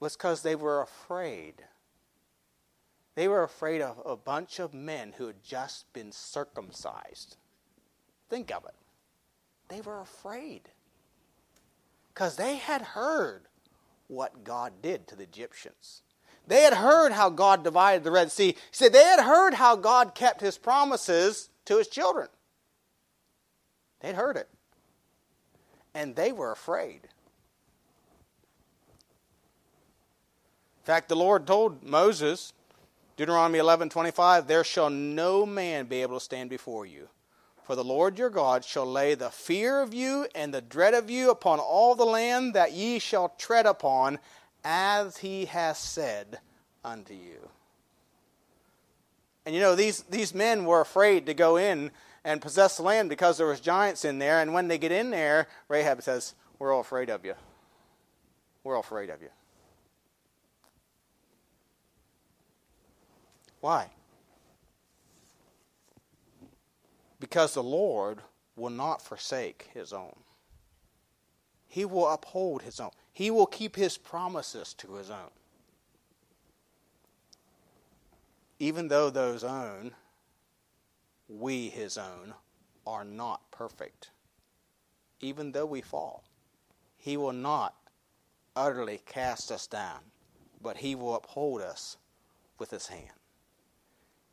was 0.00 0.16
because 0.16 0.42
they 0.42 0.54
were 0.54 0.80
afraid. 0.80 1.54
They 3.14 3.28
were 3.28 3.42
afraid 3.42 3.80
of 3.80 4.00
a 4.04 4.16
bunch 4.16 4.58
of 4.58 4.74
men 4.74 5.14
who 5.16 5.26
had 5.26 5.42
just 5.42 5.92
been 5.92 6.10
circumcised. 6.10 7.36
Think 8.28 8.50
of 8.52 8.64
it. 8.64 8.74
They 9.68 9.80
were 9.80 10.00
afraid. 10.00 10.62
Because 12.12 12.36
they 12.36 12.56
had 12.56 12.82
heard 12.82 13.42
what 14.08 14.44
God 14.44 14.82
did 14.82 15.06
to 15.08 15.16
the 15.16 15.22
Egyptians. 15.22 16.02
They 16.46 16.62
had 16.62 16.74
heard 16.74 17.12
how 17.12 17.30
God 17.30 17.64
divided 17.64 18.04
the 18.04 18.10
Red 18.10 18.30
Sea. 18.30 18.56
Said 18.70 18.92
they 18.92 19.04
had 19.04 19.20
heard 19.20 19.54
how 19.54 19.76
God 19.76 20.14
kept 20.14 20.40
his 20.40 20.58
promises 20.58 21.48
to 21.64 21.78
his 21.78 21.88
children. 21.88 22.28
They'd 24.00 24.16
heard 24.16 24.36
it. 24.36 24.48
And 25.94 26.16
they 26.16 26.32
were 26.32 26.52
afraid. 26.52 27.08
In 30.82 30.86
fact, 30.86 31.08
the 31.08 31.16
Lord 31.16 31.46
told 31.46 31.82
Moses, 31.82 32.52
Deuteronomy 33.16 33.58
11:25, 33.58 34.46
"There 34.46 34.64
shall 34.64 34.90
no 34.90 35.46
man 35.46 35.86
be 35.86 36.02
able 36.02 36.18
to 36.18 36.24
stand 36.24 36.50
before 36.50 36.84
you, 36.84 37.08
for 37.62 37.76
the 37.76 37.84
Lord 37.84 38.18
your 38.18 38.30
God 38.30 38.64
shall 38.64 38.86
lay 38.86 39.14
the 39.14 39.30
fear 39.30 39.80
of 39.80 39.94
you 39.94 40.26
and 40.34 40.52
the 40.52 40.60
dread 40.60 40.94
of 40.94 41.08
you 41.08 41.30
upon 41.30 41.60
all 41.60 41.94
the 41.94 42.04
land 42.04 42.54
that 42.54 42.72
ye 42.72 42.98
shall 42.98 43.30
tread 43.38 43.66
upon, 43.66 44.18
as 44.64 45.18
he 45.18 45.44
has 45.46 45.78
said 45.78 46.40
unto 46.84 47.14
you." 47.14 47.50
And 49.46 49.54
you 49.54 49.60
know, 49.60 49.74
these, 49.74 50.02
these 50.04 50.34
men 50.34 50.64
were 50.64 50.80
afraid 50.80 51.26
to 51.26 51.34
go 51.34 51.56
in 51.56 51.90
and 52.24 52.40
possess 52.40 52.78
the 52.78 52.82
land 52.82 53.10
because 53.10 53.36
there 53.36 53.46
was 53.46 53.60
giants 53.60 54.04
in 54.04 54.18
there, 54.18 54.40
and 54.40 54.54
when 54.54 54.68
they 54.68 54.78
get 54.78 54.92
in 54.92 55.10
there, 55.10 55.46
Rahab 55.68 56.02
says, 56.02 56.34
We're 56.58 56.72
all 56.72 56.80
afraid 56.80 57.10
of 57.10 57.24
you. 57.24 57.34
We're 58.62 58.74
all 58.74 58.80
afraid 58.80 59.10
of 59.10 59.20
you. 59.20 59.28
Why? 63.64 63.88
Because 67.18 67.54
the 67.54 67.62
Lord 67.62 68.18
will 68.56 68.68
not 68.68 69.00
forsake 69.00 69.70
his 69.72 69.90
own. 69.90 70.16
He 71.66 71.86
will 71.86 72.06
uphold 72.06 72.60
his 72.60 72.78
own. 72.78 72.90
He 73.10 73.30
will 73.30 73.46
keep 73.46 73.74
his 73.74 73.96
promises 73.96 74.74
to 74.74 74.96
his 74.96 75.08
own. 75.08 75.30
Even 78.58 78.88
though 78.88 79.08
those 79.08 79.42
own, 79.42 79.92
we 81.26 81.70
his 81.70 81.96
own, 81.96 82.34
are 82.86 83.02
not 83.02 83.50
perfect. 83.50 84.10
Even 85.20 85.52
though 85.52 85.64
we 85.64 85.80
fall, 85.80 86.22
he 86.98 87.16
will 87.16 87.32
not 87.32 87.74
utterly 88.54 89.00
cast 89.06 89.50
us 89.50 89.66
down, 89.66 90.00
but 90.60 90.76
he 90.76 90.94
will 90.94 91.14
uphold 91.14 91.62
us 91.62 91.96
with 92.58 92.70
his 92.70 92.88
hand. 92.88 93.23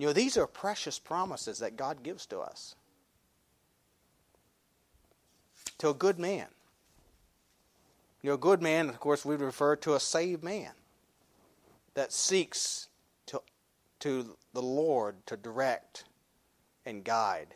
You 0.02 0.08
know, 0.08 0.14
these 0.14 0.36
are 0.36 0.48
precious 0.48 0.98
promises 0.98 1.60
that 1.60 1.78
God 1.78 2.02
gives 2.02 2.26
to 2.26 2.40
us. 2.40 2.74
To 5.78 5.90
a 5.90 5.94
good 5.94 6.18
man. 6.18 6.48
You 8.24 8.32
know, 8.32 8.34
a 8.34 8.40
good 8.40 8.64
man, 8.64 8.90
of 8.90 9.00
course, 9.00 9.24
we 9.24 9.36
refer 9.36 9.76
to 9.76 9.94
a 9.94 10.00
saved 10.00 10.44
man 10.44 10.72
that 11.94 12.12
seeks 12.12 12.88
to, 13.28 13.44
to 14.00 14.36
the 14.56 14.62
Lord 14.64 15.18
to 15.28 15.38
direct 15.38 16.06
and 16.84 17.04
guide 17.04 17.54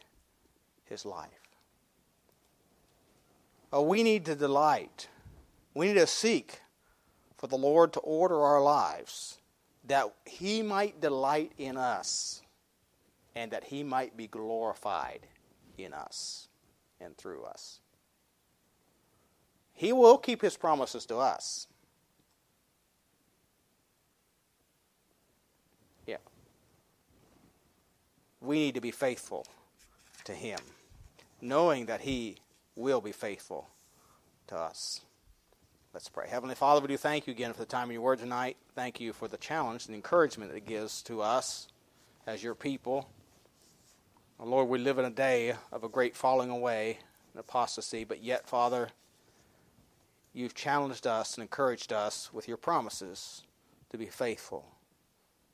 his 0.84 1.04
life. 1.04 1.50
Oh, 3.74 3.82
we 3.82 4.04
need 4.04 4.24
to 4.26 4.36
delight. 4.36 5.08
We 5.74 5.88
need 5.88 5.96
to 5.96 6.06
seek 6.06 6.60
for 7.40 7.48
the 7.48 7.58
Lord 7.58 7.92
to 7.94 8.00
order 8.02 8.40
our 8.40 8.62
lives 8.62 9.40
that 9.88 10.14
he 10.26 10.62
might 10.62 11.00
delight 11.02 11.52
in 11.58 11.78
us 11.78 12.42
and 13.36 13.52
that 13.52 13.66
he 13.66 13.84
might 13.84 14.16
be 14.18 14.28
glorified 14.28 15.28
in 15.78 15.94
us 15.94 16.48
and 17.00 17.16
through 17.18 17.44
us. 17.44 17.80
He 19.74 19.92
will 19.92 20.18
keep 20.18 20.42
his 20.42 20.56
promises 20.56 21.06
to 21.08 21.18
us. 21.18 21.68
Yeah. 26.08 26.18
We 28.42 28.58
need 28.58 28.76
to 28.76 28.82
be 28.82 28.92
faithful 28.92 29.46
to 30.24 30.34
him, 30.34 30.60
knowing 31.42 31.88
that 31.88 32.02
he 32.02 32.38
will 32.76 33.02
be 33.02 33.12
faithful 33.12 33.68
to 34.48 34.56
us. 34.56 35.02
Let's 35.96 36.10
pray. 36.10 36.28
Heavenly 36.28 36.56
Father, 36.56 36.82
we 36.82 36.90
do 36.90 36.98
thank 36.98 37.26
you 37.26 37.32
again 37.32 37.54
for 37.54 37.60
the 37.60 37.66
time 37.66 37.88
of 37.88 37.94
your 37.94 38.02
word 38.02 38.20
tonight. 38.20 38.58
Thank 38.76 39.00
you 39.00 39.14
for 39.14 39.30
the 39.30 39.38
challenge 39.38 39.86
and 39.86 39.96
encouragement 39.96 40.52
that 40.52 40.58
it 40.58 40.66
gives 40.66 41.02
to 41.04 41.22
us 41.22 41.70
as 42.28 42.44
your 42.44 42.54
people. 42.54 43.10
Lord, 44.38 44.68
we 44.68 44.78
live 44.78 45.00
in 45.00 45.06
a 45.06 45.10
day 45.10 45.54
of 45.72 45.86
a 45.86 45.88
great 45.88 46.14
falling 46.14 46.50
away 46.50 46.98
and 47.32 47.40
apostasy, 47.40 48.04
but 48.04 48.22
yet, 48.22 48.46
Father, 48.46 48.90
you've 50.34 50.54
challenged 50.54 51.08
us 51.08 51.36
and 51.36 51.44
encouraged 51.44 51.94
us 51.94 52.30
with 52.34 52.50
your 52.50 52.58
promises 52.58 53.44
to 53.90 53.98
be 53.98 54.08
faithful 54.08 54.66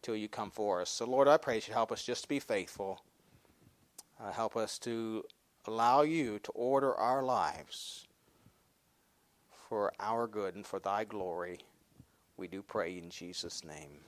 till 0.02 0.16
you 0.16 0.28
come 0.28 0.50
for 0.50 0.82
us. 0.82 0.90
So, 0.90 1.06
Lord, 1.06 1.28
I 1.28 1.38
pray 1.38 1.58
you 1.58 1.72
help 1.72 1.92
us 1.92 2.04
just 2.04 2.24
to 2.24 2.28
be 2.28 2.40
faithful. 2.40 3.04
Uh, 4.20 4.32
help 4.32 4.58
us 4.58 4.80
to 4.80 5.24
allow 5.66 6.02
you 6.02 6.40
to 6.40 6.52
order 6.54 6.96
our 6.96 7.22
lives 7.22 8.08
for 9.72 9.94
our 10.02 10.28
good 10.28 10.56
and 10.56 10.68
for 10.68 10.80
thy 10.80 11.06
glory. 11.06 11.58
We 12.36 12.50
do 12.50 12.62
pray 12.62 12.98
in 12.98 13.10
Jesus' 13.10 13.64
name. 13.64 14.02